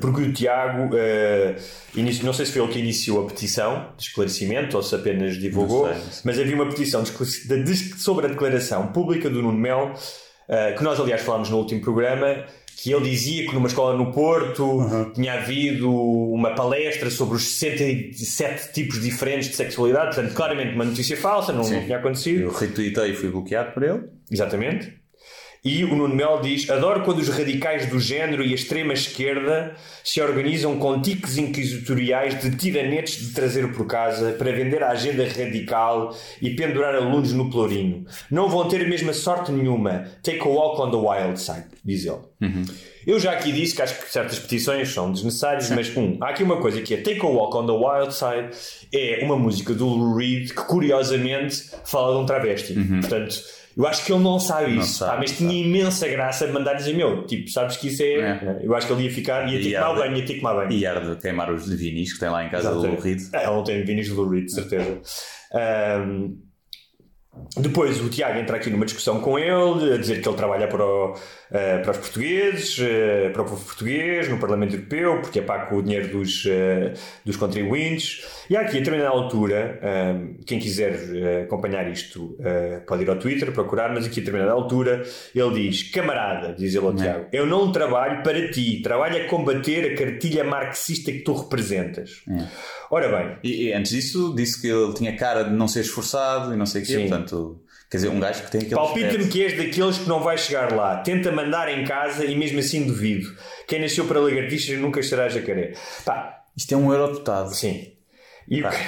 [0.00, 1.56] porque o Tiago, uh,
[1.96, 5.36] inici- não sei se foi ele que iniciou a petição de esclarecimento ou se apenas
[5.38, 9.92] divulgou, sei, mas havia uma petição de- de- sobre a declaração pública do Nuno Melo,
[9.92, 12.44] uh, que nós aliás falámos no último programa,
[12.76, 15.12] que ele dizia que numa escola no Porto Uhum.
[15.12, 21.16] tinha havido uma palestra sobre os 67 tipos diferentes de sexualidade, portanto, claramente uma notícia
[21.16, 22.40] falsa, não, não tinha acontecido.
[22.42, 24.00] Eu retuitei e fui bloqueado por ele.
[24.30, 24.94] Exatamente.
[25.64, 29.76] E o Nuno Melo diz: Adoro quando os radicais do género e a extrema esquerda
[30.02, 35.24] se organizam com tiques inquisitoriais de tiranetes de trazer por casa para vender a agenda
[35.24, 38.04] radical e pendurar alunos no Plorino.
[38.28, 40.08] Não vão ter a mesma sorte nenhuma.
[40.20, 42.18] Take a walk on the wild side, diz ele.
[43.06, 46.42] Eu já aqui disse que acho que certas petições são desnecessárias, mas um, há aqui
[46.42, 48.50] uma coisa que é Take a Walk on the Wild Side
[48.92, 52.74] é uma música do Lou Reed que curiosamente fala de um travesti.
[53.00, 56.46] Portanto, eu acho que ele não sabe Não isso, sabe, pá, mas tinha imensa graça
[56.46, 58.06] de mandar dizer meu, tipo, sabes que isso é.
[58.06, 58.60] É.
[58.62, 60.54] Eu acho que ele ia ficar, ia ter que tomar banho, ia ter que tomar
[60.54, 60.72] banho.
[60.72, 62.86] E era de queimar os vinis que tem lá em casa do.
[62.86, 63.20] Lou Reed.
[63.32, 65.00] É, ele não tem vinis do Lou Reed, certeza.
[65.54, 66.34] Ahm,
[67.56, 70.84] depois o Tiago entra aqui numa discussão com ele, a dizer que ele trabalha para,
[70.84, 71.14] o,
[71.50, 75.76] eh, para os portugueses, eh, para o povo português, no Parlamento Europeu, porque é pago
[75.76, 76.92] o dinheiro dos, eh,
[77.24, 78.26] dos contribuintes.
[78.50, 79.80] E há aqui, a determinada altura,
[80.46, 82.36] quem quiser acompanhar isto
[82.86, 85.02] pode ir ao Twitter, procurar, mas aqui a determinada altura
[85.34, 89.92] ele diz: Camarada, diz ele ao Tiago, eu não trabalho para ti, trabalho a combater
[89.92, 92.22] a cartilha marxista que tu representas.
[92.28, 92.46] É.
[92.94, 93.38] Ora bem.
[93.42, 96.66] E, e antes disso, disse que ele tinha cara de não ser esforçado e não
[96.66, 97.08] sei o quê, Sim.
[97.08, 98.74] portanto, quer dizer, um gajo que tem aquele.
[98.74, 100.98] Palpita-me que és daqueles que não vai chegar lá.
[100.98, 103.34] Tenta mandar em casa e mesmo assim duvido.
[103.66, 105.72] Quem nasceu para lagartixas nunca será jacaré.
[106.04, 107.54] Pá, Isto é um eurodeputado.
[107.54, 107.92] sim.
[108.46, 108.70] E o Pá.
[108.72, 108.78] que,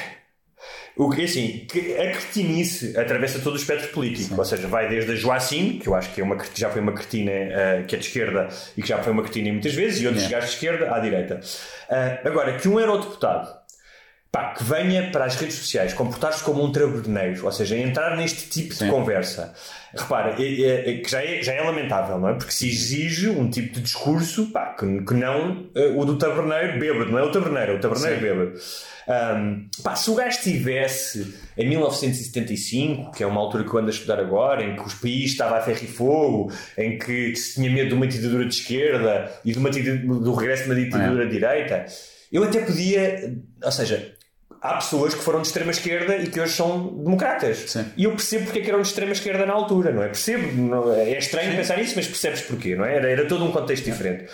[0.96, 4.34] o que assim, que a cretinice atravessa todo o espectro político.
[4.36, 6.92] Ou seja, vai desde a Joacine, que eu acho que é uma, já foi uma
[6.92, 10.06] cretina eh, que é de esquerda e que já foi uma cretina muitas vezes, e
[10.06, 10.40] outros Yeah.
[10.40, 11.40] gajos de esquerda à direita.
[11.88, 13.63] Ah, agora, que um eurodeputado
[14.34, 18.48] pá, que venha para as redes sociais comportar-se como um taberneiro, ou seja, entrar neste
[18.50, 19.54] tipo de conversa.
[19.96, 22.34] Repara, é, é- é que já é, já é lamentável, não é?
[22.34, 26.80] Porque se exige um tipo de discurso pá, que, que não eh, o do taberneiro
[26.80, 28.52] bêbado, não é o taberneiro, é o taberneiro bêbado.
[29.06, 33.88] Ahm, pá, se o gajo estivesse em 1975, que é uma altura que eu ando
[33.88, 37.54] a estudar agora, em que os países estavam a ferro e fogo, em que se
[37.54, 41.24] tinha medo de uma ditadura de esquerda e de uma do regresso de uma ditadura
[41.26, 41.86] de direita,
[42.32, 43.32] eu até podia,
[43.62, 44.13] ou seja,
[44.64, 47.58] há pessoas que foram de extrema esquerda e que hoje são democratas.
[47.70, 47.84] Sim.
[47.96, 50.06] E eu percebo porque é que eram de extrema esquerda na altura, não é?
[50.06, 52.96] Percebo, não- é estranho pensar nisso, mas percebes porquê, não é?
[52.96, 54.24] Era, era todo um contexto diferente.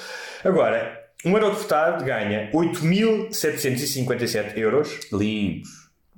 [0.44, 5.68] Agora, um eurodeputado ganha 8.757 euros Limpos.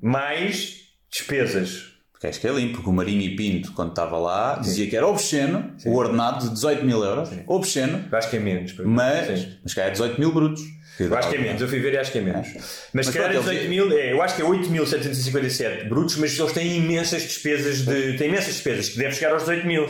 [0.01, 0.77] mais
[1.11, 1.91] despesas.
[2.13, 4.97] Porque acho que é limpo, porque o Marinho e Pinto, quando estava lá, dizia que
[4.97, 7.31] era obsceno o ordenado de 18 mil euros.
[7.49, 8.05] Obsceno.
[8.13, 8.75] Acho que é menos.
[8.85, 9.57] Mas, Sim.
[9.65, 10.63] mas cá é 18 mil brutos.
[11.01, 12.49] Eu acho que é menos, eu fui ver e acho que é menos.
[12.55, 15.89] Mas, se Mas calhar é pronto, 18 eles- mil, é, eu acho que é 8.757
[15.89, 18.17] brutos, mas eles têm imensas despesas de.
[18.19, 19.87] têm imensas despesas, que deve chegar aos 18 mil.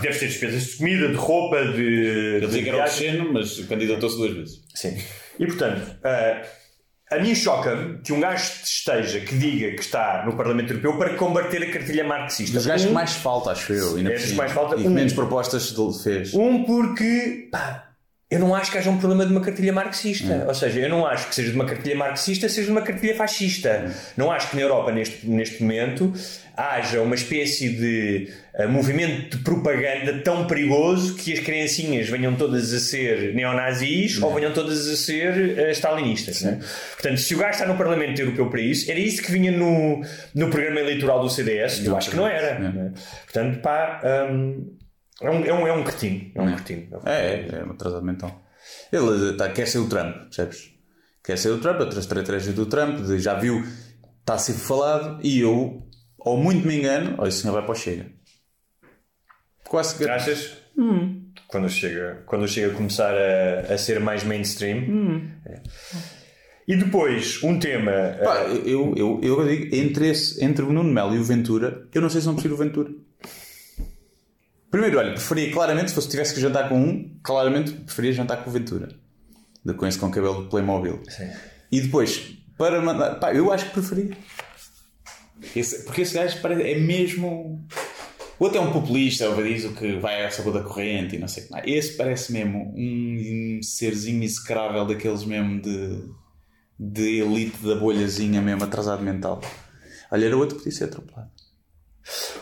[0.00, 1.82] Deve ter despesas de comida, de roupa, de.
[1.82, 4.60] Ele de dizia que era obsceno, mas candidatou-se duas vezes.
[4.74, 4.96] Sim.
[5.38, 6.42] E portanto, ah,
[7.10, 11.14] a mim choca-me que um gajo esteja, que diga que está no Parlamento Europeu para
[11.14, 12.54] combater a cartilha marxista.
[12.56, 13.96] Dos gajos Um- que mais falta, acho eu.
[13.96, 14.90] ainda É mais falta, E um.
[14.90, 16.32] menos propostas ele fez.
[16.34, 17.91] Um, porque pá,
[18.32, 20.46] eu não acho que haja um problema de uma cartilha marxista.
[20.48, 23.14] Ou seja, eu não acho que seja de uma cartilha marxista, seja de uma cartilha
[23.14, 23.92] fascista.
[24.16, 26.10] Não acho que na Europa, neste, neste momento,
[26.56, 32.72] haja uma espécie de ah, movimento de propaganda tão perigoso que as criancinhas venham todas
[32.72, 36.40] a ser neonazis ou venham todas a ser ah, stalinistas.
[36.40, 36.58] né?
[36.94, 40.02] Portanto, se o gajo está no Parlamento Europeu para isso, era isso que vinha no,
[40.34, 41.84] no programa eleitoral do CDS.
[41.84, 42.58] Eu acho que não era.
[42.58, 42.92] né?
[43.26, 44.00] Portanto, pá.
[44.30, 44.72] hum,
[45.20, 46.30] é um, é um, é um cretino.
[46.34, 47.00] É um cretino.
[47.04, 48.42] É, é, é um atrasado mental.
[48.92, 50.70] Ele tá, quer ser o Trump, percebes?
[51.24, 53.62] Quer ser o Trump, outras estratégias do Trump, de- já viu,
[54.20, 55.86] está a ser falado, e eu,
[56.18, 58.06] ou muito me engano, ou esse senhor vai para o Chega.
[59.68, 60.08] Quase que.
[60.08, 60.56] Achas?
[61.48, 65.30] Quando chega, quando chega a começar a, a ser mais mainstream.
[65.46, 65.62] É.
[66.66, 67.92] E depois, um tema.
[68.22, 71.86] Pá, eh, eu, eu, eu digo, entre, esse, entre o Nuno Melo e o Ventura,
[71.92, 72.90] eu não sei se não prefiro o Ventura.
[74.72, 78.50] Primeiro, olha, preferia claramente, se fosse tivesse que jantar com um, claramente preferia jantar com
[78.50, 78.88] o Ventura.
[79.64, 81.00] De com esse com cabelo de Playmobil.
[81.70, 83.14] E depois, para mandar.
[83.20, 84.16] Pá, eu acho que preferia.
[85.54, 87.64] Esse- porque esse gajo parece, é mesmo.
[88.38, 91.18] O outro é um populista, ou diz o que vai à sabor da corrente e
[91.18, 91.64] não sei o que mais.
[91.66, 96.02] Esse parece mesmo um serzinho execrável daqueles mesmo de,
[96.78, 99.40] de elite da bolhazinha mesmo, atrasado mental.
[100.10, 101.30] Olha, era outro que podia ser atropelado.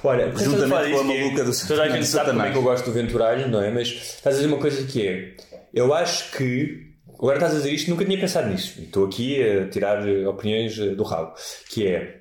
[0.03, 2.63] Olha, Juntamente com a é- maluca do Toda a gente sabe como é que eu
[2.63, 3.71] gosto do Venturalho, não é?
[3.71, 5.37] Mas estás a dizer uma coisa que é.
[5.73, 6.89] Eu acho que.
[7.19, 8.81] Agora estás a dizer isto, nunca tinha pensado nisso.
[8.81, 11.35] E Estou aqui a tirar opiniões eh, do rabo.
[11.69, 12.21] Que é.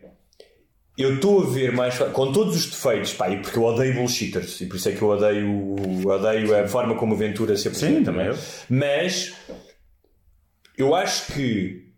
[0.98, 1.98] Eu estou a ver mais.
[1.98, 4.60] Com todos os defeitos, pá, e porque eu odeio bullshitters.
[4.60, 5.76] E por isso é que eu odeio,
[6.06, 8.00] odeio a forma como o Ventura se apresenta.
[8.00, 8.36] Sim, também é?
[8.70, 9.34] Mas.
[10.78, 11.89] Eu acho que.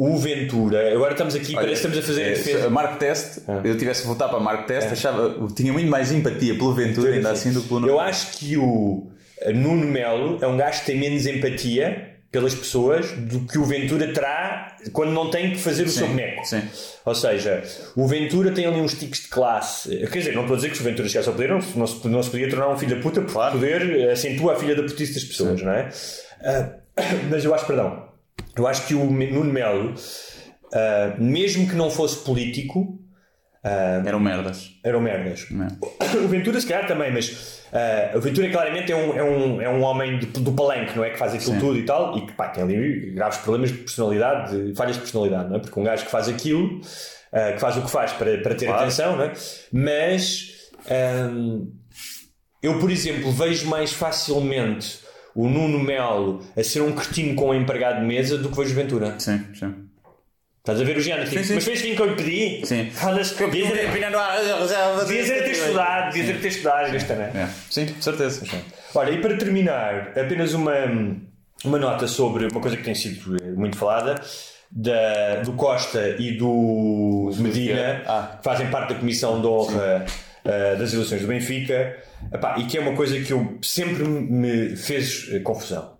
[0.00, 0.92] O Ventura.
[0.94, 2.68] Agora estamos aqui, Olha, parece que estamos a fazer é, a defesa.
[2.80, 3.60] a Test, Ah.
[3.64, 4.92] eu tivesse que votar para Mark Test, É.
[4.92, 8.56] achava, tinha muito mais empatia pelo Ventura, ainda assim, do que pelo Eu acho que
[8.56, 9.10] o
[9.52, 14.12] Nuno Melo é um gajo que tem menos empatia pelas pessoas do que o Ventura
[14.12, 16.44] terá quando não tem que fazer o seu boneco.
[16.44, 16.62] sim.
[17.04, 17.64] Ou seja,
[17.96, 19.96] o Ventura tem ali uns tiques de classe.
[20.12, 22.06] Quer dizer, não estou a dizer que o Ventura chegasse ao poder, não, não, se,
[22.06, 25.14] não se podia tornar um filho da puta, porque poder acentua a filha da putice
[25.14, 25.88] das pessoas, não é?
[26.44, 26.68] Ah,
[27.28, 28.07] mas eu acho, perdão,
[28.58, 29.94] eu acho que o Nuno Melo,
[30.74, 32.98] ah, mesmo que não fosse político,
[34.04, 34.70] Eram merdas.
[34.84, 35.46] eram merdas.
[35.50, 36.16] É.
[36.24, 39.68] O Ventura, se calhar, também, mas ah, o Ventura claramente é um, é um, é
[39.68, 41.10] um homem de- do palanque, não é?
[41.10, 41.60] Que faz aquilo Sim.
[41.60, 45.02] tudo e tal, e que pá, tem ali graves problemas de personalidade, de falhas de
[45.02, 45.58] personalidade, não é?
[45.60, 46.80] Porque um gajo que faz aquilo,
[47.32, 48.80] ah, que faz o que faz para, para ter Claro.
[48.82, 49.32] atenção, não é?
[49.72, 50.48] Mas
[50.90, 51.66] ahm,
[52.62, 55.00] eu, por exemplo, vejo mais facilmente
[55.34, 58.72] o Nuno Melo a ser um cretino com um empregado de mesa do que vejo
[58.72, 59.14] o Ventura.
[59.18, 59.74] Sim, sim.
[60.58, 61.28] Estás a ver o género?
[61.28, 61.54] Tipo, sim.
[61.54, 62.66] mas fez assim que eu lhe pedi?
[62.66, 62.90] Sim.
[62.90, 63.88] Foda-se, devias ter-
[65.30, 67.48] era ter estudado, devias ter estudado esta, não é?
[67.70, 68.44] Sim, de certeza.
[68.94, 70.74] Olha, e para terminar, apenas uma,
[71.64, 74.20] uma nota sobre uma coisa que tem sido muito falada.
[74.70, 78.36] Da, do Costa e do Medina, Ah.
[78.36, 80.04] que fazem parte da comissão de honra
[80.48, 81.94] eh, das eleições do Benfica,
[82.32, 85.98] Epá, e que é uma coisa que eu sempre me fez eh, confusão,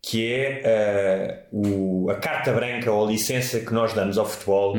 [0.00, 4.76] que é eh, o, a carta branca ou a licença que nós damos ao futebol,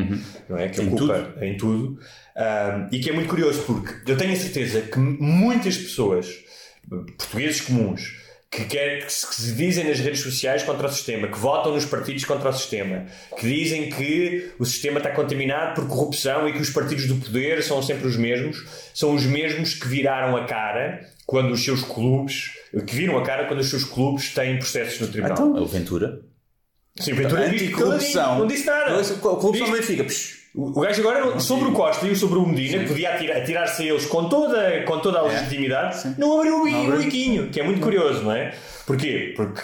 [0.47, 0.69] não é?
[0.69, 1.99] que Em ocupa em tudo,
[2.33, 6.33] ah, e que é muito curioso porque eu tenho a certeza que muitas pessoas
[7.17, 8.18] portugueses comuns
[8.51, 12.25] que, quer, que, se, dizem nas redes sociais contra o sistema, que votam nos partidos
[12.25, 13.05] contra o sistema,
[13.37, 17.61] que dizem que o sistema está contaminado por corrupção e que os partidos do poder
[17.63, 22.51] são sempre os mesmos, são os mesmos que viraram a cara quando os seus clubes,
[22.87, 25.33] que viram a cara quando os seus clubes têm processos no tribunal.
[25.33, 26.21] Então, o Ventura.
[26.99, 28.39] Sim, Ventura disse Anticorrupção.
[28.39, 29.03] Não disse nada.
[29.19, 29.95] Corrupção do Viste?
[29.95, 30.03] Benfica.
[30.05, 30.38] Psh.
[30.55, 33.83] O o gajo agora, sobre o Costa e sobre o Medina, que podia atirar- atirar-se
[33.83, 37.59] a eles com toda, com toda a legitimidade, não abriu o bi- o biquinho, que
[37.59, 38.53] é muito curioso, não é?
[38.85, 39.33] Porquê?
[39.35, 39.61] Porque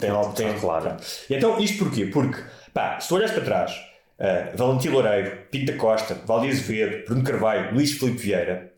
[0.00, 0.32] tem logo.
[0.32, 0.96] Tem, claro.
[1.30, 2.06] E então, isto porquê?
[2.06, 2.40] Porque,
[2.74, 3.72] pá, se tu olhas para trás,
[4.18, 8.72] ah, Valentim Loureiro, Pinta Costa, Valdir Azevedo, Bruno Carvalho, Luís Filipe Vieira,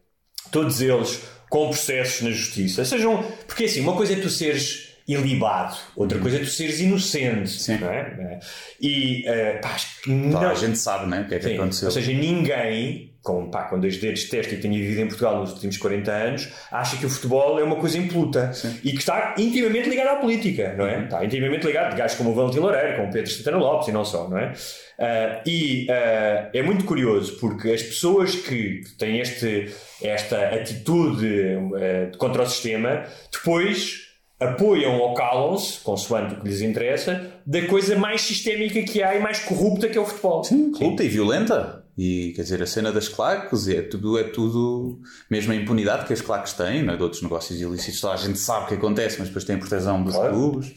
[0.52, 3.24] todos eles com processos na justiça, sejam.
[3.46, 7.90] Porque assim, uma coisa é tu seres ilibado, outra coisa é tu seres inocente, não
[7.90, 8.38] é?
[8.80, 11.22] E, ah, pá, acho que Toda não- a gente sabe, né?
[11.22, 11.86] O que é que Sim, aconteceu.
[11.88, 15.06] Ou seja, ninguém, com, pá, com dois dedos de testa e que tenha vivido em
[15.06, 18.50] Portugal nos últimos 40 anos, acha que o futebol é uma coisa impluta
[18.82, 20.96] e que está intimamente ligado à política, não é?
[20.96, 21.04] Uhum.
[21.04, 23.92] Está intimamente ligado de gajos como o Valentim Loureiro, como o Pedro Santana Lopes e
[23.92, 24.52] não só, não é?
[24.98, 29.70] Ah, e ah, é muito curioso porque as pessoas que têm este,
[30.02, 31.26] esta atitude
[31.74, 34.09] ah, contra o sistema depois
[34.40, 39.20] apoiam ou calam-se, consoante o que lhes interessa, da coisa mais sistémica que há e
[39.20, 40.42] mais corrupta que é o futebol.
[40.42, 41.84] Sim, corrupta e violenta.
[41.98, 46.14] E quer dizer, a cena das claques é tudo, é tudo, mesmo a impunidade que
[46.14, 46.96] as claques têm, não é?
[46.96, 50.02] de outros negócios ilícitos, a gente sabe o que acontece, mas depois tem a proteção
[50.02, 50.72] dos clubes.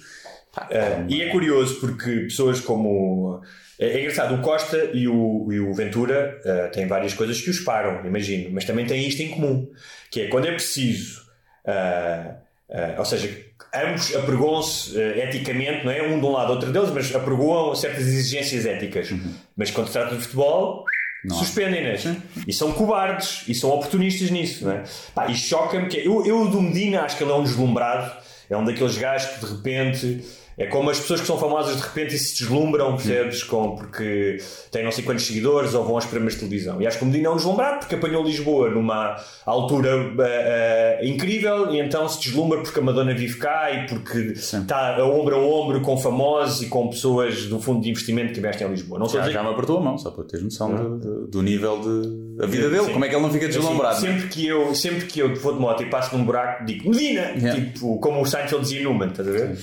[0.53, 3.41] Pá, Ah, e é curioso porque pessoas como.
[3.79, 7.49] É, é engraçado, o Costa e o, e o Ventura ah, têm várias coisas que
[7.49, 9.71] os param, imagino, mas também têm isto em comum,
[10.11, 11.21] que é quando é preciso.
[11.65, 12.35] ah,
[12.73, 13.29] ah, ou seja,
[13.73, 16.01] ambos apregoam-se ah, eticamente, não é?
[16.03, 19.09] Um de um lado, outro deles, mas apregoam certas exigências éticas.
[19.55, 20.85] Mas quando se trata de futebol,
[21.29, 22.03] suspendem-nas.
[22.47, 24.83] E são cobardes e são oportunistas nisso, não é?
[25.15, 25.97] Pá, e choca-me que.
[25.97, 28.11] Eu, eu do Medina acho que ele é um deslumbrado,
[28.49, 30.23] é um daqueles gajos que de repente.
[30.57, 33.43] É como as pessoas que são famosas de repente e se deslumbram, percebes?
[33.43, 34.37] Com, porque
[34.71, 36.79] têm não sei quantos seguidores ou vão aos programas de televisão.
[36.81, 39.89] E acho que o Medina é um deslumbrado porque apanhou Lisboa numa altura
[40.19, 44.95] ah, ah, incrível e então se deslumbra porque a Madonna vive cá e porque está
[44.97, 48.67] a ombro a ombro com famosos e com pessoas do fundo de investimento que investem
[48.67, 48.99] em Lisboa.
[48.99, 51.41] Não já, dizer já me apertou a mão, só para teres noção do, do- do
[51.41, 52.43] nível de.
[52.43, 52.93] a vida dele, Sim.
[52.93, 53.95] como é que ele não fica deslumbrado.
[53.95, 56.89] Assim, sempre, que eu, sempre que eu vou de moto e passo num buraco, digo
[56.89, 57.21] Medina!
[57.35, 57.55] Yeah.
[57.55, 59.57] Tipo, como o Seinfeld dizia Newman, estás a ver?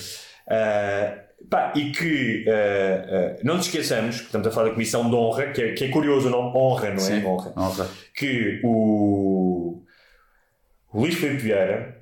[0.51, 1.15] Ah,
[1.49, 5.15] pá, e que ah, ah, não nos esqueçamos que estamos a falar da Comissão de
[5.15, 6.99] Honra, que é, que é curioso o nome Honra, não é?
[7.01, 7.53] Sim, Honra.
[7.57, 7.89] honra.
[8.15, 9.83] Que o,
[10.93, 11.97] o Luís Filipe Vieira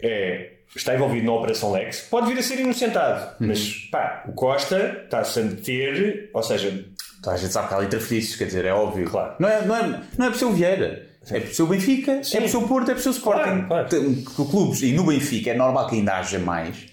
[0.00, 3.48] é, está envolvido na Operação Lex, pode vir a ser inocentado, Uhum.
[3.48, 6.84] mas pá, o Costa está-se a meter, ou seja,
[7.22, 9.08] Toda a gente sabe que há ali interferências, quer dizer, é óbvio.
[9.08, 9.36] Claro.
[9.38, 11.06] Não é, não é, não é por ser o Vieira.
[11.30, 12.38] É por ser o Benfica, Sim.
[12.38, 13.66] é por ser o Porto, é por ser o Sporting.
[13.68, 14.50] Claro, claro.
[14.50, 16.86] Clubes, e no Benfica é normal que ainda haja mais,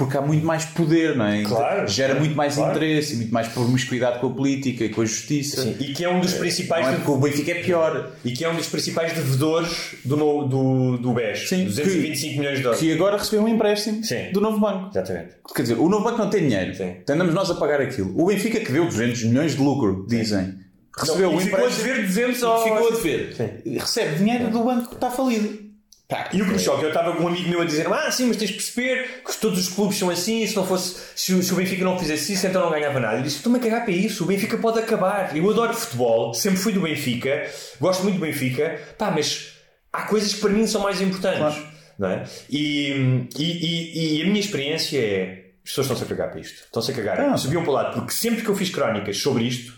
[0.00, 1.42] porque há muito mais poder, não é?
[1.42, 1.86] Claro.
[1.86, 2.70] Gera muito mais Claro.
[2.70, 5.62] interesse, e muito mais promiscuidade com a política e com a justiça.
[5.62, 8.10] Sim, e que é um dos principais Não é porque o Benfica é pior.
[8.24, 11.48] e que é um dos principais devedores do, no- do, do BES.
[11.50, 12.82] Sim, 225 milhões de dólares.
[12.82, 14.32] Que agora recebeu um empréstimo Sim.
[14.32, 14.88] do novo banco.
[14.90, 15.34] Exatamente.
[15.54, 16.74] Quer dizer, o novo banco não tem dinheiro.
[16.74, 16.94] Sim.
[17.02, 18.12] Então andamos nós a pagar aquilo.
[18.20, 20.54] O Benfica que deu 200 milhões de lucro, dizem.
[20.98, 21.86] Recebeu Não, um e ficou a empréstimo.
[21.88, 23.34] dever 200 ao- Ficou a dever.
[23.36, 23.78] Sim.
[23.78, 25.69] Recebe dinheiro do banco que está falido.
[26.10, 28.10] Pá, E o que me choca, eu estava com um amigo meu a dizer Ah,
[28.10, 31.32] sim, mas tens de perceber que todos os clubes são assim se não fosse, se,
[31.32, 33.18] o- se o Benfica não fizesse isso, então não ganhava nada.
[33.18, 35.36] Eu disse, estou-me a cagar para isso, o Benfica pode acabar.
[35.36, 37.48] Eu adoro futebol, sempre fui do Benfica,
[37.80, 39.52] gosto muito do Benfica, pá, mas
[39.92, 41.62] há coisas que para mim são mais importantes.
[41.98, 42.24] Não é?
[42.48, 46.64] e, e, e, e a minha experiência é as pessoas estão-se a cagar para isto.
[46.64, 47.20] Estão-se a cagar.
[47.20, 47.36] Ah.
[47.36, 49.74] Subiam para o lado, porque sempre que eu fiz crónicas sobre isto,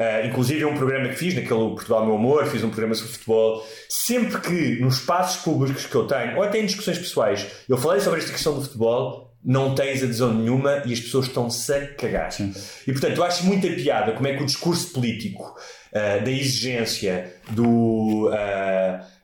[0.00, 3.12] Uh, inclusive é um programa que fiz naquele Portugal Meu Amor, fiz um programa sobre
[3.12, 3.66] futebol.
[3.86, 8.00] Sempre que nos espaços públicos que eu tenho, ou até em discussões pessoais, eu falei
[8.00, 12.32] sobre esta questão do futebol, não tens adesão nenhuma e as pessoas estão-se a cagar.
[12.32, 12.54] Sim.
[12.86, 15.54] E portanto, eu acho muita piada como é que o discurso político
[15.92, 18.30] uh, da exigência do.
[18.30, 19.20] Uh,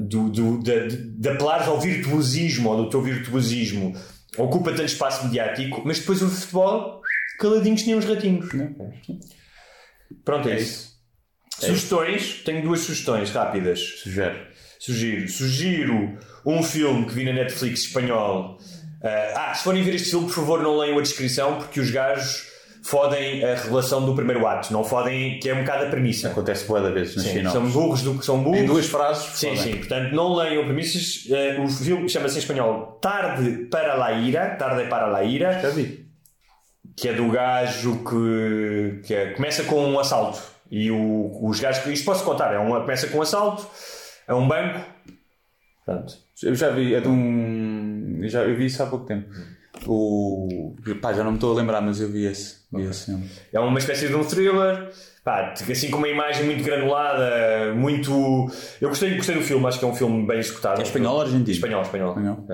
[0.00, 3.96] do, do, de, de apelares ao virtuosismo ou do teu virtuosismo
[4.36, 7.00] ocupa tanto espaço mediático, mas depois o futebol
[7.38, 8.52] caladinhos tinha uns ratinhos.
[8.52, 8.74] Né?
[10.24, 10.88] Pronto, é, é isso.
[11.62, 13.80] É sugestões, tenho duas sugestões rápidas.
[14.02, 14.48] Sugere.
[14.78, 15.28] Sugiro.
[15.28, 18.58] Sugiro um filme que vi na Netflix espanhol.
[19.02, 21.90] Uh, ah, se forem ver este filme, por favor, não leiam a descrição, porque os
[21.90, 22.46] gajos
[22.82, 26.28] fodem a revelação do primeiro ato, não fodem, que é um bocado a premissa.
[26.28, 28.60] Acontece boa da vez sim, São burros do que são burros.
[28.60, 29.24] Em duas frases.
[29.38, 29.72] Sim, fodem.
[29.72, 29.78] sim.
[29.78, 31.26] Portanto, não leiam premissas.
[31.26, 34.56] Uh, o filme chama-se em espanhol Tarde para la Ira.
[34.56, 35.60] Tarde para la Ira.
[35.60, 36.07] Já vi.
[37.00, 40.40] Que é do gajo que, que é, começa com um assalto.
[40.70, 41.86] E o, os gajos.
[41.86, 42.52] Isto posso contar.
[42.52, 43.66] É uma, começa com um assalto.
[44.26, 44.84] É um banco.
[45.84, 46.14] Pronto.
[46.42, 46.94] Eu já vi.
[46.94, 48.20] É de um.
[48.24, 49.28] Já eu vi isso há pouco tempo.
[49.86, 50.74] O.
[51.00, 52.58] Pá, já não me estou a lembrar, mas eu vi esse.
[52.72, 52.90] Vi okay.
[52.90, 53.16] esse
[53.52, 54.90] é uma espécie de um thriller.
[55.24, 58.50] Pá, assim com uma imagem muito granulada, muito.
[58.80, 60.80] Eu gostei, gostei do filme, acho que é um filme bem executado.
[60.80, 61.50] É espanhol ou argentino?
[61.50, 62.10] Espanhol, espanhol.
[62.10, 62.46] espanhol.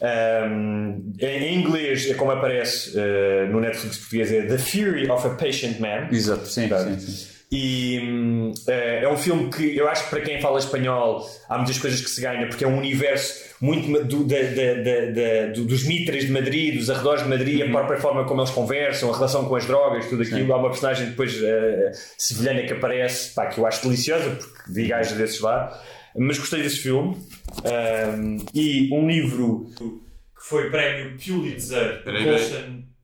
[0.00, 0.46] É.
[0.48, 5.30] Um, em inglês, é como aparece uh, no Netflix português, é The Fury of a
[5.30, 6.08] Patient Man.
[6.10, 7.35] Exato, sim, sim, sim.
[7.50, 11.56] E hum, é, é um filme que eu acho que para quem fala espanhol há
[11.56, 15.84] muitas coisas que se ganha, porque é um universo muito do, da, da, da, dos
[15.84, 19.44] mitras de Madrid, dos arredores de Madrid, a própria forma como eles conversam, a relação
[19.44, 20.46] com as drogas, tudo aquilo.
[20.46, 20.52] Sim.
[20.52, 24.88] Há uma personagem depois uh, sevilhana que aparece, pá, que eu acho deliciosa, porque vi
[24.88, 25.80] gajos desses lá.
[26.18, 27.16] Mas gostei desse filme.
[27.64, 32.95] Um, e um livro que foi prémio Pulitzer, Colson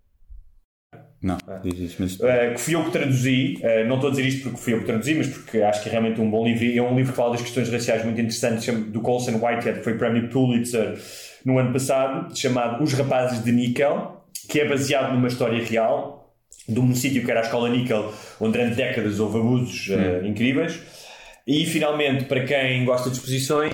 [1.22, 2.14] não, diz isso, mas...
[2.16, 4.80] Uh, que fui eu que traduzi, uh, não estou a dizer isto porque fui eu
[4.80, 6.64] que traduzi, mas porque acho que é realmente um bom livro.
[6.64, 9.94] É um livro que fala das questões raciais muito interessantes, do Colson Whitehead, que foi
[9.94, 10.98] prémio Pulitzer
[11.44, 16.34] no ano passado, chamado Os Rapazes de Níquel, que é baseado numa história real
[16.68, 20.80] de um sítio que era a Escola Níquel, onde durante décadas houve abusos uh, incríveis.
[21.46, 23.72] E finalmente, para quem gosta de exposições,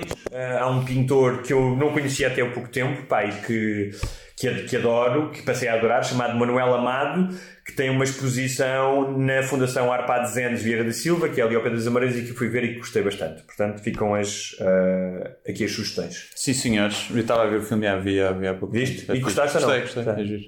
[0.59, 3.91] há um pintor que eu não conhecia até há pouco tempo, pai, que
[4.39, 7.35] que, que adoro, que passei a adorar, chamado Manuel Amado,
[7.65, 11.61] que tem uma exposição na Fundação Arpades Endes Vieira da Silva, que é ali ao
[11.61, 13.43] pé das Amarelas e que fui ver e que gostei bastante.
[13.43, 16.29] Portanto, ficam as, uh, aqui as sugestões.
[16.35, 17.07] Sim, senhores.
[17.11, 19.11] Eu estava a ver o filme e havia, havia há pouco Viste?
[19.11, 19.81] E gostaste ou não?
[19.81, 20.23] Gostei, gostei.
[20.23, 20.43] É, giro,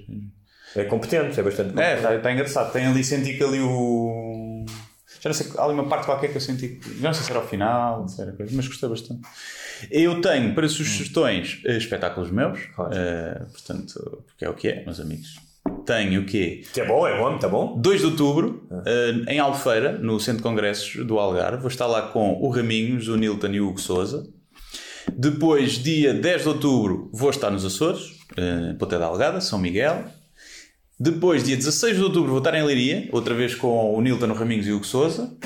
[0.74, 1.92] é competente, é bastante competente.
[1.92, 2.72] É, está, está engraçado.
[2.72, 4.64] Tem ali, senti que ali o...
[5.20, 7.40] Já não sei, há ali uma parte qualquer que eu senti não sei se era
[7.40, 9.20] ao final, se era coisa, mas gostei bastante.
[9.90, 15.00] Eu tenho para sugestões eh, espetáculos meus, uh, portanto, porque é o que é, meus
[15.00, 15.36] amigos.
[15.86, 16.62] Tenho o quê?
[16.72, 17.80] Que é bom, é bom, está bom.
[17.80, 21.58] 2 de outubro, uh, em Albufeira, no Centro de Congressos do Algarve.
[21.58, 24.26] Vou estar lá com o Raminhos, o Nilton e o Hugo Souza.
[25.12, 30.04] Depois, dia 10 de outubro, vou estar nos Açores, uh, Ponta da Algada, São Miguel.
[30.98, 34.34] Depois, dia 16 de outubro, vou estar em Leiria, outra vez com o Nilton, o
[34.34, 35.36] Raminhos e o Hugo Souza.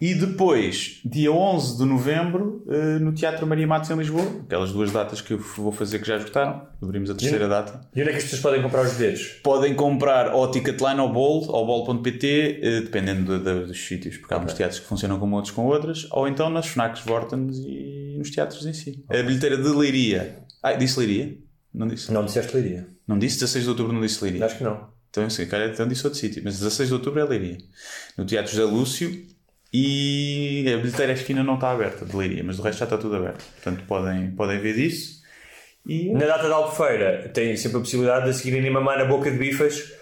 [0.00, 4.92] E depois, dia 11 de novembro, uh, no Teatro Maria Matos em Lisboa, aquelas duas
[4.92, 7.80] datas que eu vou fazer que já esgotaram, abrimos a terceira e, data.
[7.94, 9.26] E onde é que as pessoas podem comprar os bilhetes?
[9.42, 14.34] Podem comprar ao Ticketline ou Bol, ou bol.pt, uh, dependendo de, de, dos sítios, porque
[14.34, 14.44] okay.
[14.44, 18.16] há uns teatros que funcionam como outros com outras, ou então nas FNACs, Vortens e
[18.18, 19.02] nos teatros em si.
[19.08, 19.20] Okay.
[19.20, 20.38] A bilheteira de Leiria.
[20.62, 21.36] Ah, disse Leiria?
[21.74, 22.12] Não disse?
[22.12, 22.88] Não disseste Leiria.
[23.06, 23.38] Não disse?
[23.40, 24.44] 16 de outubro não disse Leiria?
[24.44, 24.88] Acho que não.
[25.10, 27.58] Então, sim, cara, então disse outro sítio, mas 16 de outubro é Leiria.
[28.16, 29.26] No Teatro José Lúcio
[29.72, 33.16] e a bilheteira esquina não está aberta de Leiria, mas do resto já está tudo
[33.16, 33.44] aberto.
[33.54, 35.18] Portanto, podem, podem ver disso.
[35.86, 36.12] E...
[36.12, 39.92] Na data da Albufeira, tem sempre a possibilidade de seguirem mamar na boca de bifas.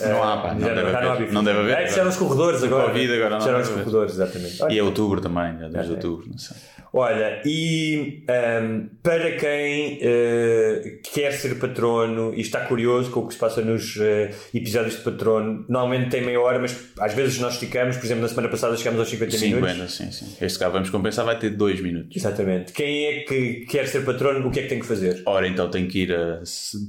[0.00, 1.78] Não há, pá, não, deve, haver, não, deve haver.
[1.78, 2.88] É, fecharam os corredores agora.
[2.88, 3.60] Covid agora não.
[3.60, 4.58] os corredores, exatamente.
[4.70, 6.56] E é outubro também, é 2 de outubro, não sei.
[6.98, 8.24] Olha, e
[8.62, 13.60] um, para quem uh, quer ser patrono e está curioso com o que se passa
[13.60, 18.06] nos uh, episódios de patrono, normalmente tem meia hora, mas às vezes nós esticamos, por
[18.06, 19.94] exemplo, na semana passada chegamos aos 50, 50 minutos.
[19.94, 20.36] sim, sim.
[20.40, 22.16] Este cá vamos compensar, vai ter 2 minutos.
[22.16, 22.72] Exatamente.
[22.72, 25.22] Quem é que quer ser patrono, o que é que tem que fazer?
[25.26, 26.40] Ora, então tem que ir a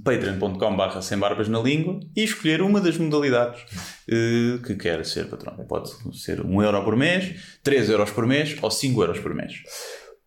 [0.05, 5.65] patreon.com/barra sem barbas na língua e escolher uma das modalidades uh, que quer ser patrono.
[5.65, 9.33] Pode ser 1 um euro por mês, 3 euros por mês ou 5 euros por
[9.33, 9.63] mês.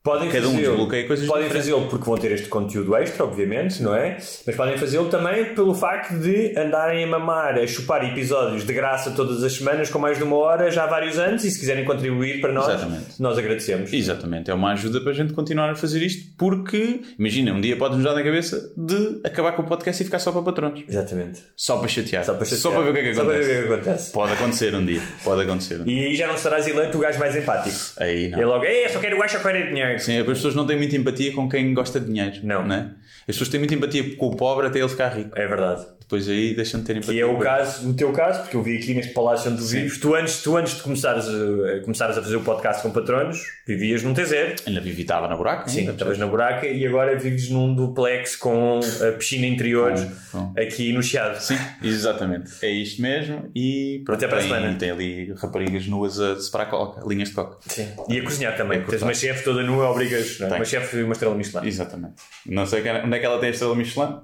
[0.03, 3.95] Podem Cada um desbloqueia coisas Podem fazê-lo porque vão ter este conteúdo extra, obviamente, não
[3.95, 4.17] é?
[4.47, 9.11] Mas podem fazê-lo também pelo facto de andarem a mamar, a chupar episódios de graça
[9.11, 11.85] todas as semanas com mais de uma hora já há vários anos e se quiserem
[11.85, 13.21] contribuir para nós, Exatamente.
[13.21, 13.93] nós agradecemos.
[13.93, 17.77] Exatamente, é uma ajuda para a gente continuar a fazer isto, porque, imagina, um dia
[17.77, 20.83] pode-nos dar na cabeça de acabar com o podcast e ficar só para patronos.
[20.89, 21.43] Exatamente.
[21.55, 22.25] Só para chatear.
[22.25, 22.61] Só para chatear.
[22.63, 23.53] Só para ver o que é que Só para acontece.
[23.53, 24.13] ver o que acontece.
[24.13, 25.03] Pode acontecer um dia.
[25.23, 25.95] Pode acontecer um dia.
[26.03, 27.77] E aí já não serás eleito o gajo mais empático.
[27.99, 28.41] Aí não.
[28.41, 29.90] E logo, ei, eu só quero o gajo, só quero dinheiro.
[29.99, 32.41] Sim, as pessoas não têm muita empatia com quem gosta de dinheiro.
[32.43, 32.67] Não.
[32.67, 32.95] Né?
[33.21, 35.39] As pessoas têm muita empatia com o pobre até ele ficar rico.
[35.39, 35.87] É verdade.
[36.11, 37.15] Depois aí deixam de ter empatia.
[37.15, 39.97] Que é o caso, o teu caso, porque eu vi aqui neste palácio onde vives.
[39.99, 44.03] Tu antes, tu antes de começares a, começares a fazer o podcast com patronos, vivias
[44.03, 44.63] num T0.
[44.67, 45.69] Ainda vivi estava na buraca.
[45.69, 49.95] Sim, ainda, estavas na buraca e agora vives num duplex com a piscina interior
[50.33, 51.41] Com- aqui no Chiado.
[51.41, 52.51] Sim, exatamente.
[52.61, 53.49] É isto mesmo.
[53.55, 54.77] E pronto, Até para a tem, semana.
[54.77, 57.59] tem ali raparigas nuas a separar coca, linhas de coca.
[57.69, 57.87] Sim.
[58.09, 58.81] E a cozinhar também.
[58.81, 60.41] É Tens uma chefe toda nua, obrigas.
[60.41, 60.55] não é?
[60.57, 61.69] Uma chefe e uma estrela Michelin.
[61.69, 62.15] Exatamente.
[62.47, 64.17] Não sei onde é que ela tem a estrela Michelin.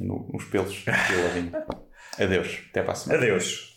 [0.00, 0.84] No- nos pelos.
[2.18, 2.62] Adeus.
[2.70, 3.20] Até para a semana.
[3.22, 3.73] Adeus.